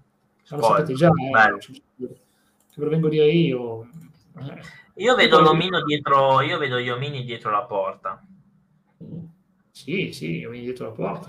lo 0.57 0.62
sapete 0.62 0.94
già, 0.94 1.09
eh 1.09 2.18
ve 2.80 2.84
lo 2.84 2.90
vengo 2.90 3.07
a 3.07 3.11
dire 3.11 3.30
io. 3.30 3.88
Io 4.94 5.14
vedo 5.14 5.40
l'omino 5.40 5.82
dietro, 5.84 6.40
io 6.40 6.59
vedo 6.59 6.78
gli 6.78 6.88
omini 6.88 7.24
dietro 7.24 7.51
la 7.51 7.62
porta. 7.64 8.24
Sì, 9.70 10.12
sì, 10.12 10.44
omini 10.44 10.64
dietro 10.64 10.86
la 10.86 10.92
porta. 10.92 11.28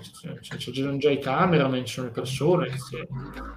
C'erano 0.56 0.98
già 0.98 1.10
i 1.10 1.18
cameraman, 1.18 1.84
ci 1.84 1.94
sono 1.94 2.08
le 2.08 2.12
persone. 2.12 2.68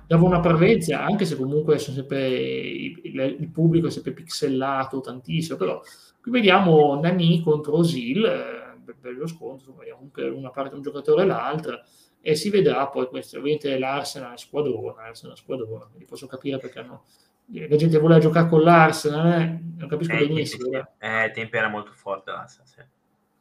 Dava 0.08 0.26
una 0.26 0.40
parvenza, 0.40 1.04
anche 1.04 1.26
se 1.26 1.36
comunque 1.36 1.78
sempre, 1.80 2.30
il, 2.30 3.36
il, 3.40 3.50
pubblico 3.52 3.88
è 3.88 3.92
sempre 3.92 4.14
pixelato 4.14 5.02
tantissimo, 5.02 5.58
però 5.58 5.82
qui 6.22 6.32
vediamo 6.32 7.00
Nani 7.00 7.42
contro 7.42 7.78
Osil, 7.78 8.24
eh, 8.24 8.94
bello 9.00 9.28
scontro, 9.28 9.76
vediamo 9.76 10.10
una 10.38 10.50
parte 10.50 10.76
un 10.76 10.82
giocatore 10.82 11.24
e 11.24 11.26
l'altra 11.26 11.82
e 12.28 12.34
si 12.34 12.50
vedrà 12.50 12.88
poi 12.88 13.06
questo, 13.06 13.38
ovviamente 13.38 13.78
l'Arsenal 13.78 14.40
squadrona, 14.40 15.04
l'Arsenal 15.04 15.36
è 15.36 15.40
squadrona, 15.40 15.86
quindi 15.86 16.06
posso 16.06 16.26
capire 16.26 16.58
perché 16.58 16.80
hanno 16.80 17.04
la 17.54 17.76
gente 17.76 18.00
voleva 18.00 18.20
giocare 18.20 18.50
con 18.50 18.64
l'Arsenal, 18.64 19.32
eh? 19.32 19.60
non 19.78 19.88
capisco 19.88 20.14
eh, 20.14 20.26
benissimo. 20.26 20.68
Tempi, 20.68 20.88
eh, 20.98 21.32
tempi 21.36 21.56
era 21.56 21.68
molto 21.68 21.92
forte 21.92 22.32
l'Arsenal, 22.32 22.68
sì. 22.68 22.82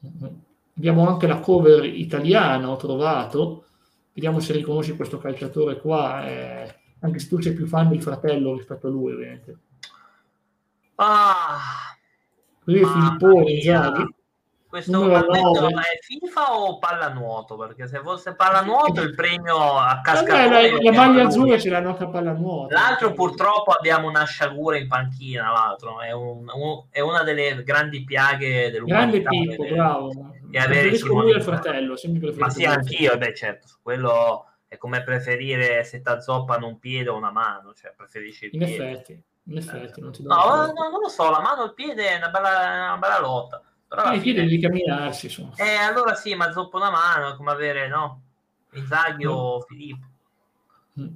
Mm-hmm. 0.07 0.35
Abbiamo 0.76 1.09
anche 1.09 1.26
la 1.26 1.39
cover 1.39 1.82
italiana, 1.87 2.68
ho 2.68 2.76
trovato. 2.76 3.64
Vediamo 4.12 4.39
se 4.41 4.53
riconosci 4.53 4.97
questo 4.97 5.16
calciatore 5.16 5.80
qua, 5.80 6.28
eh, 6.28 6.74
anche 7.01 7.18
se 7.20 7.28
tu 7.28 7.41
sei 7.41 7.55
più 7.55 7.66
fan 7.66 7.89
del 7.89 8.03
fratello 8.03 8.55
rispetto 8.55 8.89
a 8.89 8.91
lui, 8.91 9.14
ovviamente. 9.14 9.59
Ah, 10.97 11.59
Qui 12.62 12.80
è 12.80 12.85
Filippone, 12.85 13.51
Inzaghi. 13.51 14.13
Questo 14.74 15.08
palletto 15.08 15.68
è 15.68 15.98
FIFA 16.00 16.58
o 16.58 16.78
pallanuoto? 16.80 17.56
Perché 17.56 17.86
se 17.86 18.00
fosse 18.00 18.34
pallanuoto 18.34 19.02
il 19.02 19.14
premio 19.14 19.78
a 19.78 20.00
cascatore... 20.02 20.72
la, 20.72 20.78
la 20.82 20.92
maglia 20.92 21.26
azzurra 21.26 21.56
ce 21.60 21.70
l'hanno 21.70 21.90
anche 21.90 22.02
a 22.02 22.08
pallanuoto. 22.08 22.74
L'altro 22.74 23.12
purtroppo 23.12 23.70
abbiamo 23.70 24.08
una 24.08 24.24
sciagura 24.24 24.76
in 24.76 24.88
panchina, 24.88 25.52
l'altro. 25.52 26.00
È, 26.00 26.10
un, 26.10 26.50
un, 26.52 26.86
è 26.90 26.98
una 26.98 27.22
delle 27.22 27.62
grandi 27.62 28.02
piaghe 28.02 28.72
dell'umanità. 28.72 29.30
Grande 29.30 29.54
Pippo, 29.54 29.64
bravo. 29.72 30.32
E 30.50 30.58
avere 30.58 30.98
lui 30.98 31.30
e 31.30 31.36
il 31.36 31.42
fratello, 31.44 31.94
Ma 32.34 32.50
sì, 32.50 32.64
anch'io, 32.64 33.16
beh 33.16 33.32
certo, 33.32 33.78
quello 33.80 34.46
è 34.66 34.76
come 34.76 35.04
preferire 35.04 35.84
se 35.84 36.00
t'azzoppano 36.00 36.66
un 36.66 36.80
piede 36.80 37.10
o 37.10 37.16
una 37.16 37.30
mano, 37.30 37.74
cioè 37.74 37.94
preferisci 37.96 38.46
il 38.46 38.54
in 38.54 38.58
piede. 38.58 38.90
Effetti, 38.90 39.22
in 39.44 39.56
effetti, 39.56 40.00
non 40.00 40.10
ti 40.10 40.22
do 40.24 40.34
no, 40.34 40.66
no, 40.66 40.88
non 40.90 41.00
lo 41.00 41.08
so, 41.08 41.30
la 41.30 41.40
mano 41.40 41.62
e 41.62 41.66
il 41.66 41.74
piede 41.74 42.08
è 42.08 42.16
una 42.16 42.30
bella, 42.30 42.48
una 42.88 42.98
bella 42.98 43.20
lotta. 43.20 43.62
Però 43.95 44.12
eh, 44.12 44.20
fine... 44.20 44.42
devi 44.42 44.59
camminarsi, 44.59 45.26
insomma. 45.26 45.53
Eh, 45.57 45.74
allora 45.74 46.14
sì, 46.14 46.34
ma 46.34 46.53
zoppo 46.53 46.76
una 46.76 46.90
mano 46.90 47.32
è 47.32 47.36
come 47.36 47.51
avere, 47.51 47.88
no? 47.88 48.22
Inzaghi 48.72 49.26
o 49.26 49.59
mm. 49.59 49.61
Filippo. 49.66 50.07
Mm. 51.01 51.07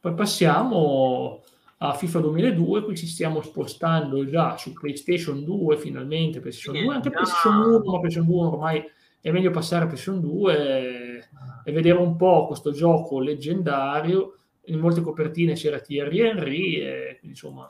Poi 0.00 0.14
passiamo 0.14 1.42
a 1.78 1.92
FIFA 1.92 2.20
2002, 2.20 2.84
qui 2.84 2.96
ci 2.96 3.06
stiamo 3.06 3.42
spostando 3.42 4.26
già 4.28 4.56
su 4.56 4.72
PlayStation 4.72 5.44
2 5.44 5.76
finalmente, 5.76 6.40
PlayStation 6.40 6.84
2, 6.84 6.94
anche 6.94 7.10
già... 7.10 7.16
PlayStation 7.16 7.56
1, 7.56 7.78
ma 7.78 7.98
PlayStation 7.98 8.26
2 8.26 8.46
ormai 8.46 8.84
è 9.20 9.30
meglio 9.30 9.50
passare 9.50 9.84
a 9.84 9.86
PlayStation 9.86 10.20
2 10.20 11.28
e 11.64 11.72
vedere 11.72 11.98
un 11.98 12.16
po' 12.16 12.46
questo 12.46 12.70
gioco 12.70 13.18
leggendario. 13.18 14.36
In 14.66 14.80
molte 14.80 15.00
copertine 15.00 15.54
c'era 15.54 15.78
Thierry 15.78 16.20
Henry, 16.20 16.74
e, 16.80 17.18
insomma, 17.22 17.66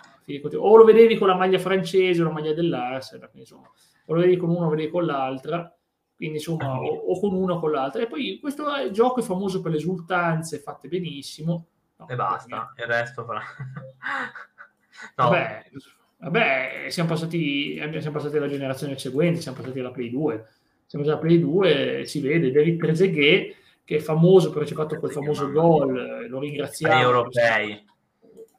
o 0.58 0.76
lo 0.76 0.84
vedevi 0.84 1.16
con 1.16 1.28
la 1.28 1.36
maglia 1.36 1.58
francese 1.58 2.22
o 2.22 2.24
la 2.24 2.32
maglia 2.32 2.54
dell'Arsenal, 2.54 3.30
insomma, 3.34 3.70
o 4.06 4.14
lo 4.14 4.20
vedi 4.20 4.36
con 4.36 4.50
uno 4.50 4.60
o 4.60 4.70
lo 4.70 4.76
vedi 4.76 4.88
con 4.88 5.04
l'altra. 5.04 5.70
quindi 6.16 6.36
insomma 6.36 6.80
o, 6.80 6.86
o 6.86 7.20
con 7.20 7.34
una 7.34 7.54
o 7.54 7.60
con 7.60 7.70
l'altra. 7.70 8.02
E 8.02 8.06
poi 8.06 8.38
questo 8.40 8.64
gioco 8.90 9.20
è 9.20 9.22
famoso 9.22 9.60
per 9.60 9.72
le 9.72 9.76
esultanze 9.78 10.58
fatte 10.58 10.88
benissimo. 10.88 11.66
No, 11.98 12.08
e 12.08 12.14
basta, 12.14 12.72
il 12.76 12.84
resto 12.84 13.24
fra... 13.24 13.40
no. 15.16 15.28
Vabbè, 15.28 15.70
vabbè, 16.18 16.86
siamo 16.88 17.08
passati, 17.08 17.76
siamo 17.76 18.16
passati 18.16 18.36
alla 18.36 18.48
generazione 18.48 18.98
seguente, 18.98 19.40
siamo 19.40 19.58
passati 19.58 19.78
alla 19.78 19.90
Play 19.90 20.10
2. 20.10 20.46
Siamo 20.86 21.04
già 21.04 21.12
alla 21.12 21.20
Play 21.20 21.40
2, 21.40 22.04
si 22.06 22.20
vede, 22.20 22.52
David 22.52 22.78
Trezeguet, 22.78 23.56
che 23.86 23.96
è 23.96 24.00
famoso 24.00 24.50
perché 24.50 24.66
ci 24.66 24.72
ha 24.72 24.76
fatto 24.76 24.98
quel 24.98 25.12
famoso 25.12 25.48
gol, 25.52 26.26
lo 26.28 26.40
ringraziamo. 26.40 26.98
Gli 26.98 27.02
europei. 27.02 27.84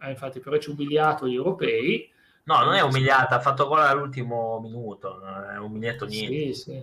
Eh, 0.02 0.10
infatti, 0.10 0.40
però 0.40 0.58
ci 0.58 0.70
ha 0.70 0.74
umiliato 0.74 1.28
gli 1.28 1.36
europei. 1.36 2.10
No, 2.46 2.64
non 2.64 2.76
è 2.76 2.82
umiliata, 2.82 3.36
ha 3.36 3.42
fatto 3.42 3.68
gol 3.68 3.80
all'ultimo 3.80 4.58
minuto, 4.62 5.20
non 5.22 5.50
è 5.54 5.60
umiliato 5.60 6.06
niente. 6.06 6.54
Sì, 6.54 6.54
sì. 6.54 6.82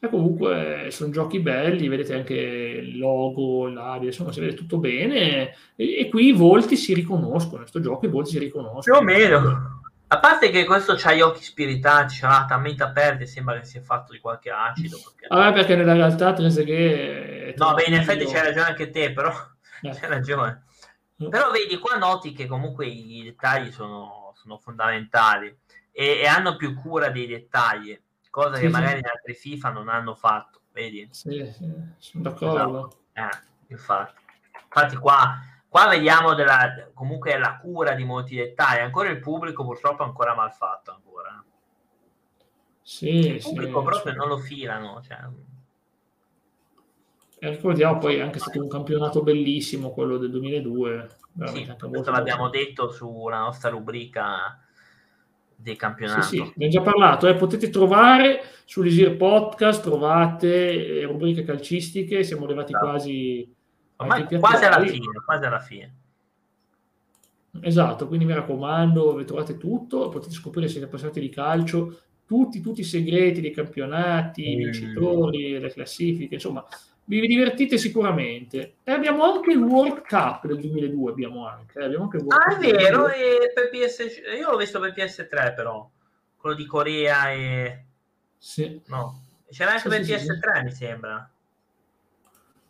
E 0.00 0.08
comunque 0.08 0.88
sono 0.90 1.12
giochi 1.12 1.38
belli, 1.38 1.86
vedete 1.86 2.14
anche 2.14 2.34
il 2.34 2.98
logo, 2.98 3.68
l'aria, 3.68 4.08
insomma 4.08 4.32
si 4.32 4.40
vede 4.40 4.54
tutto 4.54 4.78
bene 4.78 5.54
e, 5.76 6.00
e 6.00 6.08
qui 6.08 6.26
i 6.26 6.32
volti 6.32 6.76
si 6.76 6.92
riconoscono, 6.92 7.62
in 7.62 7.68
questo 7.70 7.80
gioco 7.80 8.06
i 8.06 8.08
volti 8.08 8.30
si 8.30 8.38
riconoscono. 8.40 8.80
Più 8.80 8.94
o 8.94 9.02
meno. 9.02 9.77
A 10.08 10.18
parte 10.20 10.50
che 10.50 10.64
questo 10.64 10.94
c'ha 10.96 11.12
gli 11.12 11.20
occhi 11.20 11.42
spiritati, 11.42 12.18
c'ha 12.18 12.46
la 12.48 12.58
mente 12.58 12.82
aperta 12.82 13.22
e 13.22 13.26
sembra 13.26 13.58
che 13.58 13.64
sia 13.64 13.82
fatto 13.82 14.12
di 14.12 14.18
qualche 14.18 14.50
acido. 14.50 14.98
Perché... 15.02 15.26
Vabbè, 15.28 15.52
perché 15.52 15.76
nella 15.76 15.92
realtà 15.92 16.32
Trezeguet... 16.32 17.56
No, 17.58 17.74
beh, 17.74 17.84
in 17.84 17.94
effetti 17.94 18.24
c'hai 18.24 18.42
ragione 18.42 18.68
anche 18.68 18.90
te, 18.90 19.12
però... 19.12 19.30
Eh. 19.82 19.90
C'hai 19.94 20.08
ragione. 20.08 20.64
Mm. 21.22 21.28
Però 21.28 21.50
vedi, 21.50 21.78
qua 21.78 21.96
noti 21.96 22.32
che 22.32 22.46
comunque 22.46 22.86
i 22.86 23.22
dettagli 23.22 23.70
sono, 23.70 24.32
sono 24.34 24.58
fondamentali 24.58 25.56
e, 25.92 26.20
e 26.20 26.26
hanno 26.26 26.56
più 26.56 26.74
cura 26.74 27.10
dei 27.10 27.26
dettagli 27.26 27.96
cosa 28.38 28.54
sì, 28.56 28.62
che 28.62 28.68
magari 28.68 28.92
sì. 28.92 28.98
in 28.98 29.06
altri 29.06 29.34
FIFA 29.34 29.70
non 29.70 29.88
hanno 29.88 30.14
fatto, 30.14 30.60
vedi? 30.72 31.08
Sì, 31.10 31.50
sì, 31.52 31.70
sono 31.98 32.22
d'accordo. 32.22 33.00
Esatto. 33.12 33.36
Eh, 33.66 33.72
infatti. 33.72 34.22
infatti 34.64 34.96
qua, 34.96 35.38
qua 35.68 35.88
vediamo 35.88 36.34
della, 36.34 36.90
comunque 36.94 37.38
la 37.38 37.58
cura 37.60 37.94
di 37.94 38.04
molti 38.04 38.36
dettagli, 38.36 38.80
ancora 38.80 39.10
il 39.10 39.20
pubblico 39.20 39.64
purtroppo 39.64 40.02
è 40.02 40.06
ancora 40.06 40.34
mal 40.34 40.52
fatto 40.52 40.92
ancora. 40.92 41.44
Sì, 42.82 43.18
il 43.18 43.42
pubblico 43.42 43.82
proprio 43.82 44.14
non 44.14 44.28
lo 44.28 44.38
filano, 44.38 45.02
cioè... 45.02 45.18
E 47.40 47.50
ricordiamo 47.50 47.98
poi 47.98 48.20
anche 48.20 48.40
stato 48.40 48.60
un 48.60 48.68
campionato 48.68 49.22
bellissimo 49.22 49.90
quello 49.90 50.16
del 50.16 50.30
2002. 50.30 51.08
Sì, 51.46 51.72
questo 51.78 52.10
l'abbiamo 52.10 52.48
detto 52.48 52.90
sulla 52.90 53.38
nostra 53.38 53.70
rubrica 53.70 54.60
del 55.54 55.76
campionato. 55.76 56.22
Sì, 56.22 56.36
sì, 56.36 56.42
abbiamo 56.42 56.72
già 56.72 56.80
parlato, 56.80 57.28
eh, 57.28 57.34
potete 57.34 57.68
trovare 57.70 58.40
sull'Isir 58.64 59.16
Podcast, 59.16 59.82
trovate 59.82 61.00
eh, 61.00 61.04
rubriche 61.04 61.44
calcistiche, 61.44 62.24
siamo 62.24 62.44
arrivati 62.44 62.72
esatto. 62.72 62.86
quasi, 62.88 63.54
Ormai 63.98 64.26
quasi 64.38 64.64
alla 64.64 64.84
fine, 64.84 65.22
quasi 65.24 65.44
alla 65.44 65.60
fine. 65.60 65.94
Esatto, 67.60 68.06
quindi 68.06 68.24
mi 68.24 68.34
raccomando, 68.34 69.22
trovate 69.24 69.56
tutto, 69.56 70.08
potete 70.08 70.32
scoprire 70.32 70.66
se 70.66 70.74
siete 70.74 70.86
appassionati 70.86 71.20
di 71.20 71.28
calcio, 71.28 72.00
tutti, 72.24 72.60
tutti 72.60 72.80
i 72.80 72.84
segreti 72.84 73.40
dei 73.40 73.50
campionati, 73.50 74.52
i 74.52 74.56
mm. 74.56 74.58
vincitori, 74.58 75.58
le 75.58 75.72
classifiche, 75.72 76.34
insomma, 76.34 76.64
vi 77.04 77.26
divertite 77.26 77.78
sicuramente. 77.78 78.74
E 78.84 78.92
abbiamo 78.92 79.24
anche 79.24 79.50
il 79.50 79.62
World 79.62 80.06
Cup 80.06 80.46
del 80.46 80.60
2002, 80.60 81.10
abbiamo 81.10 81.46
anche. 81.46 81.80
Eh, 81.80 81.84
abbiamo 81.84 82.04
anche 82.04 82.18
ah, 82.28 82.54
è 82.54 82.58
vero, 82.58 83.08
e 83.08 83.50
per 83.52 83.70
PS... 83.70 84.20
io 84.38 84.50
l'ho 84.50 84.56
visto 84.58 84.78
per 84.78 84.92
PS3 84.94 85.54
però, 85.54 85.90
quello 86.36 86.54
di 86.54 86.66
Corea 86.66 87.32
e... 87.32 87.84
Sì. 88.36 88.80
No, 88.86 89.22
c'era 89.50 89.72
anche 89.72 89.82
sì, 89.82 89.88
per 89.88 90.04
sì, 90.04 90.12
PS3 90.12 90.58
sì. 90.58 90.64
mi 90.64 90.72
sembra. 90.72 91.30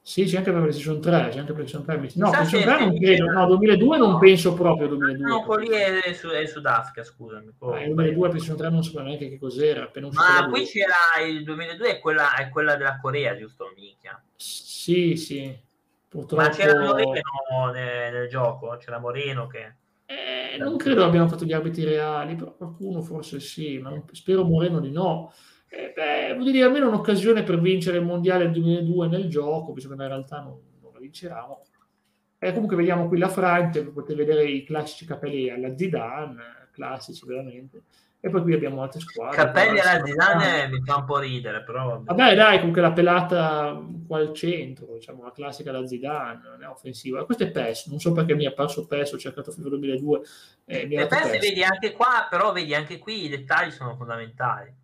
Sì, 0.09 0.25
c'è 0.25 0.39
anche 0.39 0.53
per 0.53 0.63
PlayStation 0.63 1.03
3, 1.03 1.29
c'è 1.29 1.39
anche 1.39 1.53
per 1.53 1.67
PlayStation 1.67 1.85
3. 1.85 1.97
No, 2.15 2.31
PlayStation 2.31 2.63
3 2.63 2.85
non 2.87 2.99
credo, 2.99 3.31
no, 3.31 3.47
2002 3.47 3.99
non 3.99 4.19
penso 4.19 4.55
proprio 4.55 4.89
2002. 4.89 5.29
No, 5.29 5.55
lì 5.57 5.69
è, 5.69 6.15
su, 6.15 6.29
è 6.29 6.47
Sudafrica, 6.47 7.05
scusami. 7.05 7.53
Ah, 7.59 7.83
il 7.83 7.95
2002 7.95 8.29
PlayStation 8.31 8.57
3 8.57 8.71
non 8.71 8.83
so 8.83 9.03
neanche 9.03 9.29
che 9.29 9.39
cos'era. 9.39 9.83
Appena 9.83 10.09
Ma 10.11 10.49
qui 10.49 10.65
c'era 10.65 11.23
il 11.29 11.45
2002 11.45 11.91
è 11.91 11.99
quella, 11.99 12.37
è 12.37 12.49
quella 12.49 12.77
della 12.77 12.99
Corea, 12.99 13.37
giusto, 13.37 13.71
Michia? 13.77 14.19
Sì, 14.35 15.15
sì. 15.17 15.55
Purtroppo... 16.09 16.43
Ma 16.43 16.49
c'era 16.49 16.81
Moreno 16.81 17.71
nel, 17.71 18.13
nel 18.15 18.29
gioco? 18.31 18.75
C'era 18.79 18.99
Moreno 18.99 19.47
che... 19.47 19.75
Eh, 20.07 20.57
non 20.57 20.79
credo 20.79 21.05
abbiano 21.05 21.29
fatto 21.29 21.45
gli 21.45 21.53
arbitri 21.53 21.85
reali, 21.85 22.35
però 22.35 22.55
qualcuno 22.55 23.03
forse 23.03 23.41
sì, 23.41 23.77
ma 23.77 23.93
spero 24.13 24.43
Moreno 24.45 24.81
di 24.81 24.91
no. 24.91 25.35
Eh, 25.71 25.93
beh, 25.95 26.35
voglio 26.37 26.51
dire, 26.51 26.65
almeno 26.65 26.89
un'occasione 26.89 27.43
per 27.43 27.61
vincere 27.61 27.99
il 27.99 28.05
mondiale 28.05 28.45
del 28.45 28.53
2002 28.53 29.09
nel 29.09 29.29
gioco, 29.29 29.73
visto 29.73 29.89
che 29.89 29.95
in 29.95 30.09
realtà 30.09 30.41
non, 30.41 30.59
non 30.81 30.93
la 30.93 30.99
vinceranno. 30.99 31.63
E 32.39 32.53
comunque 32.53 32.77
vediamo 32.77 33.09
qui 33.09 33.19
la 33.19 33.29
Francia, 33.29 33.83
potete 33.85 34.15
vedere 34.15 34.45
i 34.45 34.65
classici 34.65 35.05
capelli 35.05 35.51
alla 35.51 35.77
Zidane, 35.77 36.69
classici 36.71 37.27
veramente. 37.27 37.83
E 38.21 38.31
poi 38.31 38.43
qui 38.43 38.53
abbiamo 38.53 38.83
altre 38.83 39.01
squadre. 39.01 39.37
Capelli 39.37 39.79
alla 39.79 40.05
Zidane 40.05 40.69
mi 40.69 40.83
fa 40.85 40.97
un 40.97 41.05
po' 41.05 41.19
ridere, 41.19 41.63
però. 41.63 42.01
Vabbè, 42.03 42.35
dai, 42.35 42.59
comunque 42.59 42.81
la 42.81 42.93
pelata 42.93 43.81
qua 44.07 44.19
al 44.19 44.33
centro, 44.33 44.95
diciamo 44.95 45.23
la 45.23 45.33
classica 45.33 45.71
da 45.71 45.87
Zidane, 45.87 46.41
non 46.43 46.63
è 46.63 46.69
offensiva. 46.69 47.25
Questo 47.25 47.45
è 47.45 47.51
PES, 47.51 47.87
non 47.87 48.01
so 48.01 48.13
perché 48.13 48.35
mi 48.35 48.45
è 48.45 48.49
apparso 48.49 48.87
PES, 48.87 49.13
ho 49.13 49.19
cercato 49.19 49.53
FIFA 49.53 49.69
2002. 49.69 50.21
Eh, 50.65 50.81
e 50.91 51.07
PES, 51.07 51.07
PES 51.07 51.39
vedi 51.39 51.63
anche 51.63 51.93
qua, 51.93 52.27
però 52.29 52.53
vedi 52.53 52.75
anche 52.75 52.99
qui 52.99 53.25
i 53.25 53.29
dettagli 53.29 53.71
sono 53.71 53.95
fondamentali. 53.95 54.78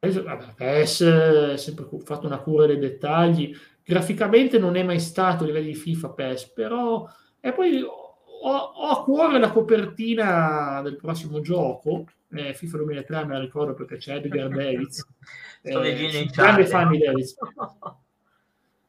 Vabbè, 0.00 0.54
PES 0.56 1.00
ha 1.02 1.56
sempre 1.58 1.86
fatto 2.02 2.26
una 2.26 2.40
cura 2.40 2.66
dei 2.66 2.78
dettagli. 2.78 3.54
Graficamente 3.84 4.58
non 4.58 4.76
è 4.76 4.82
mai 4.82 4.98
stato 4.98 5.44
a 5.44 5.46
livello 5.46 5.66
di 5.66 5.74
FIFA 5.74 6.10
PES, 6.10 6.52
però... 6.52 7.06
E 7.38 7.52
poi 7.52 7.82
ho, 7.82 8.20
ho 8.42 8.88
a 8.88 9.02
cuore 9.02 9.38
la 9.38 9.50
copertina 9.50 10.80
del 10.82 10.96
prossimo 10.96 11.40
gioco, 11.40 12.06
eh, 12.32 12.54
FIFA 12.54 12.76
2003 12.78 13.24
me 13.24 13.32
la 13.34 13.40
ricordo 13.40 13.74
perché 13.74 13.96
c'è 13.96 14.16
Edgar 14.16 14.48
Davids. 14.54 15.06
eh, 15.62 16.28
grande 16.32 16.66
fan 16.66 16.90
di 16.90 16.98
Davids. 16.98 17.36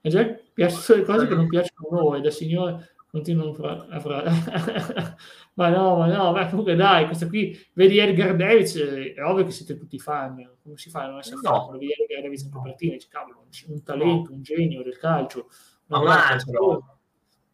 E 0.03 0.09
già 0.09 0.25
piacciono 0.51 0.99
le 0.99 1.05
cose 1.05 1.27
che 1.27 1.35
non 1.35 1.47
piacciono 1.47 1.87
a 1.91 1.95
noi, 1.95 2.21
da 2.21 2.31
signore 2.31 2.90
continuano 3.11 3.51
a 3.89 3.99
fare 3.99 4.29
ma 5.55 5.67
no, 5.67 5.97
ma 5.97 6.07
no, 6.07 6.31
ma 6.31 6.47
comunque 6.47 6.75
dai, 6.75 7.05
questa 7.05 7.27
qui, 7.27 7.59
vedi 7.73 7.99
Edgar 7.99 8.37
Davis, 8.37 8.77
è 8.77 9.21
ovvio 9.21 9.43
che 9.43 9.51
siete 9.51 9.77
tutti 9.77 9.99
fan, 9.99 10.49
come 10.63 10.77
si 10.77 10.89
fa 10.89 11.03
a 11.03 11.07
non 11.07 11.19
essere 11.19 11.41
no. 11.43 11.65
fan? 11.67 11.77
Vedi 11.77 11.91
Edgar 11.91 12.21
Davis 12.21 12.43
in 12.43 12.51
copertina, 12.51 12.93
dici, 12.93 13.09
cavolo, 13.09 13.45
un 13.67 13.83
talento, 13.83 14.31
un 14.31 14.41
genio 14.41 14.81
del 14.81 14.97
calcio, 14.97 15.49
no, 15.87 15.99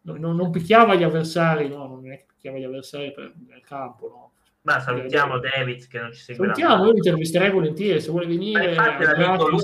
non, 0.03 0.35
non, 0.35 0.51
picchiava 0.51 0.93
gli 0.93 1.03
avversari, 1.03 1.67
no, 1.67 1.87
non 1.87 2.11
è 2.11 2.17
che 2.17 2.25
picchiava 2.27 2.59
gli 2.59 2.63
avversari 2.63 3.11
per, 3.11 3.33
nel 3.47 3.61
campo, 3.61 4.07
no. 4.07 4.31
Ma 4.61 4.79
salutiamo 4.79 5.39
David 5.39 5.87
che 5.87 5.99
non 5.99 6.11
ci 6.11 6.19
segue. 6.19 6.45
Salutiamo, 6.45 6.85
io 6.85 6.91
mi 6.91 6.97
intervisterei 6.97 7.49
volentieri 7.49 8.01
se 8.01 8.11
vuole 8.11 8.27
venire. 8.27 8.75
Ma 8.75 8.85
infatti 8.89 9.03
l'ha 9.05 9.13
detto 9.13 9.47
lui, 9.47 9.61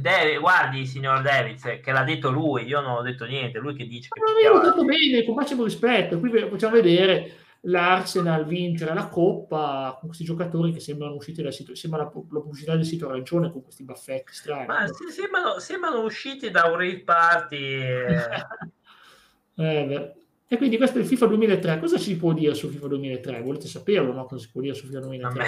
David, 0.00 0.40
guardi, 0.40 0.86
signor 0.86 1.22
Davids, 1.22 1.80
che 1.82 1.92
l'ha 1.92 2.04
detto 2.04 2.30
lui, 2.30 2.64
io 2.64 2.80
non 2.80 2.92
ho 2.92 3.02
detto 3.02 3.24
niente, 3.24 3.58
lui 3.58 3.74
che 3.74 3.86
dice 3.86 4.08
che... 4.10 4.20
Ma 4.20 4.40
io 4.40 4.58
ho 4.58 4.62
detto 4.62 4.84
bene, 4.84 5.24
con 5.24 5.34
massimo 5.34 5.64
rispetto, 5.64 6.18
qui 6.18 6.30
facciamo 6.30 6.74
vedere 6.74 7.46
l'Arsenal 7.62 8.46
vincere 8.46 8.94
la 8.94 9.08
Coppa 9.08 9.96
con 9.98 10.08
questi 10.08 10.24
giocatori 10.24 10.72
che 10.72 10.80
sembrano 10.80 11.14
usciti 11.14 11.42
dal 11.42 11.52
sito, 11.52 11.74
sembra 11.74 12.02
la, 12.02 12.12
la 12.12 12.40
pubblicità 12.40 12.76
del 12.76 12.84
sito 12.84 13.08
arancione 13.08 13.50
con 13.50 13.62
questi 13.62 13.84
baffetti 13.84 14.32
strani. 14.32 14.66
Ma 14.66 14.86
sì, 14.86 15.10
sembrano, 15.10 15.58
sembrano, 15.58 16.02
usciti 16.02 16.50
da 16.50 16.66
un 16.66 16.76
rave 16.76 17.02
party. 17.02 17.56
eh, 19.56 20.14
e 20.46 20.56
quindi 20.56 20.76
questo 20.76 20.98
è 20.98 21.00
il 21.00 21.06
FIFA 21.06 21.26
2003. 21.26 21.80
Cosa 21.80 21.98
si 21.98 22.16
può 22.16 22.32
dire 22.32 22.54
su 22.54 22.68
FIFA 22.68 22.86
2003? 22.86 23.42
Volete 23.42 23.66
saperlo, 23.66 24.12
no? 24.12 24.26
Cosa 24.26 24.42
si 24.42 24.50
può 24.50 24.60
dire 24.60 24.74
su 24.74 24.86
FIFA 24.86 25.00
2003? 25.00 25.46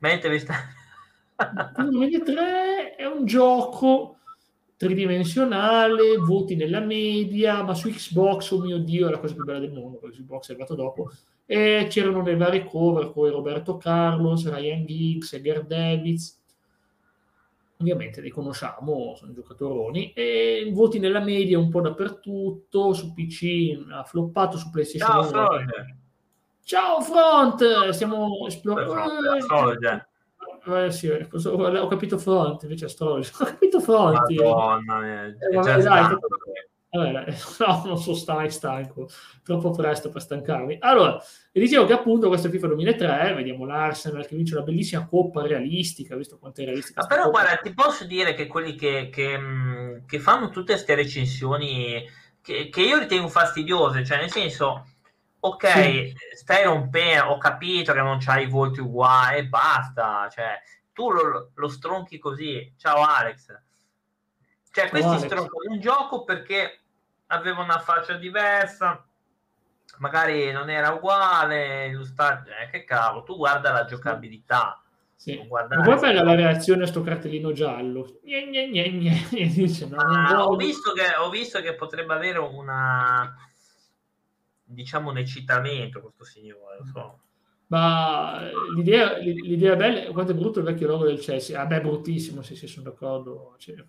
Mentre 0.00 0.30
vi 0.30 0.38
sta... 0.38 0.54
FIFA 1.36 2.24
3 2.24 2.94
è 2.96 3.06
un 3.06 3.24
gioco 3.24 4.16
tridimensionale, 4.76 6.16
voti 6.18 6.56
nella 6.56 6.80
media, 6.80 7.62
ma 7.62 7.72
su 7.72 7.88
Xbox, 7.88 8.50
oh 8.50 8.60
mio 8.60 8.78
Dio, 8.78 9.06
è 9.06 9.10
la 9.12 9.18
cosa 9.20 9.34
più 9.34 9.44
bella 9.44 9.60
del 9.60 9.72
mondo, 9.72 9.98
perché 9.98 10.16
Xbox 10.16 10.48
è 10.48 10.50
arrivato 10.50 10.74
dopo, 10.74 11.10
e 11.46 11.86
c'erano 11.88 12.22
le 12.22 12.36
varie 12.36 12.64
cover, 12.64 13.12
poi 13.12 13.30
Roberto 13.30 13.76
Carlos, 13.76 14.52
Ryan 14.52 14.84
Giggs, 14.84 15.34
Edgar 15.34 15.64
Davids, 15.64 16.40
ovviamente 17.78 18.20
li 18.20 18.30
conosciamo, 18.30 19.14
sono 19.16 19.32
giocatoroni, 19.32 20.12
e 20.14 20.68
voti 20.72 20.98
nella 20.98 21.20
media 21.20 21.60
un 21.60 21.68
po' 21.70 21.80
dappertutto, 21.80 22.92
su 22.92 23.12
PC 23.12 23.86
ha 23.88 24.02
floppato, 24.02 24.56
su 24.56 24.68
PlayStation 24.70 25.28
Ciao, 25.28 25.48
1. 25.52 25.66
Ciao 26.64 27.00
Front, 27.02 27.90
stiamo 27.90 28.46
esplorando 28.48 29.36
eh, 30.66 30.90
sì, 30.90 31.08
ho 31.08 31.86
capito 31.88 32.18
Fronti, 32.18 32.64
invece 32.64 32.86
Astrologi. 32.86 33.30
Ho 33.40 33.44
capito 33.44 33.80
Fronti. 33.80 34.36
Madonna, 34.36 35.24
eh, 35.24 35.36
vabbè, 35.54 35.82
dai, 35.82 36.16
Vabbè, 36.94 37.24
no, 37.66 37.82
non 37.86 37.96
sono 37.96 38.36
mai 38.36 38.50
stanco, 38.50 39.08
troppo 39.42 39.70
presto 39.70 40.10
per 40.10 40.20
stancarmi. 40.20 40.76
Allora, 40.80 41.18
e 41.50 41.58
dicevo 41.58 41.86
che 41.86 41.94
appunto 41.94 42.28
questo 42.28 42.50
FIFA 42.50 42.66
2003, 42.66 43.32
vediamo 43.34 43.64
l'Arsenal 43.64 44.26
che 44.26 44.36
vince 44.36 44.54
una 44.54 44.64
bellissima 44.64 45.06
coppa 45.06 45.46
realistica, 45.46 46.16
visto 46.16 46.38
quanto 46.38 46.60
è 46.60 46.64
realistica. 46.66 47.00
Ma 47.00 47.06
però 47.06 47.24
coppa. 47.24 47.40
guarda, 47.40 47.60
ti 47.62 47.72
posso 47.72 48.04
dire 48.04 48.34
che 48.34 48.46
quelli 48.46 48.74
che, 48.74 49.08
che, 49.10 49.38
mm, 49.38 50.04
che 50.06 50.18
fanno 50.18 50.50
tutte 50.50 50.74
queste 50.74 50.94
recensioni 50.94 52.04
che, 52.42 52.68
che, 52.68 52.82
io 52.82 52.98
ritengo 52.98 53.28
fastidiose, 53.28 54.04
cioè 54.04 54.18
nel 54.18 54.30
senso, 54.30 54.91
ok, 55.44 55.70
sì. 55.70 56.14
stai 56.34 56.64
rompendo, 56.64 57.30
ho 57.30 57.38
capito 57.38 57.92
che 57.92 58.00
non 58.00 58.18
c'hai 58.18 58.44
i 58.44 58.50
volti 58.50 58.80
uguali 58.80 59.38
e 59.38 59.46
basta, 59.46 60.28
cioè 60.30 60.60
tu 60.92 61.10
lo, 61.10 61.50
lo 61.54 61.68
stronchi 61.68 62.18
così. 62.18 62.72
Ciao 62.76 63.02
Alex. 63.02 63.46
Cioè, 64.70 64.88
questi 64.88 65.18
stroncano 65.18 65.70
un 65.70 65.80
gioco 65.80 66.24
perché 66.24 66.80
aveva 67.26 67.62
una 67.62 67.78
faccia 67.78 68.14
diversa, 68.14 69.04
magari 69.98 70.50
non 70.52 70.70
era 70.70 70.92
uguale, 70.92 71.86
eh, 71.86 72.70
che 72.70 72.84
cavolo, 72.84 73.22
tu 73.22 73.36
guarda 73.36 73.72
la 73.72 73.84
giocabilità. 73.84 74.80
Sì. 75.16 75.40
Ma 75.48 75.82
poi 75.82 75.98
fai 75.98 76.14
la 76.14 76.34
reazione 76.34 76.84
a 76.84 76.86
sto 76.86 77.02
cartellino 77.02 77.52
giallo. 77.52 78.18
Gne, 78.24 78.46
gne, 78.46 78.90
gne, 78.90 79.26
Dice, 79.54 79.86
no, 79.86 79.96
ah, 79.96 80.46
ho, 80.46 80.56
visto 80.56 80.92
che, 80.92 81.14
ho 81.16 81.28
visto 81.30 81.60
che 81.60 81.74
potrebbe 81.74 82.14
avere 82.14 82.38
una 82.38 83.32
diciamo 84.72 85.10
un 85.10 85.18
eccitamento 85.18 86.00
questo 86.00 86.24
signore. 86.24 86.78
So. 86.92 87.20
Ma 87.72 88.50
l'idea, 88.74 89.16
l'idea 89.16 89.76
bella, 89.76 90.10
quanto 90.12 90.32
è 90.32 90.34
brutto 90.34 90.58
il 90.58 90.66
vecchio 90.66 90.88
logo 90.88 91.06
del 91.06 91.18
Chelsea. 91.18 91.58
Ah, 91.58 91.64
beh, 91.64 91.80
bruttissimo, 91.80 92.42
sì, 92.42 92.54
sì, 92.54 92.66
sono 92.66 92.90
d'accordo. 92.90 93.54
Cioè, 93.56 93.82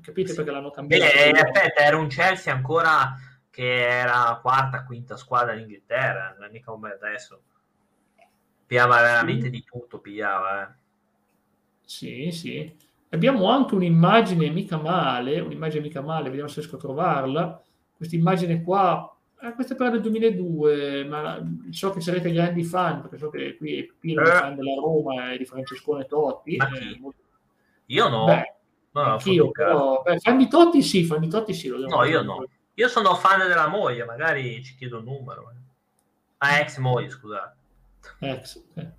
capite 0.00 0.32
perché 0.32 0.50
l'hanno 0.50 0.70
cambiato? 0.70 1.04
Eh, 1.04 1.30
aspetta, 1.30 1.82
era 1.82 1.98
un 1.98 2.08
Chelsea 2.08 2.54
ancora 2.54 3.14
che 3.50 3.86
era 3.86 4.38
quarta, 4.40 4.84
quinta 4.84 5.18
squadra 5.18 5.52
in 5.52 5.60
Inghilterra, 5.60 6.34
non 6.38 6.48
è 6.48 6.50
mica 6.50 6.70
come 6.70 6.92
adesso. 6.92 7.42
Pigliava 8.64 9.02
veramente 9.02 9.44
sì. 9.44 9.50
di 9.50 9.64
tutto, 9.64 9.98
pigliava. 9.98 10.62
Eh. 10.62 10.74
Sì, 11.84 12.30
sì. 12.30 12.74
Abbiamo 13.10 13.50
anche 13.50 13.74
un'immagine 13.74 14.48
mica 14.48 14.78
male, 14.78 15.40
un'immagine 15.40 15.82
mica 15.82 16.00
male, 16.00 16.28
vediamo 16.28 16.48
se 16.48 16.60
riesco 16.60 16.76
a 16.76 16.78
trovarla. 16.80 17.62
Questa 17.94 18.16
immagine 18.16 18.62
qua 18.62 19.14
eh, 19.42 19.54
questa 19.54 19.72
è 19.72 19.76
però 19.76 19.90
del 19.90 20.02
2002, 20.02 21.04
ma 21.04 21.40
so 21.70 21.90
che 21.92 22.00
sarete 22.00 22.30
grandi 22.30 22.62
fan, 22.62 23.00
perché 23.00 23.16
so 23.16 23.30
che 23.30 23.56
qui 23.56 23.78
è 23.78 23.88
pieno 23.98 24.22
eh. 24.22 24.26
fan 24.26 24.54
della 24.54 24.74
Roma 24.74 25.32
e 25.32 25.38
di 25.38 25.46
Francescone 25.46 26.04
Totti. 26.04 26.56
Eh, 26.56 26.98
molto... 27.00 27.22
Io 27.86 28.08
no. 28.08 28.26
Beh, 28.26 28.54
no, 28.90 29.00
anch'io, 29.00 29.50
però, 29.50 30.02
beh, 30.04 30.18
fan 30.18 30.36
di 30.36 30.46
Totti 30.46 30.82
sì, 30.82 31.04
fan 31.04 31.20
di 31.20 31.28
Totti 31.28 31.54
sì. 31.54 31.68
no, 31.68 32.04
io 32.04 32.22
no. 32.22 32.44
Io 32.74 32.88
sono 32.88 33.14
fan 33.14 33.46
della 33.48 33.68
moglie, 33.68 34.04
magari 34.04 34.62
ci 34.62 34.76
chiedo 34.76 34.98
il 34.98 35.04
numero. 35.04 35.50
Eh. 35.50 35.58
Ah, 36.38 36.58
ex 36.60 36.76
moglie, 36.76 37.08
scusate. 37.08 37.56
Ex. 38.18 38.62
Eh. 38.74 38.92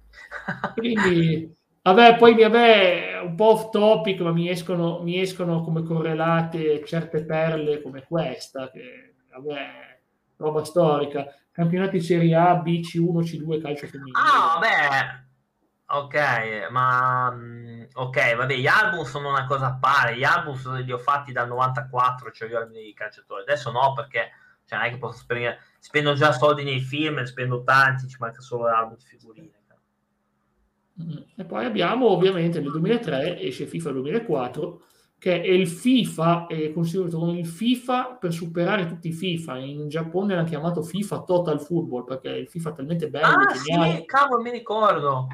Quindi, 0.74 1.54
vabbè, 1.84 2.18
poi 2.18 2.36
vabbè, 2.36 3.22
un 3.24 3.36
po' 3.36 3.52
off 3.52 3.70
topic, 3.70 4.22
ma 4.22 4.32
mi 4.32 4.50
escono, 4.50 5.02
mi 5.04 5.20
escono 5.20 5.62
come 5.62 5.84
correlate 5.84 6.84
certe 6.86 7.24
perle 7.26 7.82
come 7.82 8.04
questa, 8.08 8.72
che 8.72 9.14
vabbè 9.32 9.91
roba 10.42 10.64
storica, 10.64 11.26
campionati 11.52 12.02
Serie 12.02 12.36
A, 12.36 12.56
B, 12.56 12.80
C1, 12.80 13.20
C2, 13.20 13.62
calcio 13.62 13.88
femminile. 13.88 14.18
Ah, 14.18 14.60
vabbè, 14.60 15.24
ok, 15.98 16.70
ma 16.72 17.32
mm, 17.32 17.84
ok, 17.94 18.36
vabbè, 18.36 18.56
gli 18.56 18.68
album 18.68 19.04
sono 19.04 19.30
una 19.30 19.46
cosa 19.46 19.68
a 19.68 19.78
parte, 19.78 20.18
gli 20.18 20.24
album 20.24 20.58
li 20.84 20.92
ho 20.92 20.98
fatti 20.98 21.32
dal 21.32 21.48
94, 21.48 22.32
cioè 22.32 22.50
io 22.50 22.70
i 22.74 22.94
calciatori, 22.94 23.44
adesso 23.44 23.72
no 23.72 23.94
perché 23.94 24.32
cioè, 24.66 24.78
non 24.80 24.88
è 24.88 24.92
che 24.92 24.98
posso 24.98 25.20
spendere, 25.20 25.60
spendo 25.80 26.14
già 26.14 26.32
soldi 26.32 26.64
nei 26.64 26.80
film, 26.80 27.24
spendo 27.24 27.64
tanti, 27.64 28.08
ci 28.08 28.18
manca 28.20 28.42
solo 28.42 28.68
l'album 28.68 28.98
di 28.98 29.06
figurine. 29.06 29.60
Mm, 31.02 31.18
e 31.38 31.46
poi 31.46 31.66
abbiamo 31.66 32.08
ovviamente 32.10 32.60
nel 32.60 32.72
2003 32.72 33.39
esce 33.39 33.66
FIFA 33.66 33.92
2004 33.92 34.82
che 35.22 35.40
è 35.40 35.50
il 35.50 35.68
FIFA, 35.68 36.48
è 36.48 36.74
considerato 36.74 37.20
come 37.20 37.38
il 37.38 37.46
FIFA 37.46 38.18
per 38.20 38.34
superare 38.34 38.88
tutti 38.88 39.10
i 39.10 39.12
FIFA. 39.12 39.60
In 39.60 39.88
Giappone 39.88 40.34
l'hanno 40.34 40.48
chiamato 40.48 40.82
FIFA 40.82 41.22
Total 41.22 41.62
Football 41.62 42.06
perché 42.06 42.30
il 42.30 42.48
FIFA 42.48 42.72
è 42.72 42.74
talmente 42.74 43.08
bello. 43.08 43.28
Ah, 43.28 43.54
sì, 43.54 44.04
cavolo, 44.06 44.42
mi 44.42 44.50
ricordo. 44.50 45.28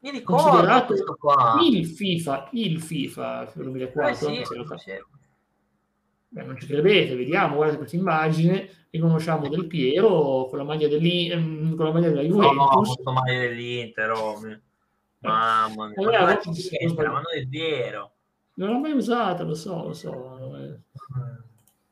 Mi 0.00 0.10
ricordo 0.10 0.42
considerato 0.42 0.92
il 1.62 1.86
FIFA, 1.86 2.48
il 2.50 2.80
FIFA 2.80 3.52
2004. 3.54 4.28
Eh 4.28 4.44
sì. 4.44 4.92
Beh, 6.30 6.42
non 6.42 6.58
ci 6.58 6.66
credete, 6.66 7.14
vediamo, 7.14 7.54
guardate 7.54 7.78
questa 7.78 7.96
immagine, 7.96 8.68
riconosciamo 8.90 9.48
Del 9.48 9.68
Piero 9.68 10.48
con 10.50 10.58
la 10.58 10.64
maglia, 10.64 10.88
ehm, 10.88 11.76
con 11.76 11.86
la 11.86 11.92
maglia 11.92 12.08
della 12.08 12.22
Juventus. 12.22 12.96
No, 12.98 13.02
no, 13.04 13.12
maglia 13.12 13.38
dell'Inter, 13.38 14.10
oh, 14.10 14.40
mamma 15.20 15.86
mia. 15.86 15.94
Allora, 15.96 16.24
ma 16.24 17.20
non 17.20 17.22
è 17.36 17.46
vero. 17.46 18.14
Non 18.58 18.70
l'ho 18.70 18.78
mai 18.80 18.92
usata, 18.92 19.44
lo 19.44 19.54
so, 19.54 19.84
lo 19.84 19.92
so. 19.92 20.66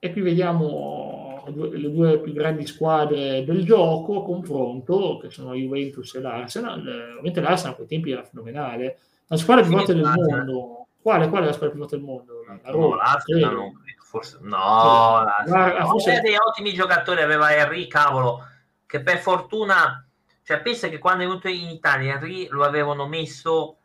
E 0.01 0.13
qui 0.13 0.21
vediamo 0.21 1.45
le 1.47 1.93
due 1.93 2.19
più 2.19 2.33
grandi 2.33 2.67
squadre 2.67 3.45
del 3.45 3.65
gioco 3.65 4.21
a 4.21 4.25
confronto, 4.25 5.19
che 5.19 5.31
sono 5.31 5.55
Juventus 5.55 6.17
e 6.17 6.21
l'Arsenal. 6.21 6.81
Ovviamente 6.81 7.41
l'Arsenal 7.41 7.75
a 7.75 7.77
quei 7.77 7.87
tempi 7.87 8.11
era 8.11 8.25
fenomenale. 8.25 8.99
La 9.29 9.37
squadra 9.37 9.65
più 9.65 9.77
forte 9.77 9.95
del 9.95 10.03
mondo. 10.03 10.89
Quale, 11.01 11.29
qual 11.29 11.45
è 11.45 11.47
la 11.47 11.53
squadra 11.53 11.71
più 11.71 11.81
forte 11.87 11.97
del 11.97 12.05
mondo? 12.05 12.45
La 12.45 12.71
Roma. 12.73 12.87
No, 12.87 12.95
l'Arsenal 12.97 13.55
no, 13.55 13.73
forse 14.03 14.39
no, 14.41 15.23
l'Arsenal. 15.23 15.87
Forse... 15.87 16.21
dei 16.21 16.35
ottimi 16.35 16.73
giocatori, 16.73 17.23
aveva 17.23 17.55
Henry, 17.55 17.87
cavolo, 17.87 18.45
che 18.87 19.03
per 19.03 19.19
fortuna, 19.19 20.05
cioè 20.43 20.61
pensa 20.63 20.89
che 20.89 20.99
quando 20.99 21.23
è 21.23 21.27
venuto 21.29 21.47
in 21.47 21.69
Italia 21.69 22.15
Henry 22.15 22.49
lo 22.49 22.65
avevano 22.65 23.07
messo 23.07 23.77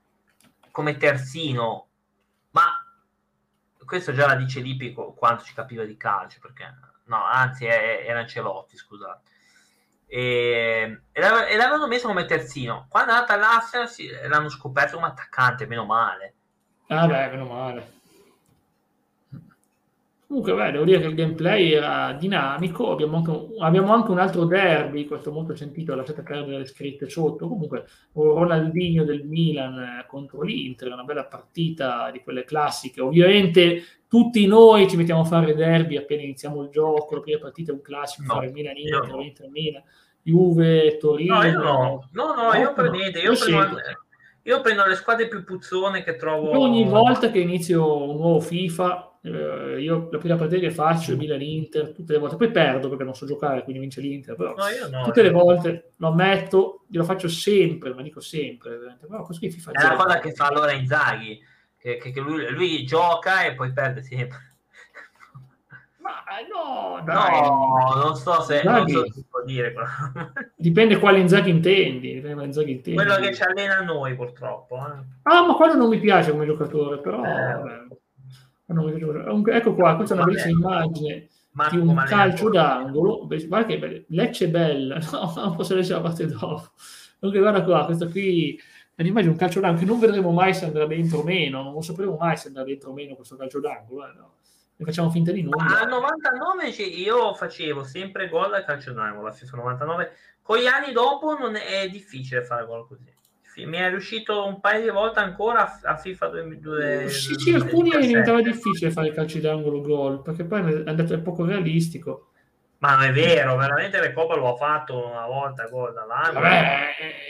come 0.72 0.98
terzino 0.98 1.86
questo 3.92 4.14
già 4.14 4.26
la 4.26 4.36
dice 4.36 4.62
Lipico 4.62 5.12
quanto 5.12 5.44
ci 5.44 5.54
capiva 5.54 5.84
di 5.84 5.98
calcio, 5.98 6.40
perché 6.40 6.64
no, 7.08 7.26
anzi 7.26 7.66
era 7.66 8.20
Ancelotti, 8.20 8.78
scusate. 8.78 9.30
E, 10.06 11.02
e, 11.12 11.20
l'avevano 11.20 11.88
messo 11.88 12.08
come 12.08 12.24
terzino. 12.24 12.86
Quando 12.88 13.12
è 13.12 13.16
andata 13.16 13.34
all'Arsenal 13.34 13.90
l'hanno 14.30 14.48
scoperto 14.48 14.96
come 14.96 15.08
attaccante, 15.08 15.68
meno 15.68 15.84
male. 15.84 16.36
Ah 16.88 17.06
beh, 17.06 17.32
meno 17.32 17.46
male. 17.46 18.00
Comunque, 20.32 20.54
beh, 20.54 20.72
devo 20.72 20.86
dire 20.86 21.02
che 21.02 21.08
il 21.08 21.14
gameplay 21.14 21.74
era 21.74 22.14
dinamico. 22.14 22.90
Abbiamo 22.90 23.18
anche, 23.18 23.30
un, 23.32 23.48
abbiamo 23.60 23.92
anche 23.92 24.12
un 24.12 24.18
altro 24.18 24.46
derby, 24.46 25.06
questo 25.06 25.30
molto 25.30 25.54
sentito, 25.58 25.94
lasciate 25.94 26.22
perdere 26.22 26.60
le 26.60 26.66
scritte 26.66 27.10
sotto. 27.10 27.50
Comunque, 27.50 27.84
un 28.14 28.36
Ronaldinho 28.36 29.04
del 29.04 29.26
Milan 29.26 29.78
eh, 29.78 30.06
contro 30.08 30.42
l'Inter, 30.42 30.94
una 30.94 31.04
bella 31.04 31.26
partita 31.26 32.10
di 32.12 32.22
quelle 32.22 32.46
classiche. 32.46 33.02
Ovviamente, 33.02 33.84
tutti 34.08 34.48
noi 34.48 34.88
ci 34.88 34.96
mettiamo 34.96 35.20
a 35.20 35.26
fare 35.26 35.54
derby 35.54 35.98
appena 35.98 36.22
iniziamo 36.22 36.62
il 36.62 36.70
gioco. 36.70 37.16
La 37.16 37.22
prima 37.22 37.40
partita 37.40 37.74
è 37.74 37.76
un 37.76 37.82
classico, 37.82 38.28
no, 38.28 38.34
fare 38.36 38.52
Milan-Inter, 38.52 39.08
no. 39.10 39.22
Inter-Milan, 39.22 39.84
Juve, 40.22 40.96
Torino. 40.96 41.36
No, 41.36 41.44
io 41.44 41.58
no, 41.62 42.10
no, 42.14 42.34
no, 42.36 42.54
io 42.58 42.74
per 42.74 42.90
niente. 42.90 43.20
Io, 43.20 43.34
io 43.34 43.38
prendo, 43.38 43.76
io 44.44 44.62
prendo 44.62 44.86
le 44.86 44.96
squadre 44.96 45.28
più 45.28 45.44
puzzone 45.44 46.04
che 46.04 46.16
trovo. 46.16 46.58
Ogni 46.60 46.86
volta 46.86 47.30
che 47.30 47.40
inizio 47.40 48.10
un 48.10 48.18
nuovo 48.18 48.40
FIFA 48.40 49.12
eh, 49.24 49.80
io 49.80 50.10
la 50.12 50.18
prima 50.18 50.36
partita 50.36 50.60
che 50.60 50.72
faccio 50.72 51.14
è 51.14 51.16
Milan-Inter 51.16 51.92
tutte 51.94 52.14
le 52.14 52.20
volte, 52.20 52.38
poi 52.38 52.50
perdo 52.50 52.90
perché 52.90 53.04
non 53.04 53.14
so 53.14 53.28
giocare, 53.28 53.64
quindi 53.64 53.82
vince 53.82 54.02
l'Inter, 54.02 54.36
però 54.36 54.56
no, 54.56 54.98
no, 54.98 55.04
tutte 55.04 55.22
le 55.22 55.30
volte 55.30 55.92
lo 55.98 56.08
ammetto, 56.08 56.86
glielo 56.88 57.04
faccio 57.04 57.28
sempre, 57.28 57.94
ma 57.94 58.02
dico 58.02 58.20
sempre, 58.20 58.98
però 59.00 59.22
così 59.22 59.52
FIFA 59.52 59.72
è 59.72 59.86
una 59.86 59.96
cosa 59.96 60.20
che 60.20 60.32
fa 60.32 60.48
allora 60.48 60.72
Inzaghi, 60.72 61.40
che, 61.78 61.98
che, 61.98 62.12
che 62.12 62.20
lui, 62.20 62.50
lui, 62.50 62.84
gioca 62.84 63.46
e 63.46 63.54
poi 63.54 63.72
perde 63.72 64.02
sempre. 64.02 64.51
Ma 66.26 66.40
no, 66.48 67.04
dai. 67.04 67.42
no, 67.42 68.02
non 68.04 68.16
so 68.16 68.42
se, 68.42 68.58
Inzaghi, 68.58 68.94
non 68.94 69.06
so 69.06 69.14
si 69.14 69.26
può 69.30 69.44
dire. 69.44 69.74
Dipende 70.56 71.00
quale 71.00 71.20
Inzaghi 71.20 71.50
intendi. 71.50 72.18
Intendi. 72.18 72.94
Quello 72.94 73.16
che 73.16 73.34
ci 73.34 73.44
allena 73.44 73.78
a 73.78 73.84
noi, 73.84 74.16
purtroppo. 74.16 74.78
Eh. 74.78 75.04
Ah, 75.24 75.46
ma 75.46 75.54
quello 75.56 75.76
non 75.76 75.90
mi 75.90 76.00
piace 76.00 76.32
come 76.32 76.46
giocatore, 76.46 77.00
però... 77.00 77.24
Eh, 77.24 78.00
Ecco 79.54 79.74
qua, 79.74 79.96
questa 79.98 80.14
è 80.14 80.18
una 80.18 80.26
bellissima 80.26 80.58
immagine 80.58 81.28
Marco 81.52 81.76
di 81.76 81.88
un 81.88 82.04
calcio 82.08 82.50
d'angolo. 82.50 83.28
Guarda 83.28 83.66
che 83.66 84.06
Lecce 84.10 84.46
è 84.46 84.50
bella, 84.50 85.00
no, 85.12 85.34
non 85.36 85.56
posso 85.56 85.76
leggere 85.76 85.96
la 85.96 86.02
parte 86.02 86.26
dopo. 86.26 86.72
Comunque, 87.20 87.42
guarda 87.42 87.64
qua, 87.64 87.86
questa 87.86 88.08
qui 88.08 88.60
è 88.96 89.02
un'immagine 89.02 89.32
di 89.32 89.38
un 89.38 89.40
calcio 89.40 89.60
d'angolo 89.60 89.80
che 89.82 89.90
non 89.90 90.00
vedremo 90.00 90.32
mai 90.32 90.54
se 90.54 90.66
andrà 90.66 90.86
dentro 90.86 91.20
o 91.20 91.24
meno, 91.24 91.64
non 91.64 91.84
sapremo 91.84 92.16
mai 92.18 92.38
se 92.38 92.48
andrà 92.48 92.64
dentro 92.64 92.92
o 92.92 92.94
meno 92.94 93.16
questo 93.16 93.36
calcio 93.36 93.60
d'angolo. 93.60 94.08
Eh, 94.08 94.14
no. 94.16 94.34
Ne 94.82 94.88
facciamo 94.88 95.12
finta 95.12 95.32
di 95.32 95.44
nulla. 95.44 95.82
Al 95.82 95.88
99 95.88 96.70
io 96.70 97.36
facevo 97.36 97.84
sempre 97.84 98.28
gol 98.28 98.52
al 98.52 98.66
calcio 98.66 98.94
d'angolo, 98.94 99.28
a 99.28 99.32
FIFA 99.32 99.58
99. 99.58 100.12
Con 100.42 100.58
gli 100.58 100.66
anni 100.66 100.92
dopo 100.92 101.38
non 101.38 101.56
è 101.56 101.88
difficile 101.88 102.44
fare 102.44 102.66
gol 102.66 102.88
così. 102.88 103.14
mi 103.68 103.78
è 103.78 103.90
riuscito 103.90 104.44
un 104.44 104.60
paio 104.60 104.82
di 104.82 104.90
volte 104.90 105.20
ancora 105.20 105.80
a 105.84 105.96
FIFA 105.96 106.28
2002. 106.30 107.10
Sì, 107.10 107.36
sì, 107.36 107.54
alcuni 107.54 107.92
diventava 107.92 108.42
difficile 108.42 108.90
fare 108.90 109.14
calci 109.14 109.40
d'angolo 109.40 109.82
gol 109.82 110.24
perché 110.24 110.46
poi 110.46 110.62
è 110.62 110.90
andato 110.90 111.14
è 111.14 111.20
poco 111.20 111.46
realistico. 111.46 112.30
Ma 112.80 112.96
non 112.96 113.04
è 113.04 113.12
vero, 113.12 113.56
veramente 113.58 114.00
Recoba 114.00 114.36
lo 114.36 114.54
ha 114.54 114.56
fatto 114.56 115.10
una 115.10 115.28
volta 115.28 115.68
gol 115.68 115.94
dall'angolo. 115.94 116.40
Vabbè, 116.40 116.80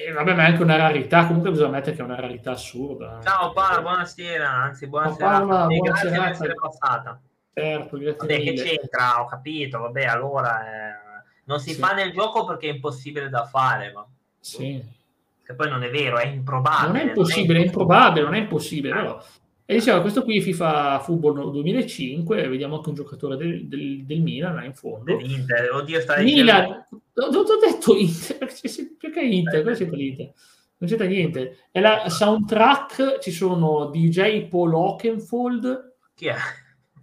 eh, 0.08 0.12
vabbè, 0.14 0.34
ma 0.36 0.44
è 0.44 0.46
anche 0.46 0.64
una 0.64 0.78
rarità. 0.78 1.26
Comunque 1.26 1.52
bisogna 1.52 1.72
mettere 1.72 1.98
che 1.98 2.02
è 2.02 2.06
una 2.06 2.16
rarità 2.16 2.52
assurda. 2.52 3.20
Ciao 3.22 3.52
Paola, 3.52 3.82
buonasera, 3.82 4.50
anzi 4.50 4.88
buonasera. 4.88 5.30
Paola, 5.30 5.68
grazie 5.68 6.10
per 6.12 6.28
essere 6.30 6.54
passata. 6.54 7.20
Certo, 7.54 7.98
grazie 7.98 8.18
vabbè, 8.18 8.38
mille. 8.38 8.54
che 8.54 8.64
c'entra, 8.64 9.22
ho 9.22 9.26
capito, 9.26 9.80
vabbè, 9.80 10.06
allora 10.06 10.62
eh, 10.62 11.24
non 11.46 11.60
si 11.60 11.74
sì. 11.74 11.80
fa 11.80 11.94
nel 11.94 12.12
gioco 12.12 12.46
perché 12.46 12.70
è 12.70 12.74
impossibile 12.74 13.30
da 13.30 13.46
fare, 13.46 13.92
ma... 13.92 14.08
Sì. 14.40 14.82
Che 15.44 15.54
poi 15.54 15.70
non 15.70 15.84
è 15.84 15.90
vero, 15.90 16.18
è 16.18 16.28
improbabile. 16.28 16.88
Non 16.88 16.96
è 16.98 17.04
impossibile, 17.04 17.60
è 17.60 17.66
improbabile, 17.66 18.26
non 18.26 18.36
è 18.36 18.40
impossibile, 18.40 18.94
però... 18.94 19.24
E 19.66 19.76
diceva, 19.76 20.02
questo 20.02 20.24
qui 20.24 20.42
FIFA 20.42 21.00
Football 21.00 21.52
2005, 21.52 22.48
vediamo 22.50 22.78
anche 22.78 22.90
un 22.90 22.96
giocatore 22.96 23.38
del, 23.38 23.68
del, 23.68 24.04
del 24.06 24.22
Milan 24.22 24.64
in 24.66 24.74
fondo. 24.74 25.16
Dell'Inter, 25.16 25.72
oddio, 25.72 26.02
stai 26.02 26.26
Milan, 26.26 26.86
dicendo... 27.14 27.38
ho, 27.38 27.60
detto 27.60 27.96
Inter, 27.96 28.38
perché 29.00 29.22
Inter? 29.22 29.64
Cosa 29.64 29.78
c'entra 29.78 29.98
l'Inter? 29.98 30.34
Non 30.78 30.90
c'entra 30.90 31.08
niente. 31.08 31.58
È 31.72 31.80
la 31.80 32.10
soundtrack, 32.10 33.20
ci 33.20 33.32
sono 33.32 33.86
DJ 33.86 34.48
Paul 34.48 34.74
Oakenfold. 34.74 35.94
Chi 36.16 36.26
è? 36.26 36.36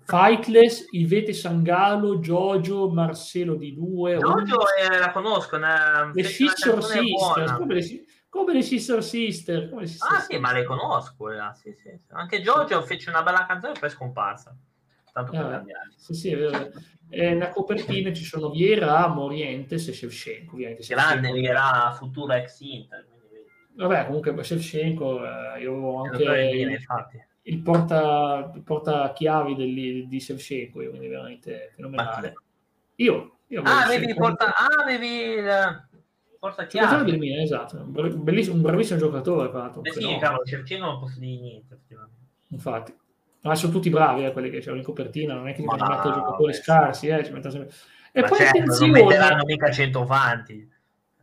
Fightless, 0.08 0.86
Ivete 0.92 1.34
Sangalo, 1.34 2.18
Giorgio, 2.18 2.88
Marcelo 2.88 3.56
di 3.56 3.74
Due. 3.74 4.16
Giorgio 4.16 4.60
eh, 4.74 4.98
la 4.98 5.10
conosco, 5.10 5.56
una, 5.56 6.10
le 6.14 6.22
Sister 6.24 6.82
Sisters, 6.82 7.52
come 7.52 7.74
le, 7.74 8.04
come 8.30 8.54
le 8.54 8.62
Sister 8.62 9.04
Sister. 9.04 9.68
Come 9.68 9.82
le 9.82 9.86
Sister 9.86 10.08
ah 10.10 10.20
sì, 10.20 10.38
ma 10.38 10.52
le 10.54 10.64
conosco. 10.64 11.30
Eh, 11.30 11.36
sì, 11.52 11.74
sì. 11.74 11.94
Anche 12.12 12.40
Giorgio 12.40 12.80
fece 12.80 13.10
una 13.10 13.22
bella 13.22 13.44
canzone 13.46 13.74
e 13.74 13.78
poi 13.78 13.88
è 13.90 13.92
scomparsa. 13.92 14.56
Tanto 15.12 15.30
per 15.30 15.44
ah, 15.44 15.64
Sì, 15.94 16.14
sì, 16.14 16.30
è 16.30 16.38
vero. 16.38 16.70
E 17.10 17.34
nella 17.34 17.50
copertina 17.50 18.10
ci 18.10 18.24
sono 18.24 18.48
Viera, 18.48 19.06
Morientes 19.08 19.88
e 19.88 19.92
Shevchenko. 19.92 20.56
Grande 20.88 21.32
Viera, 21.32 21.92
futura 21.94 22.38
ex 22.38 22.60
Inter. 22.60 23.06
Vabbè, 23.74 24.06
comunque 24.06 24.42
Shevchenko, 24.42 25.22
eh, 25.22 25.60
io 25.60 26.02
anche... 26.02 26.24
Bene, 26.24 26.72
infatti 26.72 27.26
il 27.48 27.60
porta, 27.60 28.52
il 28.54 28.62
porta 28.62 29.12
chiavi 29.12 29.54
del, 29.54 30.06
di 30.06 30.20
Shevchenko, 30.20 30.78
quindi 30.78 31.08
veramente 31.08 31.72
fenomenale. 31.74 32.34
Io, 32.96 33.38
io 33.46 33.62
ah, 33.62 33.84
avevi, 33.84 34.14
porta, 34.14 34.54
ah, 34.54 34.82
avevi 34.82 35.06
il 35.06 35.88
porta 36.38 36.66
chiavi 36.66 37.10
del 37.10 37.18
Milan, 37.18 37.40
esatto, 37.40 37.76
un, 37.76 38.22
bellissimo, 38.22 38.56
un 38.56 38.62
bravissimo 38.62 38.98
giocatore. 38.98 39.50
Fatto, 39.50 39.82
eh 39.82 39.92
sì, 39.92 40.00
però... 40.00 40.18
cavolo, 40.18 40.46
Shevchenko 40.46 40.84
non 40.84 41.00
posso 41.00 41.18
dire 41.18 41.40
niente. 41.40 41.80
Infatti, 42.50 42.94
ma 43.40 43.54
sono 43.54 43.72
tutti 43.72 43.88
bravi 43.88 44.24
eh, 44.24 44.32
quelli 44.32 44.50
che 44.50 44.58
c'erano 44.58 44.78
in 44.78 44.84
copertina, 44.84 45.34
non 45.34 45.48
è 45.48 45.54
che 45.54 45.62
ti 45.62 45.68
mettono 45.68 46.14
giocatori 46.14 46.52
scarsi, 46.52 47.08
eh, 47.08 47.24
ci 47.24 47.30
sempre... 47.30 47.70
E 48.10 48.22
ma 48.22 48.28
poi 48.28 48.38
certo, 48.38 48.58
attenzione, 48.58 48.92
non 48.92 49.08
metteranno 49.08 49.44
mica 49.44 49.70
centovanti. 49.70 50.76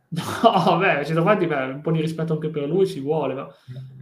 No, 0.42 0.78
beh, 0.78 1.04
ci 1.04 1.12
davanti 1.12 1.46
beh, 1.46 1.64
un 1.64 1.80
po' 1.80 1.90
di 1.90 2.00
rispetto 2.00 2.34
anche 2.34 2.48
per 2.48 2.68
lui 2.68 2.86
ci 2.86 3.00
vuole. 3.00 3.34
Ma... 3.34 3.48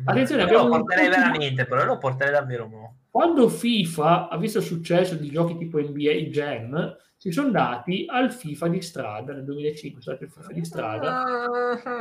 Attenzione, 0.04 0.44
io 0.44 0.64
lo 0.64 0.68
porterei 0.68 1.08
veramente, 1.08 1.64
però 1.64 1.84
lo 1.84 1.98
porterei 1.98 2.32
davvero 2.32 2.66
mo. 2.66 2.96
Quando 3.10 3.48
FIFA 3.48 4.28
ha 4.28 4.36
visto 4.36 4.58
il 4.58 4.64
successo 4.64 5.14
di 5.14 5.30
giochi 5.30 5.56
tipo 5.56 5.78
NBA 5.78 6.12
Jam, 6.30 6.96
si 7.16 7.30
sono 7.30 7.50
dati 7.50 8.04
al 8.06 8.30
FIFA 8.30 8.68
di 8.68 8.82
strada 8.82 9.32
nel 9.32 9.44
2005, 9.44 10.02
scusate, 10.02 10.24
il 10.24 10.30
FIFA 10.30 10.52
di 10.52 10.64
strada, 10.64 11.24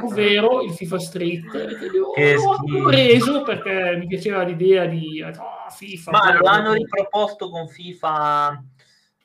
ovvero 0.02 0.62
il 0.64 0.74
FIFA 0.74 1.00
Street, 1.00 1.78
che 2.14 2.36
ho 2.36 2.84
preso 2.84 3.44
perché 3.44 3.96
mi 3.98 4.08
piaceva 4.08 4.44
l'idea 4.44 4.86
di 4.86 5.22
oh, 5.22 5.70
FIFA. 5.70 6.12
Ma 6.12 6.38
lo 6.38 6.48
hanno 6.48 6.74
riproposto 6.74 7.50
con 7.50 7.68
FIFA 7.68 8.64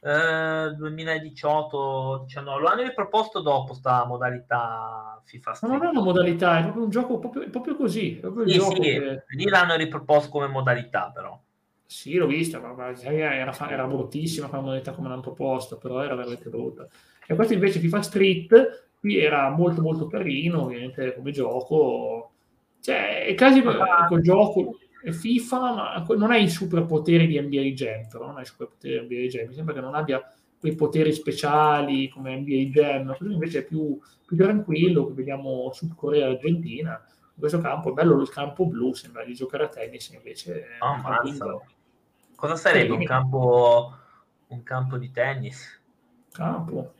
2018 0.01 2.25
19 2.27 2.61
lo 2.61 2.69
hanno 2.69 2.83
riproposto 2.83 3.41
dopo 3.41 3.75
sta 3.75 4.07
modalità 4.07 5.21
FIFA 5.25 5.55
Street. 5.55 5.73
non 5.73 5.85
è 5.85 5.89
una 5.89 6.03
modalità 6.03 6.59
è 6.59 6.63
proprio 6.63 6.85
un 6.85 6.91
gioco 6.91 7.19
proprio, 7.19 7.51
proprio 7.51 7.75
così 7.75 8.17
proprio 8.21 8.47
sì, 8.47 8.61
sì, 8.61 8.75
che... 8.75 9.25
lì 9.27 9.49
l'hanno 9.49 9.75
riproposto 9.75 10.31
come 10.31 10.47
modalità 10.47 11.11
però 11.13 11.37
sì 11.85 12.15
l'ho 12.15 12.29
vista 12.29 12.61
ma 12.61 12.95
era, 13.03 13.35
era 13.35 13.87
bruttissima 13.87 14.47
quella 14.47 14.63
modalità 14.63 14.93
come 14.93 15.09
l'hanno 15.09 15.21
proposto 15.21 15.79
però 15.79 16.01
era 16.01 16.15
veramente 16.15 16.49
brutta 16.49 16.87
e 17.27 17.35
questo 17.35 17.55
invece 17.55 17.81
FIFA 17.81 18.03
Street 18.03 18.91
qui 19.01 19.19
era 19.19 19.51
molto 19.51 19.83
molto 19.83 20.07
carino 20.07 20.63
ovviamente 20.63 21.17
come 21.17 21.33
gioco 21.33 22.31
cioè 22.81 23.25
è 23.25 23.35
quasi 23.35 23.59
ah. 23.59 24.07
col 24.07 24.21
gioco 24.21 24.77
FIFA 25.13 25.59
ma 25.75 26.05
non 26.17 26.31
ha 26.31 26.37
i 26.37 26.49
superpoteri 26.49 27.27
di 27.27 27.41
NBA 27.41 27.75
Jam, 27.75 28.09
però 28.09 28.27
non 28.27 28.39
ha 28.39 28.41
i 28.41 28.47
superpoteri 28.47 29.07
di 29.07 29.17
NBA 29.17 29.29
Jam, 29.29 29.49
mi 29.49 29.55
sembra 29.55 29.75
che 29.75 29.81
non 29.81 29.95
abbia 29.95 30.23
quei 30.59 30.75
poteri 30.75 31.13
speciali 31.13 32.09
come 32.09 32.37
NBA 32.37 32.71
Jam, 32.71 33.17
invece 33.21 33.61
è 33.61 33.65
più, 33.65 33.99
più 34.27 34.37
tranquillo, 34.37 35.07
che 35.07 35.15
vediamo 35.15 35.71
Sud 35.73 35.95
Corea 35.95 36.27
e 36.27 36.31
Argentina, 36.31 36.93
in 36.93 37.39
questo 37.39 37.61
campo 37.61 37.91
è 37.91 37.93
bello 37.93 38.21
il 38.21 38.29
campo 38.29 38.67
blu, 38.67 38.93
sembra 38.93 39.25
di 39.25 39.35
giocare 39.35 39.65
a 39.65 39.69
tennis, 39.69 40.11
invece 40.11 40.67
oh, 40.81 41.63
cosa 42.35 42.57
sarebbe 42.57 42.95
un 42.95 43.05
campo, 43.05 43.95
un 44.49 44.63
campo 44.63 44.97
di 44.97 45.11
tennis? 45.11 45.81
Campo. 46.33 46.95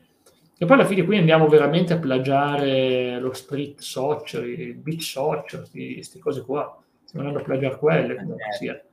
E 0.57 0.65
poi 0.65 0.75
alla 0.75 0.85
fine 0.85 1.05
qui 1.05 1.17
andiamo 1.17 1.47
veramente 1.47 1.93
a 1.93 1.99
plagiare 1.99 3.19
lo 3.19 3.31
street 3.33 3.79
soccer, 3.79 4.45
il 4.45 4.75
beach 4.75 5.03
soccer, 5.03 5.65
queste 5.71 6.19
cose 6.19 6.43
qua 6.43 6.81
stiamo 7.09 7.27
andando 7.27 7.39
a 7.39 7.47
plagiare 7.47 7.77
quelle 7.77 8.15
comunque 8.15 8.47
eh, 8.49 8.53
sia. 8.53 8.83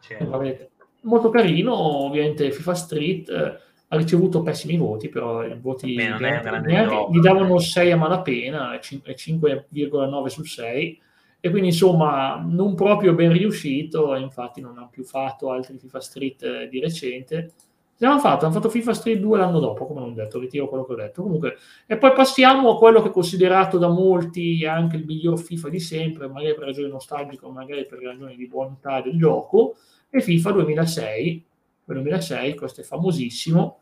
Certo. 0.00 0.70
Molto 1.02 1.28
carino, 1.28 1.74
ovviamente 1.74 2.50
FIFA 2.50 2.74
Street 2.74 3.28
eh, 3.28 3.58
ha 3.88 3.96
ricevuto 3.96 4.42
pessimi 4.42 4.76
voti, 4.78 5.08
però 5.08 5.44
i 5.44 5.56
voti 5.60 5.94
Beh, 5.94 6.18
neanche, 6.18 7.06
gli 7.10 7.20
davano 7.20 7.58
6 7.58 7.92
a 7.92 7.96
malapena 7.96 8.74
e 8.74 8.80
5,9 8.80 10.26
su 10.26 10.42
6 10.42 11.00
e 11.38 11.50
quindi 11.50 11.68
insomma 11.68 12.42
non 12.44 12.74
proprio 12.74 13.12
ben 13.12 13.32
riuscito, 13.32 14.16
infatti 14.16 14.60
non 14.60 14.78
ha 14.78 14.88
più 14.90 15.04
fatto 15.04 15.50
altri 15.50 15.78
FIFA 15.78 16.00
Street 16.00 16.42
eh, 16.42 16.68
di 16.68 16.80
recente 16.80 17.52
L'hanno 17.98 18.18
fatto, 18.18 18.44
hanno 18.44 18.54
fatto 18.54 18.68
FIFA 18.68 18.92
Street 18.92 19.18
2 19.18 19.38
l'anno 19.38 19.58
dopo, 19.58 19.86
come 19.86 20.00
non 20.00 20.12
detto, 20.12 20.38
ritiro 20.38 20.68
quello 20.68 20.84
che 20.84 20.92
ho 20.92 20.96
detto. 20.96 21.22
Comunque, 21.22 21.56
e 21.86 21.96
poi 21.96 22.12
passiamo 22.12 22.74
a 22.74 22.76
quello 22.76 23.00
che 23.00 23.08
è 23.08 23.10
considerato 23.10 23.78
da 23.78 23.88
molti 23.88 24.66
anche 24.66 24.96
il 24.96 25.06
miglior 25.06 25.38
FIFA 25.38 25.68
di 25.70 25.80
sempre, 25.80 26.28
magari 26.28 26.54
per 26.54 26.64
ragioni 26.64 26.90
nostalgiche, 26.90 27.46
magari 27.48 27.86
per 27.86 28.00
ragioni 28.00 28.36
di 28.36 28.46
bontà 28.46 29.00
del 29.00 29.16
gioco, 29.16 29.76
è 30.10 30.20
FIFA 30.20 30.50
2006. 30.52 31.44
2006, 31.86 32.54
questo 32.54 32.80
è 32.82 32.84
famosissimo. 32.84 33.80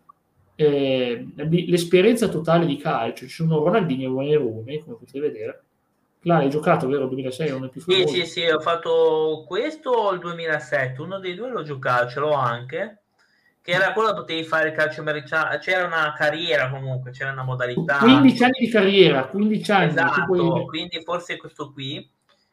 Eh, 0.54 1.26
l'esperienza 1.34 2.28
totale 2.28 2.66
di 2.66 2.76
calcio, 2.76 3.26
ci 3.26 3.32
sono 3.32 3.64
Ronaldinho 3.64 4.04
e 4.04 4.36
Wayne 4.36 4.78
come 4.84 4.96
potete 4.96 5.18
vedere. 5.18 5.64
L'hai 6.20 6.48
giocato, 6.50 6.86
vero? 6.86 7.06
2006 7.06 7.50
non 7.50 7.64
è 7.64 7.68
più 7.68 7.80
famoso. 7.80 8.06
Sì, 8.06 8.20
sì, 8.20 8.26
sì, 8.26 8.48
ho 8.48 8.60
fatto 8.60 9.44
questo 9.46 9.90
o 9.90 10.12
il 10.12 10.20
2007, 10.20 11.00
uno 11.00 11.18
dei 11.18 11.34
due 11.34 11.50
l'ho 11.50 11.62
giocato, 11.62 12.08
ce 12.08 12.20
l'ho 12.20 12.32
anche 12.32 13.03
che 13.64 13.70
era 13.70 13.94
quello 13.94 14.08
che 14.08 14.14
potevi 14.16 14.44
fare 14.44 14.68
il 14.68 14.74
calcio 14.74 15.00
americano, 15.00 15.56
c'era 15.56 15.86
una 15.86 16.12
carriera 16.14 16.68
comunque, 16.68 17.12
c'era 17.12 17.32
una 17.32 17.44
modalità. 17.44 17.96
15 17.96 18.44
anni 18.44 18.58
di 18.58 18.68
carriera, 18.68 19.24
15 19.24 19.72
anni. 19.72 19.86
Esatto, 19.86 20.24
puoi... 20.26 20.66
quindi 20.66 21.00
forse 21.02 21.38
questo 21.38 21.72
qui, 21.72 22.06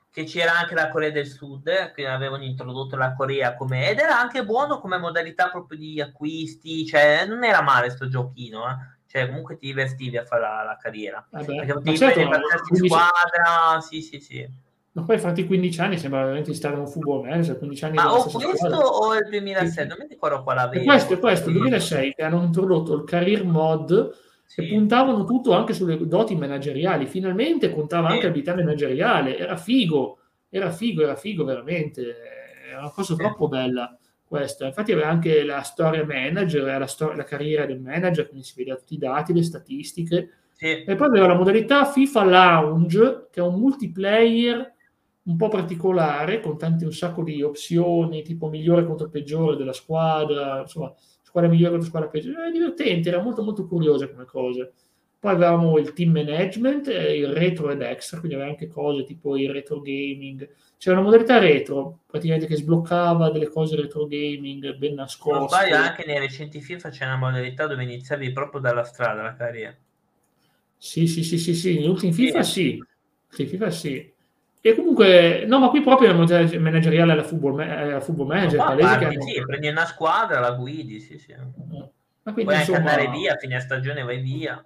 che 0.09 0.23
c'era 0.23 0.57
anche 0.57 0.73
la 0.73 0.87
Corea 0.87 1.11
del 1.11 1.27
Sud, 1.27 1.91
che 1.91 2.07
avevano 2.07 2.45
introdotto 2.45 2.95
la 2.95 3.13
Corea 3.13 3.55
come, 3.55 3.89
ed 3.89 3.99
era 3.99 4.17
anche 4.17 4.45
buono 4.45 4.79
come 4.79 4.97
modalità 4.99 5.49
proprio 5.49 5.77
di 5.77 5.99
acquisti, 5.99 6.85
cioè 6.85 7.25
non 7.27 7.43
era 7.43 7.61
male 7.61 7.89
sto 7.89 8.07
giochino, 8.07 8.69
eh. 8.69 8.75
cioè 9.05 9.27
comunque 9.27 9.57
ti 9.57 9.65
divertivi 9.65 10.15
a 10.15 10.23
fare 10.23 10.41
la, 10.43 10.63
la 10.63 10.77
carriera. 10.79 11.27
Vabbè. 11.29 11.43
Perché 11.43 11.73
potevi 11.73 11.97
certo, 11.97 12.19
prendere 12.21 12.41
qualsiasi 12.41 12.69
15... 12.69 12.87
squadra, 12.87 13.81
sì 13.81 14.01
sì 14.01 14.19
sì. 14.21 14.49
Ma 14.93 15.03
poi 15.03 15.19
fatti 15.19 15.45
15 15.45 15.79
anni 15.79 15.97
sembra 15.97 16.23
veramente 16.23 16.53
stare 16.53 16.73
in 16.73 16.81
un 16.81 16.87
football 16.87 17.21
manager, 17.21 17.57
15 17.57 17.85
anni 17.85 17.95
Ma 17.95 18.13
o 18.13 18.23
questo 18.23 18.55
squadra. 18.55 18.77
o 18.77 19.15
il 19.15 19.27
2006, 19.29 19.87
non 19.87 19.97
mi 19.99 20.07
ricordo 20.09 20.43
qual 20.43 20.57
avevo. 20.57 20.83
questo, 20.83 21.13
è 21.13 21.19
questo, 21.19 21.49
il 21.49 21.55
2006 21.55 22.13
che 22.13 22.23
hanno 22.23 22.43
introdotto 22.43 22.95
il 22.95 23.05
career 23.05 23.45
mod 23.45 24.13
sì. 24.43 24.61
e 24.61 24.67
puntavano 24.67 25.23
tutto 25.23 25.53
anche 25.53 25.73
sulle 25.73 25.97
doti 26.05 26.35
manageriali, 26.35 27.05
finalmente 27.05 27.71
contava 27.71 28.07
sì. 28.07 28.13
anche 28.13 28.25
l'abilità 28.25 28.53
manageriale, 28.53 29.37
era 29.37 29.55
figo, 29.55 30.17
era 30.49 30.71
figo, 30.71 31.03
era 31.03 31.15
figo 31.15 31.45
veramente, 31.45 32.15
era 32.69 32.79
una 32.79 32.91
cosa 32.91 33.15
troppo 33.15 33.47
bella 33.47 33.97
questa. 34.25 34.65
Infatti 34.65 34.91
aveva 34.91 35.07
anche 35.07 35.45
la 35.45 35.61
storia 35.61 36.05
manager, 36.05 36.63
la, 36.63 36.87
storia, 36.87 37.15
la 37.15 37.23
carriera 37.23 37.65
del 37.65 37.79
manager, 37.79 38.27
quindi 38.27 38.45
si 38.45 38.55
vedeva 38.57 38.75
tutti 38.75 38.95
i 38.95 38.97
dati, 38.97 39.33
le 39.33 39.43
statistiche. 39.43 40.29
E 40.57 40.83
poi 40.85 41.07
aveva 41.07 41.27
la 41.27 41.35
modalità 41.35 41.85
FIFA 41.85 42.23
Lounge, 42.25 43.27
che 43.31 43.39
è 43.39 43.43
un 43.43 43.55
multiplayer 43.55 44.73
un 45.23 45.37
po' 45.37 45.49
particolare, 45.49 46.39
con 46.39 46.57
tanti 46.57 46.83
un 46.83 46.93
sacco 46.93 47.23
di 47.23 47.41
opzioni, 47.41 48.23
tipo 48.23 48.49
migliore 48.49 48.85
contro 48.85 49.09
peggiore 49.09 49.55
della 49.55 49.73
squadra, 49.73 50.61
insomma, 50.61 50.93
squadra 51.21 51.49
migliore 51.49 51.71
contro 51.71 51.87
squadra 51.87 52.09
peggiore. 52.09 52.39
Era 52.41 52.51
divertente, 52.51 53.09
era 53.09 53.21
molto 53.21 53.43
molto 53.43 53.67
curiosa 53.67 54.09
come 54.09 54.25
cosa. 54.25 54.69
poi 55.21 55.33
avevamo 55.33 55.77
il 55.77 55.93
team 55.93 56.13
management, 56.13 56.87
il 56.87 57.27
retro 57.27 57.69
ed 57.69 57.83
extra, 57.83 58.17
quindi 58.17 58.35
aveva 58.35 58.49
anche 58.49 58.65
cose 58.65 59.03
tipo 59.03 59.37
il 59.37 59.51
retro 59.51 59.79
gaming. 59.79 60.49
C'era 60.79 60.95
una 60.95 61.05
modalità 61.05 61.37
retro, 61.37 61.99
praticamente 62.07 62.47
che 62.47 62.55
sbloccava 62.55 63.29
delle 63.29 63.47
cose 63.47 63.75
retro 63.75 64.07
gaming 64.07 64.75
ben 64.77 64.95
nascoste. 64.95 65.37
Non 65.37 65.47
sbaglio, 65.47 65.75
anche 65.75 66.05
nei 66.07 66.17
recenti 66.17 66.59
FIFA 66.59 66.89
c'è 66.89 67.05
una 67.05 67.17
modalità 67.17 67.67
dove 67.67 67.83
iniziavi 67.83 68.31
proprio 68.31 68.61
dalla 68.61 68.83
strada 68.83 69.21
la 69.21 69.35
carriera. 69.35 69.77
Sì, 70.75 71.05
sì, 71.05 71.21
sì, 71.23 71.37
sì, 71.37 71.53
sì, 71.53 71.75
negli 71.75 71.87
ultimi 71.87 72.13
FIFA 72.13 72.41
sì. 72.41 72.83
Sì, 73.29 73.45
FIFA 73.45 73.69
sì. 73.69 74.10
E 74.63 74.75
comunque, 74.75 75.43
no, 75.47 75.57
ma 75.57 75.69
qui 75.69 75.81
proprio 75.81 76.09
la 76.09 76.59
manageriale 76.59 77.13
alla 77.13 77.23
football, 77.23 77.59
alla 77.59 77.99
football 77.99 78.27
manager. 78.27 78.59
No, 78.59 78.75
parti, 78.75 79.17
che 79.17 79.21
sì, 79.21 79.41
prendi 79.43 79.67
una 79.67 79.85
squadra, 79.85 80.39
la 80.39 80.51
guidi, 80.51 80.99
sì, 80.99 81.17
sì. 81.17 81.33
Ma 81.33 82.33
quindi, 82.33 82.43
Puoi 82.43 82.57
insomma... 82.57 82.77
andare 82.77 83.09
via, 83.09 83.33
a 83.33 83.37
fine 83.37 83.59
stagione 83.59 84.03
vai 84.03 84.19
via. 84.19 84.63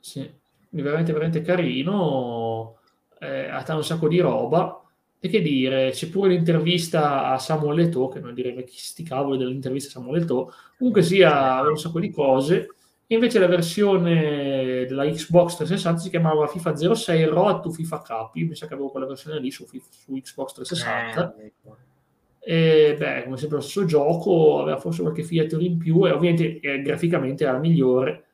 Sì, 0.00 0.28
veramente, 0.70 1.12
veramente 1.12 1.42
carino, 1.42 2.78
eh, 3.20 3.50
ha 3.50 3.64
un 3.74 3.84
sacco 3.84 4.08
di 4.08 4.20
roba. 4.20 4.82
E 5.20 5.28
che 5.28 5.42
dire, 5.42 5.90
c'è 5.90 6.08
pure 6.08 6.30
l'intervista 6.30 7.26
a 7.30 7.38
Samuel 7.38 7.76
Leto, 7.76 8.08
che 8.08 8.18
non 8.18 8.34
direi 8.34 8.64
chi 8.64 8.78
sti 8.78 9.04
cavoli 9.04 9.38
dell'intervista 9.38 9.90
a 9.90 10.00
Samuel 10.00 10.20
Leto, 10.20 10.52
comunque 10.78 11.02
sia 11.02 11.60
un 11.60 11.78
sacco 11.78 12.00
di 12.00 12.10
cose. 12.10 12.68
Invece 13.08 13.38
la 13.38 13.46
versione 13.46 14.86
della 14.86 15.04
Xbox 15.04 15.56
360 15.56 16.00
si 16.00 16.10
chiamava 16.10 16.46
FIFA 16.46 16.94
06 16.94 17.24
Road 17.24 17.60
to 17.60 17.70
FIFA 17.70 17.98
Cup. 17.98 18.36
Io 18.36 18.46
mi 18.46 18.54
sa 18.54 18.66
che 18.66 18.74
avevo 18.74 18.88
quella 18.88 19.06
versione 19.06 19.38
lì 19.38 19.50
su, 19.50 19.66
su 19.66 20.12
Xbox 20.12 20.52
360. 20.54 21.36
Eh, 21.36 21.44
ecco. 21.44 21.76
E 22.38 22.96
beh, 22.98 23.24
come 23.24 23.36
sempre 23.36 23.58
lo 23.58 23.62
stesso 23.62 23.84
gioco, 23.84 24.60
aveva 24.60 24.78
forse 24.78 25.02
qualche 25.02 25.24
feature 25.24 25.62
in 25.62 25.76
più 25.76 26.06
e 26.06 26.10
ovviamente 26.10 26.58
eh, 26.60 26.80
graficamente 26.80 27.44
era 27.44 27.58
migliore 27.58 28.24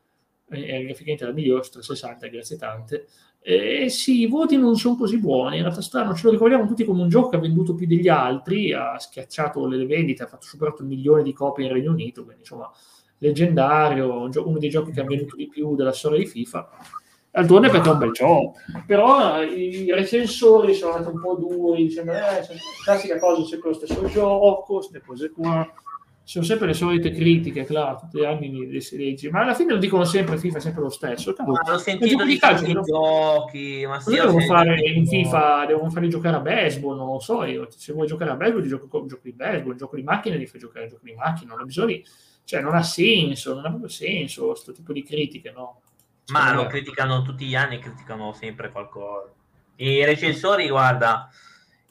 è 0.48 0.82
graficamente 0.84 1.24
la 1.24 1.32
migliore 1.32 1.62
su 1.62 1.72
360, 1.72 2.26
grazie 2.28 2.56
tante. 2.56 3.06
Eh, 3.40 3.88
sì, 3.88 4.22
i 4.22 4.26
voti 4.26 4.56
non 4.56 4.76
sono 4.76 4.96
così 4.96 5.18
buoni, 5.18 5.56
in 5.56 5.62
realtà 5.62 5.80
strano, 5.80 6.14
ce 6.14 6.24
lo 6.24 6.32
ricordiamo 6.32 6.66
tutti 6.66 6.84
come 6.84 7.02
un 7.02 7.08
gioco 7.08 7.28
che 7.30 7.36
ha 7.36 7.40
venduto 7.40 7.74
più 7.74 7.86
degli 7.86 8.08
altri, 8.08 8.72
ha 8.72 8.98
schiacciato 8.98 9.66
le 9.66 9.86
vendite, 9.86 10.22
ha 10.24 10.26
fatto 10.26 10.46
superato 10.46 10.82
un 10.82 10.88
milione 10.88 11.22
di 11.22 11.32
copie 11.32 11.66
in 11.66 11.72
Regno 11.72 11.92
Unito, 11.92 12.24
quindi 12.24 12.42
insomma 12.42 12.70
leggendario, 13.18 14.28
uno 14.44 14.58
dei 14.58 14.68
giochi 14.68 14.92
che 14.92 15.00
ha 15.00 15.04
venduto 15.04 15.36
di 15.36 15.48
più 15.48 15.74
della 15.74 15.92
storia 15.92 16.18
di 16.18 16.26
FIFA. 16.26 16.68
D'altronde 17.30 17.68
perché 17.68 17.88
è 17.88 17.92
un 17.92 17.98
bel 17.98 18.10
gioco, 18.12 18.54
però 18.86 19.42
i 19.42 19.92
recensori 19.92 20.74
sono 20.74 20.94
andati 20.94 21.14
un 21.14 21.20
po' 21.20 21.34
duri, 21.34 21.84
dicendo, 21.84 22.12
eh, 22.12 22.42
classica 22.84 23.18
cosa, 23.18 23.44
sempre 23.44 23.68
lo 23.68 23.74
stesso 23.74 24.06
gioco, 24.08 24.74
queste 24.76 25.02
cose 25.04 25.30
qua. 25.30 25.70
Sono 26.24 26.44
sempre 26.44 26.66
le 26.66 26.74
solite 26.74 27.10
critiche, 27.10 27.64
claro, 27.64 28.00
tutti 28.00 28.18
gli 28.18 28.24
anni 28.24 28.70
le 28.70 28.80
si 28.80 28.98
legge, 28.98 29.30
ma 29.30 29.40
alla 29.40 29.54
fine 29.54 29.72
lo 29.72 29.78
dicono 29.78 30.04
sempre 30.04 30.36
FIFA 30.36 30.58
è 30.58 30.60
sempre 30.60 30.82
lo 30.82 30.90
stesso. 30.90 31.32
Cavolo, 31.32 31.58
ma 31.64 31.72
l'ho 31.72 31.78
sentito 31.78 32.24
di 32.24 32.38
calcio, 32.38 32.64
di 32.64 32.78
giochi, 32.82 33.86
ma 33.86 33.98
sì, 33.98 34.14
devono 34.14 34.40
fare 34.40 34.78
in 34.80 35.06
FIFA, 35.06 35.64
devono 35.66 35.88
fare 35.88 36.08
giocare 36.08 36.36
a 36.36 36.40
baseball, 36.40 36.96
non 36.96 37.12
lo 37.12 37.20
so, 37.20 37.44
io, 37.44 37.66
se 37.70 37.92
vuoi 37.94 38.06
giocare 38.06 38.32
a 38.32 38.36
baseball 38.36 38.62
ti 38.62 38.68
gioco, 38.68 39.06
gioco 39.06 39.22
di 39.22 39.32
baseball, 39.32 39.76
gioco 39.76 39.96
di 39.96 40.02
macchina 40.02 40.36
ti 40.36 40.46
fai 40.46 40.60
giocare 40.60 40.84
a 40.84 40.88
gioco 40.88 41.04
di 41.04 41.14
macchina, 41.14 41.52
non 41.52 41.60
ha 41.60 41.64
bisogno, 41.64 41.98
cioè 42.48 42.62
non 42.62 42.74
ha 42.74 42.82
senso, 42.82 43.52
non 43.52 43.66
ha 43.66 43.68
proprio 43.68 43.90
senso 43.90 44.46
questo 44.46 44.72
tipo 44.72 44.94
di 44.94 45.02
critiche, 45.02 45.52
no? 45.54 45.82
ma 46.28 46.54
lo 46.54 46.64
criticano 46.64 47.20
tutti 47.20 47.44
gli 47.44 47.54
anni, 47.54 47.78
criticano 47.78 48.32
sempre 48.32 48.70
qualcosa. 48.70 49.30
I 49.76 50.02
recensori, 50.06 50.66
guarda, 50.70 51.28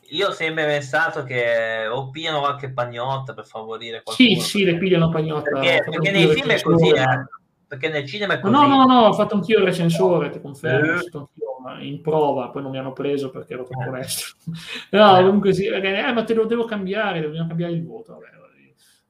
io 0.09 0.29
ho 0.29 0.31
sempre 0.31 0.65
pensato 0.65 1.21
che 1.23 1.85
o 1.85 2.09
pigliano 2.09 2.39
qualche 2.39 2.71
pagnotta 2.71 3.35
per 3.35 3.45
favorire 3.45 4.01
qualcuno. 4.01 4.29
Sì, 4.29 4.39
sì, 4.39 4.63
le 4.63 4.79
pigliano 4.79 5.09
pagnotta. 5.09 5.59
Perché, 5.59 5.91
perché 5.91 6.09
nei 6.09 6.27
film 6.29 6.49
è 6.49 6.59
così, 6.59 6.89
eh. 6.89 7.25
Perché 7.67 7.89
nel 7.89 8.07
cinema 8.07 8.33
è 8.33 8.39
così. 8.39 8.51
No, 8.51 8.65
no, 8.65 8.85
no, 8.85 9.05
ho 9.09 9.13
fatto 9.13 9.35
anch'io 9.35 9.59
il 9.59 9.65
recensore, 9.65 10.31
ti 10.31 10.41
confermo, 10.41 10.99
eh. 10.99 11.85
in 11.85 12.01
prova, 12.01 12.49
poi 12.49 12.63
non 12.63 12.71
mi 12.71 12.79
hanno 12.79 12.93
preso 12.93 13.29
perché 13.29 13.53
ero 13.53 13.63
troppo 13.63 13.91
resto. 13.91 14.37
no, 14.89 15.17
comunque 15.23 15.53
sì, 15.53 15.67
perché, 15.67 15.99
eh, 15.99 16.11
ma 16.13 16.23
te 16.23 16.33
lo 16.33 16.45
devo 16.45 16.65
cambiare, 16.65 17.21
dobbiamo 17.21 17.47
cambiare 17.47 17.73
il 17.73 17.85
voto. 17.85 18.13
Vabbè, 18.13 18.36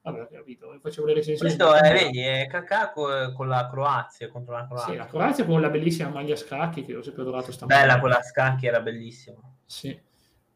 vabbè, 0.02 0.22
ho 0.22 0.28
capito, 0.30 0.78
facevo 0.80 1.06
le 1.06 1.14
recensioni. 1.14 1.54
Questo 1.54 1.74
è, 1.74 1.92
vedi, 1.92 2.20
è 2.20 2.46
Kakà 2.46 2.92
con 2.92 3.48
la 3.48 3.68
Croazia, 3.70 4.28
contro 4.28 4.54
la 4.54 4.66
Croazia. 4.66 4.92
Sì, 4.92 4.98
la 4.98 5.06
Croazia 5.06 5.44
con 5.44 5.60
la 5.60 5.70
bellissima 5.70 6.08
maglia 6.08 6.36
scacchi 6.36 6.84
che 6.84 6.96
ho 6.96 7.02
sempre 7.02 7.22
adorato 7.22 7.52
stamattina. 7.52 7.86
Bella 7.86 8.00
quella 8.00 8.22
scacchi, 8.22 8.66
era 8.66 8.80
bellissima. 8.80 9.38
Sì. 9.64 9.88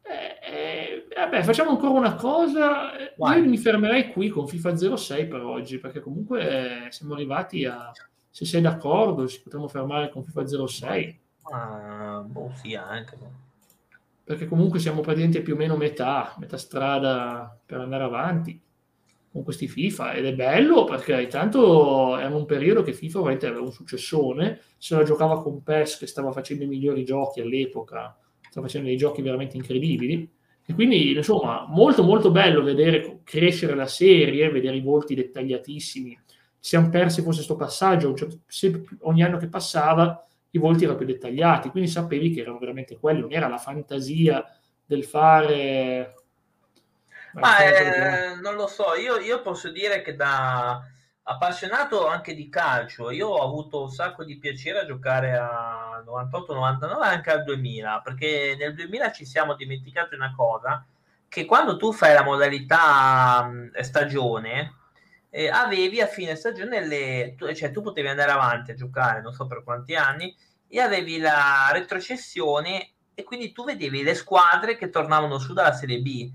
Eh, 0.05 0.39
eh, 0.41 1.07
vabbè, 1.15 1.43
facciamo 1.43 1.71
ancora 1.71 1.91
una 1.91 2.15
cosa. 2.15 2.91
Vai. 3.17 3.41
Io 3.41 3.49
mi 3.49 3.57
fermerei 3.57 4.11
qui 4.11 4.29
con 4.29 4.47
FIFA 4.47 4.97
06 4.97 5.27
per 5.27 5.41
oggi, 5.41 5.79
perché 5.79 5.99
comunque 5.99 6.85
eh, 6.87 6.91
siamo 6.91 7.13
arrivati 7.13 7.65
a. 7.65 7.91
Se 8.29 8.45
sei 8.45 8.61
d'accordo, 8.61 9.27
ci 9.27 9.41
potremmo 9.41 9.67
fermare 9.67 10.09
con 10.09 10.23
FIFA 10.23 10.67
06. 10.67 11.21
Ah, 11.51 12.23
boh, 12.25 12.51
sì, 12.55 12.73
anche. 12.73 13.15
Perché 14.23 14.47
comunque 14.47 14.79
siamo 14.79 15.01
praticamente 15.01 15.41
più 15.41 15.53
o 15.53 15.57
meno 15.57 15.75
metà, 15.75 16.33
metà 16.39 16.57
strada 16.57 17.55
per 17.63 17.81
andare 17.81 18.03
avanti 18.03 18.59
con 19.33 19.43
questi 19.43 19.67
FIFA 19.67 20.13
ed 20.13 20.25
è 20.25 20.33
bello 20.33 20.85
perché 20.85 21.19
intanto 21.19 22.17
era 22.17 22.33
un 22.33 22.45
periodo 22.45 22.83
che 22.83 22.93
FIFA 22.93 23.19
veramente 23.19 23.47
aveva 23.47 23.63
un 23.63 23.71
successone, 23.73 24.61
se 24.77 24.95
la 24.95 25.03
giocava 25.03 25.41
con 25.41 25.63
PES 25.63 25.97
che 25.97 26.07
stava 26.07 26.31
facendo 26.31 26.63
i 26.63 26.67
migliori 26.67 27.03
giochi 27.03 27.41
all'epoca 27.41 28.15
sta 28.53 28.61
facendo 28.61 28.87
dei 28.87 28.97
giochi 28.97 29.23
veramente 29.23 29.57
incredibili. 29.57 30.29
E 30.63 30.73
quindi, 30.75 31.11
insomma, 31.11 31.65
molto 31.67 32.03
molto 32.03 32.29
bello 32.29 32.61
vedere 32.61 33.21
crescere 33.23 33.73
la 33.73 33.87
serie, 33.87 34.51
vedere 34.51 34.75
i 34.75 34.81
volti 34.81 35.15
dettagliatissimi. 35.15 36.17
Siamo 36.59 36.89
persi 36.89 37.21
forse 37.23 37.43
questo 37.43 37.55
passaggio, 37.55 38.13
cioè, 38.13 38.29
ogni 39.01 39.23
anno 39.23 39.37
che 39.37 39.49
passava 39.49 40.23
i 40.51 40.59
volti 40.59 40.83
erano 40.83 40.99
più 40.99 41.07
dettagliati, 41.07 41.69
quindi 41.69 41.89
sapevi 41.89 42.29
che 42.29 42.41
erano 42.41 42.59
veramente 42.59 42.95
quelli, 42.97 43.21
non 43.21 43.33
era 43.33 43.47
la 43.47 43.57
fantasia 43.57 44.45
del 44.85 45.03
fare... 45.03 46.13
Ma 47.33 47.57
eh, 47.59 48.35
non 48.35 48.55
lo 48.55 48.67
so, 48.67 48.95
io, 48.95 49.17
io 49.17 49.41
posso 49.41 49.69
dire 49.71 50.01
che 50.01 50.15
da 50.15 50.81
appassionato 51.23 52.07
anche 52.07 52.35
di 52.35 52.49
calcio, 52.49 53.09
io 53.09 53.29
ho 53.29 53.43
avuto 53.43 53.81
un 53.81 53.89
sacco 53.89 54.23
di 54.23 54.37
piacere 54.37 54.79
a 54.79 54.85
giocare 54.85 55.35
a 55.35 56.01
98, 56.05 56.53
99 56.53 57.05
anche 57.05 57.31
al 57.31 57.43
2000, 57.43 58.01
perché 58.03 58.55
nel 58.57 58.75
2000 58.75 59.11
ci 59.11 59.25
siamo 59.25 59.55
dimenticati 59.55 60.15
una 60.15 60.33
cosa, 60.35 60.85
che 61.27 61.45
quando 61.45 61.77
tu 61.77 61.91
fai 61.91 62.13
la 62.13 62.23
modalità 62.23 63.49
stagione, 63.81 64.75
eh, 65.29 65.49
avevi 65.49 66.01
a 66.01 66.07
fine 66.07 66.35
stagione 66.35 66.85
le, 66.85 67.33
tu, 67.35 67.51
cioè 67.53 67.71
tu 67.71 67.81
potevi 67.81 68.09
andare 68.09 68.31
avanti 68.31 68.71
a 68.71 68.75
giocare, 68.75 69.21
non 69.21 69.33
so 69.33 69.47
per 69.47 69.63
quanti 69.63 69.95
anni, 69.95 70.35
e 70.67 70.79
avevi 70.79 71.17
la 71.19 71.69
retrocessione 71.71 72.91
e 73.15 73.23
quindi 73.23 73.51
tu 73.51 73.63
vedevi 73.63 74.03
le 74.03 74.15
squadre 74.15 74.75
che 74.75 74.89
tornavano 74.89 75.39
su 75.39 75.53
dalla 75.53 75.73
Serie 75.73 75.99
B 75.99 76.31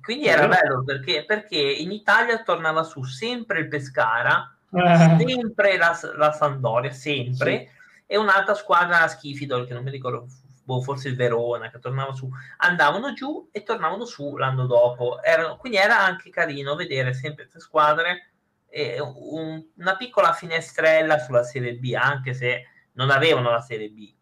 quindi 0.00 0.26
era 0.26 0.48
bello 0.48 0.82
perché, 0.84 1.24
perché 1.24 1.56
in 1.56 1.92
Italia 1.92 2.42
tornava 2.42 2.82
su 2.82 3.02
sempre 3.02 3.60
il 3.60 3.68
Pescara, 3.68 4.56
eh. 4.72 5.16
sempre 5.26 5.76
la, 5.76 5.98
la, 6.16 6.32
Sandoria, 6.32 6.90
sempre, 6.92 7.58
sì. 7.58 7.68
e 8.06 8.16
un'altra 8.16 8.54
squadra, 8.54 9.00
la 9.00 9.08
Schifidol, 9.08 9.66
che 9.66 9.74
non 9.74 9.82
mi 9.82 9.90
ricordo, 9.90 10.26
boh, 10.64 10.80
forse 10.80 11.08
il 11.08 11.16
Verona, 11.16 11.70
che 11.70 11.78
tornava 11.78 12.12
su. 12.12 12.28
Andavano 12.58 13.12
giù 13.12 13.48
e 13.52 13.62
tornavano 13.62 14.04
su 14.04 14.36
l'anno 14.36 14.66
dopo. 14.66 15.22
Erano, 15.22 15.56
quindi 15.56 15.78
era 15.78 15.98
anche 15.98 16.30
carino 16.30 16.74
vedere 16.74 17.14
sempre 17.14 17.44
queste 17.44 17.60
squadre 17.60 18.32
e 18.68 19.00
un, 19.00 19.64
una 19.76 19.96
piccola 19.96 20.32
finestrella 20.32 21.18
sulla 21.18 21.42
Serie 21.42 21.74
B, 21.74 21.94
anche 21.98 22.34
se 22.34 22.66
non 22.92 23.10
avevano 23.10 23.50
la 23.50 23.60
Serie 23.62 23.88
B. 23.88 24.12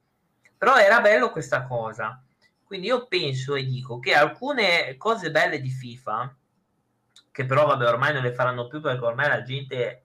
Però 0.57 0.77
era 0.77 1.01
bello 1.01 1.31
questa 1.31 1.64
cosa. 1.64 2.22
Quindi 2.67 2.89
io 2.89 3.07
penso 3.07 3.55
e 3.55 3.64
dico 3.64 4.01
che 4.01 4.12
alcune 4.12 4.97
cose 4.97 5.31
belle 5.31 5.61
di 5.61 5.71
FIFA, 5.71 6.37
che 7.31 7.45
però 7.47 7.64
vabbè 7.64 7.87
ormai 7.87 8.12
non 8.12 8.23
le 8.23 8.33
faranno 8.35 8.67
più 8.67 8.81
perché 8.81 9.05
ormai 9.05 9.29
la 9.29 9.43
gente 9.43 10.05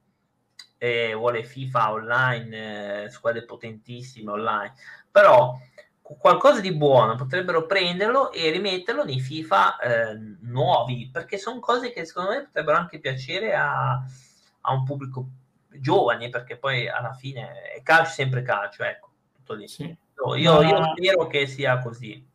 eh, 0.78 1.14
vuole 1.16 1.44
FIFA 1.44 1.92
online, 1.92 3.04
eh, 3.04 3.10
squadre 3.10 3.46
potentissime 3.46 4.32
online, 4.32 4.74
però 5.10 5.58
qualcosa 6.02 6.60
di 6.60 6.74
buono 6.74 7.16
potrebbero 7.16 7.66
prenderlo 7.66 8.32
e 8.32 8.52
rimetterlo 8.52 9.04
nei 9.04 9.20
FIFA 9.20 9.80
eh, 9.80 10.20
nuovi, 10.42 11.10
perché 11.12 11.38
sono 11.38 11.60
cose 11.60 11.92
che 11.92 12.06
secondo 12.06 12.32
me 12.32 12.44
potrebbero 12.44 12.78
anche 12.78 13.00
piacere 13.00 13.56
a, 13.56 13.94
a 13.94 14.72
un 14.72 14.84
pubblico 14.84 15.26
giovane, 15.70 16.30
perché 16.30 16.58
poi 16.58 16.88
alla 16.88 17.14
fine 17.14 17.72
è 17.76 17.82
calcio 17.82 18.12
sempre 18.12 18.44
calcio, 18.44 18.84
ecco, 18.84 19.10
tutto 19.34 19.54
lì. 19.54 19.68
Sì. 19.68 19.96
Io, 20.36 20.62
io 20.62 20.94
spero 20.96 21.26
che 21.26 21.48
sia 21.48 21.80
così. 21.80 22.30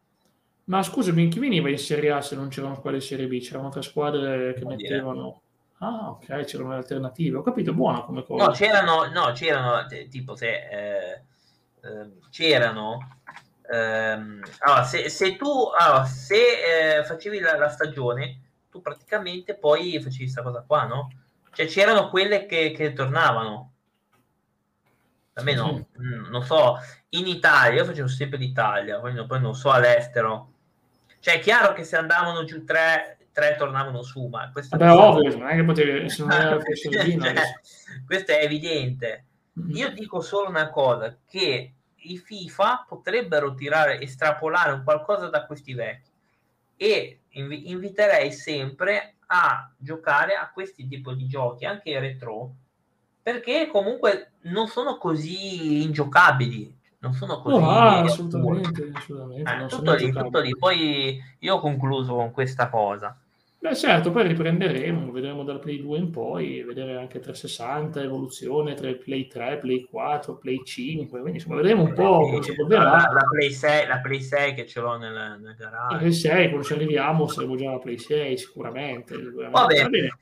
Ma 0.66 0.82
scusami, 0.82 1.28
chi 1.28 1.38
veniva 1.38 1.68
in 1.68 1.78
Serie 1.78 2.10
A 2.10 2.20
se 2.20 2.34
non 2.34 2.48
c'erano 2.48 2.74
squadre 2.74 2.98
di 2.98 3.04
Serie 3.04 3.28
B? 3.28 3.40
C'erano 3.40 3.68
tre 3.68 3.82
squadre 3.82 4.54
che 4.54 4.64
mettevano... 4.64 5.42
Ah, 5.78 6.10
ok, 6.10 6.44
c'erano 6.44 6.70
le 6.70 6.76
alternative. 6.76 7.36
Ho 7.36 7.42
capito, 7.42 7.72
buona 7.72 8.00
come 8.00 8.24
cosa. 8.24 8.46
No, 8.46 8.50
c'erano, 8.52 9.04
no, 9.10 9.32
c'erano 9.32 9.86
tipo 10.08 10.34
se 10.34 10.48
eh, 10.48 11.22
eh, 11.82 12.10
c'erano. 12.30 13.20
Ehm, 13.70 14.42
allora, 14.60 14.84
se, 14.84 15.08
se, 15.08 15.36
tu 15.36 15.68
allora, 15.78 16.04
se 16.04 16.98
eh, 16.98 17.04
facevi 17.04 17.40
la, 17.40 17.56
la, 17.58 17.68
stagione, 17.68 18.40
tu 18.70 18.80
praticamente 18.80 19.54
poi 19.54 20.00
facevi 20.00 20.24
questa 20.24 20.42
cosa 20.42 20.64
qua, 20.66 20.84
no? 20.84 21.10
Cioè 21.52 21.66
c'erano 21.66 22.08
quelle 22.08 22.46
che, 22.46 22.72
che 22.72 22.92
tornavano. 22.92 23.72
almeno 25.34 25.86
sì. 25.92 26.00
mh, 26.00 26.28
non 26.30 26.42
so, 26.42 26.78
in 27.10 27.26
Italia, 27.26 27.80
io 27.80 27.84
facevo 27.84 28.08
sempre 28.08 28.38
l'Italia, 28.38 28.98
poi 28.98 29.40
non 29.40 29.54
so 29.54 29.70
all'estero. 29.70 30.54
Cioè 31.20 31.34
è 31.34 31.38
chiaro 31.40 31.72
che 31.72 31.84
se 31.84 31.96
andavano 31.96 32.44
giù 32.44 32.64
tre, 32.64 33.28
tre 33.32 33.56
tornavano 33.56 34.02
su, 34.02 34.26
ma 34.26 34.50
questo 34.52 34.76
Vabbè, 34.76 34.92
ovvio, 34.92 35.36
non 35.36 35.48
è 35.48 35.56
che 35.56 35.64
potevi, 35.64 36.08
se 36.08 36.22
non 36.22 36.32
era 36.32 36.58
cioè, 36.62 37.34
questo 38.04 38.32
è 38.32 38.42
evidente. 38.42 39.24
Mm-hmm. 39.58 39.76
Io 39.76 39.90
dico 39.92 40.20
solo 40.20 40.48
una 40.48 40.70
cosa, 40.70 41.16
che 41.26 41.72
i 41.94 42.18
FIFA 42.18 42.86
potrebbero 42.88 43.54
tirare, 43.54 44.00
estrapolare 44.00 44.72
un 44.72 44.84
qualcosa 44.84 45.28
da 45.28 45.44
questi 45.46 45.74
vecchi 45.74 46.10
e 46.76 47.20
inv- 47.30 47.66
inviterei 47.66 48.30
sempre 48.30 49.16
a 49.26 49.72
giocare 49.76 50.34
a 50.34 50.50
questi 50.52 50.86
tipi 50.86 51.16
di 51.16 51.26
giochi, 51.26 51.64
anche 51.64 51.98
retro, 51.98 52.54
perché 53.22 53.68
comunque 53.70 54.32
non 54.42 54.68
sono 54.68 54.98
così 54.98 55.82
ingiocabili, 55.82 56.75
non 56.98 57.12
sono 57.12 57.40
così... 57.40 57.58
No, 57.58 57.68
ah, 57.68 58.00
assolutamente, 58.00 58.90
assolutamente 58.92 59.50
eh, 59.50 59.66
tutto, 59.68 59.94
lì, 59.94 60.12
tutto 60.12 60.40
lì, 60.40 60.56
poi 60.56 61.18
io 61.38 61.54
ho 61.54 61.60
concluso 61.60 62.14
con 62.14 62.30
questa 62.32 62.68
cosa. 62.68 63.18
Beh, 63.58 63.74
certo, 63.74 64.10
poi 64.10 64.28
riprenderemo, 64.28 65.10
vedremo 65.10 65.42
dal 65.42 65.58
Play 65.58 65.80
2 65.80 65.98
in 65.98 66.10
poi, 66.10 66.62
vedere 66.62 66.96
anche 66.96 67.18
360, 67.18 68.02
evoluzione 68.02 68.74
tra 68.74 68.92
Play 68.92 69.26
3, 69.26 69.58
Play 69.58 69.84
4, 69.90 70.36
Play 70.36 70.62
5, 70.62 71.20
quindi 71.20 71.38
insomma 71.38 71.56
vedremo 71.56 71.82
un 71.82 71.92
po' 71.92 72.20
come 72.20 72.42
si 72.42 72.52
evolverà. 72.52 72.82
La, 72.82 73.10
la, 73.12 73.28
Play 73.30 73.50
6, 73.50 73.86
la 73.88 73.98
Play 73.98 74.20
6 74.20 74.54
che 74.54 74.66
ce 74.66 74.80
l'ho 74.80 74.96
nel, 74.98 75.38
nel 75.40 75.54
garage. 75.58 75.92
La 75.94 75.98
Play 75.98 76.12
6, 76.12 76.48
quando 76.48 76.66
ci 76.66 76.72
arriviamo 76.74 77.26
saremo 77.26 77.56
già 77.56 77.70
alla 77.70 77.78
Play 77.78 77.98
6 77.98 78.38
sicuramente. 78.38 79.16
Va 79.16 79.66
bene. 79.66 79.82
Va 79.82 79.88
bene. 79.88 80.18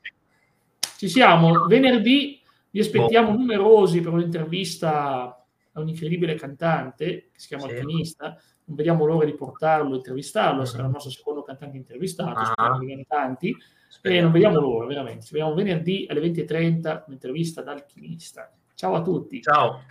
Ci 0.97 1.09
siamo, 1.09 1.65
venerdì 1.65 2.41
vi 2.75 2.81
aspettiamo 2.81 3.31
boh. 3.31 3.37
numerosi 3.37 4.01
per 4.01 4.11
un'intervista 4.11 5.34
a 5.75 5.81
un 5.81 5.89
incredibile 5.89 6.35
cantante 6.35 7.29
che 7.31 7.39
si 7.39 7.47
chiama 7.47 7.67
sì. 7.67 7.75
Alpinista 7.75 8.37
non 8.65 8.77
vediamo 8.77 9.05
l'ora 9.05 9.25
di 9.25 9.33
portarlo, 9.33 9.95
intervistarlo, 9.95 10.65
sarà 10.65 10.85
il 10.85 10.91
nostro 10.91 11.11
secondo 11.11 11.43
cantante 11.43 11.77
intervistato, 11.77 12.39
ah. 12.39 12.45
speriamo 12.45 12.79
che 12.79 12.85
viene 12.85 13.05
tanti, 13.07 13.55
speriamo. 13.87 14.19
e 14.19 14.23
non 14.23 14.31
vediamo 14.31 14.59
l'ora, 14.59 14.85
veramente. 14.87 15.25
Ci 15.25 15.33
vediamo 15.33 15.53
venerdì 15.53 16.07
alle 16.09 16.21
20.30, 16.21 17.03
un'intervista 17.07 17.61
ad 17.61 17.67
Alchimista. 17.67 18.51
Ciao 18.73 18.95
a 18.95 19.01
tutti. 19.01 19.41
Ciao. 19.41 19.81